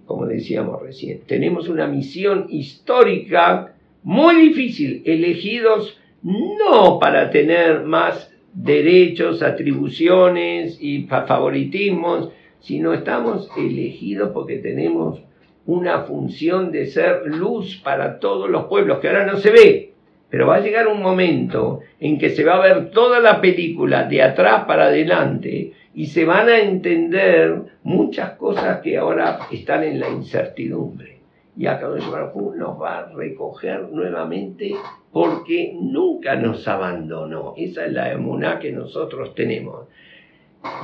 como 0.05 0.25
decíamos 0.25 0.81
recién, 0.81 1.19
tenemos 1.27 1.67
una 1.67 1.85
misión 1.85 2.45
histórica 2.47 3.73
muy 4.03 4.35
difícil, 4.35 5.03
elegidos 5.05 5.99
no 6.23 6.97
para 6.97 7.29
tener 7.29 7.81
más 7.81 8.33
derechos, 8.53 9.43
atribuciones 9.43 10.77
y 10.81 11.07
favoritismos, 11.07 12.29
sino 12.61 12.93
estamos 12.93 13.49
elegidos 13.57 14.29
porque 14.33 14.59
tenemos 14.59 15.21
una 15.65 16.03
función 16.03 16.71
de 16.71 16.85
ser 16.85 17.23
luz 17.25 17.81
para 17.83 18.17
todos 18.17 18.49
los 18.49 18.67
pueblos, 18.67 18.99
que 18.99 19.09
ahora 19.09 19.25
no 19.25 19.35
se 19.35 19.51
ve, 19.51 19.91
pero 20.29 20.47
va 20.47 20.55
a 20.55 20.61
llegar 20.61 20.87
un 20.87 21.01
momento 21.01 21.81
en 21.99 22.17
que 22.17 22.29
se 22.29 22.45
va 22.45 22.55
a 22.55 22.61
ver 22.61 22.91
toda 22.91 23.19
la 23.19 23.41
película 23.41 24.05
de 24.05 24.21
atrás 24.21 24.63
para 24.63 24.85
adelante 24.85 25.73
y 25.93 26.07
se 26.07 26.25
van 26.25 26.47
a 26.47 26.59
entender 26.59 27.63
muchas 27.83 28.31
cosas 28.37 28.81
que 28.81 28.97
ahora 28.97 29.39
están 29.51 29.83
en 29.83 29.99
la 29.99 30.09
incertidumbre. 30.09 31.19
Y 31.57 31.67
acá 31.67 31.87
nos 31.87 32.81
va 32.81 32.99
a 32.99 33.11
recoger 33.13 33.89
nuevamente 33.91 34.73
porque 35.11 35.75
nunca 35.79 36.35
nos 36.35 36.65
abandonó. 36.67 37.53
Esa 37.57 37.85
es 37.85 37.91
la 37.91 38.11
emuná 38.11 38.57
que 38.59 38.71
nosotros 38.71 39.35
tenemos. 39.35 39.87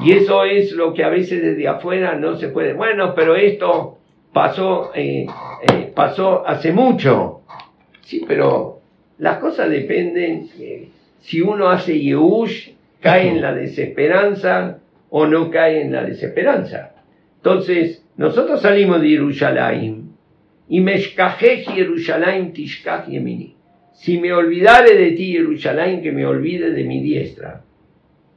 Y 0.04 0.12
eso 0.12 0.44
es 0.44 0.74
lo 0.74 0.94
que 0.94 1.04
a 1.04 1.10
veces 1.10 1.42
desde 1.42 1.68
afuera 1.68 2.16
no 2.16 2.36
se 2.36 2.50
puede. 2.50 2.74
Bueno, 2.74 3.14
pero 3.16 3.36
esto 3.36 3.98
pasó, 4.34 4.92
eh, 4.94 5.26
eh, 5.72 5.92
pasó 5.96 6.46
hace 6.46 6.74
mucho. 6.74 7.42
Sí, 8.02 8.26
pero 8.28 8.82
las 9.20 9.38
cosas 9.38 9.70
dependen. 9.70 10.50
Eh, 10.60 10.90
si 11.22 11.42
uno 11.42 11.70
hace 11.70 11.98
Yehush, 11.98 12.72
cae 13.00 13.30
en 13.30 13.42
la 13.42 13.54
desesperanza 13.54 14.80
o 15.10 15.26
no 15.26 15.50
cae 15.50 15.82
en 15.82 15.92
la 15.92 16.04
desesperanza. 16.04 16.96
Entonces, 17.38 18.04
nosotros 18.18 18.62
salimos 18.62 19.02
de 19.02 19.10
Jerusalén 19.10 20.12
y 20.68 20.82
Meshkajej 20.82 21.66
Jerusalén 21.66 22.52
Tishkaj 22.54 23.08
Yemini. 23.08 23.56
Si 23.94 24.20
me 24.20 24.32
olvidare 24.32 24.96
de 24.96 25.12
ti, 25.12 25.32
Jerusalén, 25.32 26.02
que 26.02 26.12
me 26.12 26.26
olvide 26.26 26.72
de 26.72 26.84
mi 26.84 27.02
diestra. 27.02 27.64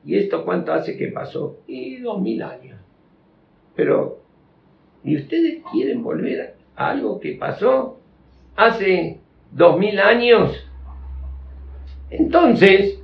¿Y 0.05 0.17
esto 0.17 0.45
cuánto 0.45 0.73
hace 0.73 0.97
que 0.97 1.09
pasó? 1.09 1.59
Y 1.67 1.97
dos 1.97 2.21
mil 2.23 2.43
años. 2.43 2.79
Pero, 3.77 4.23
¿y 5.05 5.17
ustedes 5.17 5.63
quieren 5.71 6.03
volver 6.03 6.55
a 6.77 6.91
algo 6.91 7.21
que 7.21 7.33
pasó 7.33 8.01
hace 8.57 9.19
dos 9.51 9.79
mil 9.79 9.99
años? 9.99 10.67
Entonces, 12.11 12.99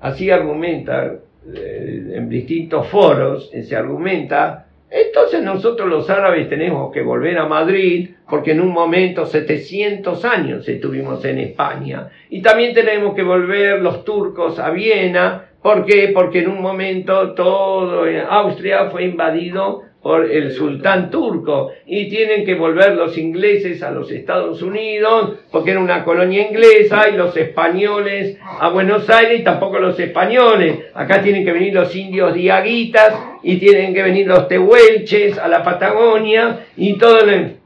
así 0.00 0.30
argumenta, 0.30 1.18
en 1.54 2.28
distintos 2.28 2.86
foros, 2.88 3.50
se 3.50 3.76
argumenta, 3.76 4.66
entonces 4.90 5.42
nosotros 5.42 5.88
los 5.88 6.10
árabes 6.10 6.48
tenemos 6.48 6.92
que 6.92 7.02
volver 7.02 7.38
a 7.38 7.46
Madrid 7.46 8.10
porque 8.28 8.52
en 8.52 8.60
un 8.60 8.72
momento 8.72 9.24
700 9.24 10.24
años 10.24 10.68
estuvimos 10.68 11.24
en 11.24 11.38
España 11.38 12.08
y 12.28 12.42
también 12.42 12.74
tenemos 12.74 13.14
que 13.14 13.22
volver 13.22 13.80
los 13.80 14.04
turcos 14.04 14.58
a 14.58 14.70
Viena, 14.70 15.46
¿por 15.62 15.84
qué? 15.84 16.10
Porque 16.12 16.40
en 16.40 16.48
un 16.48 16.60
momento 16.60 17.34
todo 17.34 18.04
Austria 18.28 18.90
fue 18.90 19.04
invadido 19.04 19.82
por 20.02 20.30
el 20.30 20.52
sultán 20.52 21.10
turco 21.10 21.72
y 21.86 22.08
tienen 22.08 22.44
que 22.44 22.54
volver 22.54 22.94
los 22.94 23.18
ingleses 23.18 23.82
a 23.82 23.90
los 23.90 24.10
Estados 24.10 24.62
Unidos 24.62 25.40
porque 25.50 25.72
era 25.72 25.80
una 25.80 26.04
colonia 26.04 26.48
inglesa 26.48 27.08
y 27.08 27.16
los 27.16 27.36
españoles 27.36 28.38
a 28.42 28.70
Buenos 28.70 29.08
Aires 29.10 29.40
y 29.40 29.44
tampoco 29.44 29.78
los 29.78 29.98
españoles. 30.00 30.86
Acá 30.94 31.22
tienen 31.22 31.44
que 31.44 31.52
venir 31.52 31.74
los 31.74 31.94
indios 31.94 32.34
diaguitas 32.34 33.14
y 33.42 33.58
tienen 33.58 33.92
que 33.92 34.02
venir 34.02 34.26
los 34.26 34.48
tehuelches 34.48 35.38
a 35.38 35.48
la 35.48 35.62
Patagonia 35.62 36.66
y 36.76 36.96
todo 36.96 37.26
lo... 37.26 37.60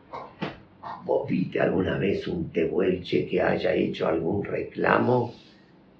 ¿Vos 1.04 1.28
viste 1.28 1.60
alguna 1.60 1.98
vez 1.98 2.26
un 2.26 2.50
tehuelche 2.50 3.26
que 3.26 3.40
haya 3.40 3.74
hecho 3.74 4.08
algún 4.08 4.42
reclamo? 4.42 5.34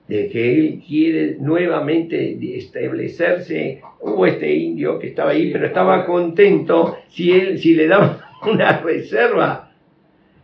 De 0.08 0.28
que 0.28 0.54
él 0.54 0.82
quiere 0.86 1.36
nuevamente 1.40 2.38
establecerse. 2.58 3.80
Hubo 4.00 4.26
este 4.26 4.52
indio 4.52 4.98
que 4.98 5.08
estaba 5.08 5.30
ahí, 5.30 5.50
pero 5.50 5.66
estaba 5.66 6.04
contento 6.04 6.98
si, 7.08 7.32
él, 7.32 7.58
si 7.58 7.74
le 7.74 7.88
daban 7.88 8.18
una 8.46 8.78
reserva. 8.80 9.70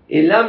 El 0.09 0.33
Am 0.33 0.49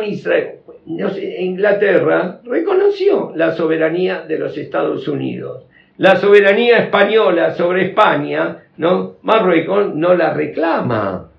Inglaterra 0.86 2.41
reconoció 2.43 3.34
la 3.36 3.51
soberanía 3.53 4.22
de 4.22 4.39
los 4.39 4.57
Estados 4.57 5.07
Unidos. 5.07 5.66
La 5.97 6.16
soberanía 6.16 6.80
española 6.80 7.53
sobre 7.53 7.89
España, 7.89 8.64
¿no? 8.78 9.18
Marruecos 9.22 9.93
no 9.93 10.16
la 10.16 10.34
reclama, 10.34 11.30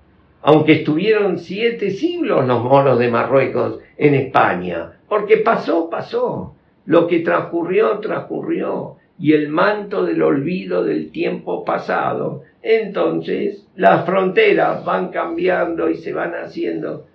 aunque 0.41 0.73
estuvieron 0.73 1.37
siete 1.37 1.89
siglos 1.89 2.47
los 2.47 2.63
monos 2.63 2.99
de 2.99 3.09
Marruecos 3.09 3.79
en 3.97 4.15
España, 4.15 4.93
porque 5.09 5.37
pasó, 5.37 5.89
pasó. 5.89 6.55
Lo 6.85 7.07
que 7.07 7.19
transcurrió, 7.19 7.99
transcurrió, 7.99 8.97
y 9.19 9.33
el 9.33 9.49
manto 9.49 10.05
del 10.05 10.21
olvido 10.21 10.83
del 10.83 11.11
tiempo 11.11 11.63
pasado, 11.63 12.43
entonces 12.61 13.65
las 13.75 14.05
fronteras 14.05 14.83
van 14.83 15.09
cambiando 15.09 15.89
y 15.89 15.97
se 15.97 16.13
van 16.13 16.33
haciendo. 16.33 17.05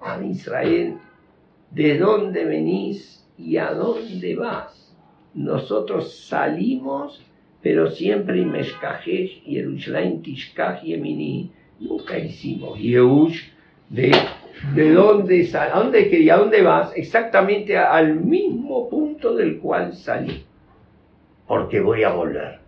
A 0.00 0.20
Israel, 0.24 0.94
¿de 1.70 1.98
dónde 1.98 2.44
venís 2.44 3.24
y 3.38 3.58
a 3.58 3.72
dónde 3.72 4.34
vas? 4.34 4.92
Nosotros 5.34 6.26
salimos, 6.26 7.24
pero 7.62 7.90
siempre 7.90 8.44
Meshkajej, 8.44 9.44
Yerushalayim, 9.44 10.22
Tishkaj, 10.22 10.82
Yemini, 10.82 11.52
nunca 11.78 12.18
hicimos 12.18 12.78
Yehush 12.78 13.50
de 13.88 14.10
de 14.74 14.92
dónde, 14.92 15.48
a 15.54 15.78
dónde 15.78 16.08
quería, 16.08 16.34
a 16.34 16.38
dónde 16.38 16.62
vas, 16.62 16.92
exactamente 16.96 17.76
al 17.76 18.14
mismo 18.16 18.88
punto 18.88 19.34
del 19.34 19.58
cual 19.58 19.94
salí. 19.94 20.44
Porque 21.46 21.80
voy 21.80 22.04
a 22.04 22.10
volver. 22.10 22.60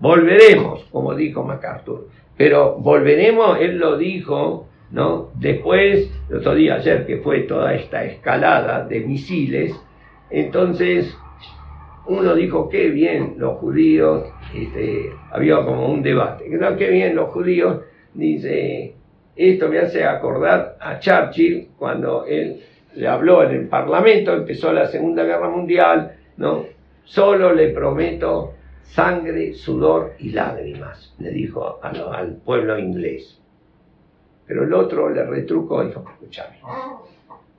Volveremos, 0.00 0.84
como 0.90 1.14
dijo 1.14 1.42
MacArthur. 1.42 2.08
Pero 2.36 2.76
volveremos, 2.76 3.58
él 3.60 3.78
lo 3.78 3.96
dijo, 3.96 4.68
¿no? 4.90 5.30
Después, 5.34 6.10
el 6.28 6.36
otro 6.36 6.54
día, 6.54 6.74
ayer, 6.74 7.06
que 7.06 7.18
fue 7.18 7.40
toda 7.40 7.74
esta 7.74 8.04
escalada 8.04 8.84
de 8.84 9.00
misiles, 9.00 9.74
entonces 10.30 11.16
uno 12.06 12.34
dijo, 12.34 12.68
qué 12.68 12.88
bien 12.90 13.34
los 13.38 13.58
judíos, 13.58 14.24
este, 14.54 15.10
había 15.30 15.56
como 15.64 15.90
un 15.90 16.02
debate, 16.02 16.48
no, 16.48 16.76
qué 16.76 16.90
bien 16.90 17.14
los 17.14 17.30
judíos, 17.30 17.82
dice, 18.14 18.94
esto 19.38 19.68
me 19.68 19.78
hace 19.78 20.04
acordar 20.04 20.76
a 20.80 20.98
Churchill 20.98 21.68
cuando 21.78 22.26
él 22.26 22.60
le 22.96 23.06
habló 23.06 23.44
en 23.44 23.52
el 23.52 23.68
Parlamento, 23.68 24.34
empezó 24.34 24.72
la 24.72 24.86
Segunda 24.86 25.22
Guerra 25.22 25.48
Mundial, 25.48 26.16
¿no? 26.36 26.66
Solo 27.04 27.52
le 27.52 27.68
prometo 27.68 28.54
sangre, 28.82 29.54
sudor 29.54 30.14
y 30.18 30.30
lágrimas, 30.30 31.14
le 31.18 31.30
dijo 31.30 31.78
al 31.82 32.36
pueblo 32.44 32.76
inglés. 32.78 33.38
Pero 34.44 34.64
el 34.64 34.74
otro 34.74 35.08
le 35.08 35.24
retrucó 35.24 35.84
y 35.84 35.88
dijo, 35.88 36.04
escúchame, 36.10 36.56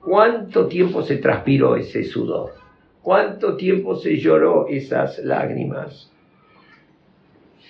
¿cuánto 0.04 0.66
tiempo 0.66 1.02
se 1.02 1.16
transpiró 1.16 1.76
ese 1.76 2.04
sudor? 2.04 2.52
¿Cuánto 3.00 3.56
tiempo 3.56 3.96
se 3.96 4.18
lloró 4.18 4.66
esas 4.68 5.18
lágrimas? 5.20 6.12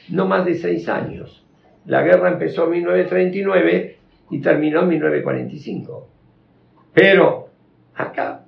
No 0.08 0.26
más 0.26 0.44
de 0.44 0.56
seis 0.56 0.88
años. 0.88 1.44
La 1.86 2.02
guerra 2.02 2.30
empezó 2.32 2.64
en 2.64 2.70
1939 2.70 3.99
y 4.31 4.41
terminó 4.41 4.83
en 4.83 4.89
1945. 4.89 6.09
Pero 6.93 7.49
acá 7.95 8.45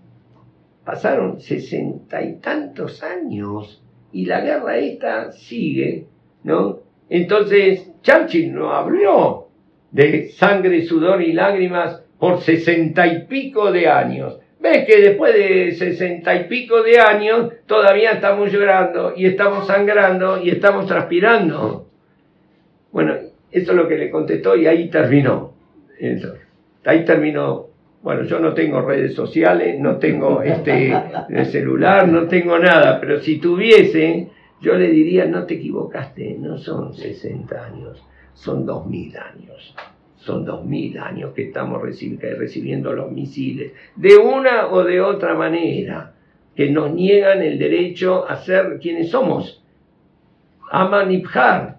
pasaron 0.85 1.41
sesenta 1.41 2.23
y 2.23 2.37
tantos 2.37 3.03
años 3.03 3.83
y 4.13 4.27
la 4.27 4.41
guerra 4.41 4.77
esta 4.77 5.33
sigue, 5.33 6.07
¿no? 6.45 6.81
Entonces 7.09 7.91
Churchill 8.03 8.55
no 8.55 8.73
habló 8.73 9.49
de 9.91 10.31
sangre, 10.31 10.83
sudor 10.83 11.23
y 11.23 11.33
lágrimas 11.33 12.03
por 12.19 12.41
sesenta 12.41 13.07
y 13.07 13.27
pico 13.27 13.71
de 13.71 13.89
años. 13.89 14.39
Ves 14.61 14.87
que 14.87 15.01
después 15.01 15.35
de 15.35 15.73
sesenta 15.73 16.35
y 16.35 16.45
pico 16.45 16.83
de 16.83 17.01
años 17.01 17.53
todavía 17.67 18.13
estamos 18.13 18.53
llorando 18.53 19.13
y 19.17 19.27
estamos 19.27 19.67
sangrando 19.67 20.41
y 20.43 20.51
estamos 20.51 20.87
transpirando. 20.87 21.89
Bueno, 22.93 23.15
eso 23.51 23.73
es 23.73 23.77
lo 23.77 23.89
que 23.89 23.99
le 23.99 24.11
contestó 24.11 24.57
y 24.57 24.67
ahí 24.67 24.89
terminó. 24.89 25.53
Ahí 26.85 27.05
terminó. 27.05 27.69
Bueno, 28.03 28.25
yo 28.25 28.41
no 28.41 28.53
tengo 28.53 28.81
redes 28.81 29.15
sociales, 29.15 29.79
no 29.79 29.99
tengo 29.99 30.43
este 30.43 30.93
celular, 31.45 32.09
no 32.09 32.27
tengo 32.27 32.59
nada, 32.59 33.01
pero 33.01 33.21
si 33.21 33.39
tuviese, 33.39 34.29
yo 34.61 34.75
le 34.75 34.89
diría, 34.89 35.25
no 35.27 35.45
te 35.45 35.55
equivocaste, 35.55 36.37
no 36.41 36.59
son 36.59 36.95
60 36.95 37.65
años, 37.65 38.03
son 38.35 38.67
2000 38.67 39.17
años. 39.17 39.75
Son 40.17 40.45
2000 40.45 40.99
años 40.99 41.33
que 41.35 41.49
estamos 41.49 41.83
recibiendo 41.83 42.93
los 42.93 43.11
misiles, 43.11 43.73
de 43.97 44.17
una 44.17 44.69
o 44.69 44.85
de 44.85 45.01
otra 45.01 45.35
manera, 45.35 46.15
que 46.55 46.71
nos 46.71 46.93
niegan 46.93 47.43
el 47.43 47.59
derecho 47.59 48.29
a 48.29 48.37
ser 48.37 48.79
quienes 48.81 49.11
somos, 49.11 49.65
a 50.71 50.87
manipjar, 50.87 51.79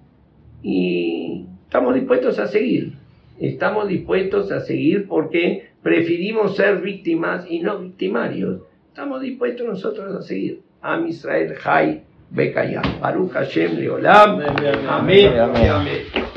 y 0.61 1.45
estamos 1.67 1.95
dispuestos 1.95 2.38
a 2.39 2.47
seguir 2.47 3.03
estamos 3.39 3.88
dispuestos 3.88 4.51
a 4.51 4.61
seguir 4.61 5.07
porque 5.07 5.69
preferimos 5.81 6.55
ser 6.55 6.81
víctimas 6.81 7.45
y 7.49 7.59
no 7.59 7.79
victimarios. 7.79 8.61
Estamos 8.89 9.21
dispuestos 9.21 9.67
nosotros 9.67 10.15
a 10.15 10.21
seguir. 10.21 10.61
Am 10.81 11.07
Israel 11.07 11.55
Jai 11.55 12.03
Bekayah. 12.29 12.99
Baruch 12.99 13.34
Hashem 13.34 13.77
Leolam. 13.77 14.41
Amén. 14.88 15.39
amén. 15.39 15.69
amén. 15.69 16.32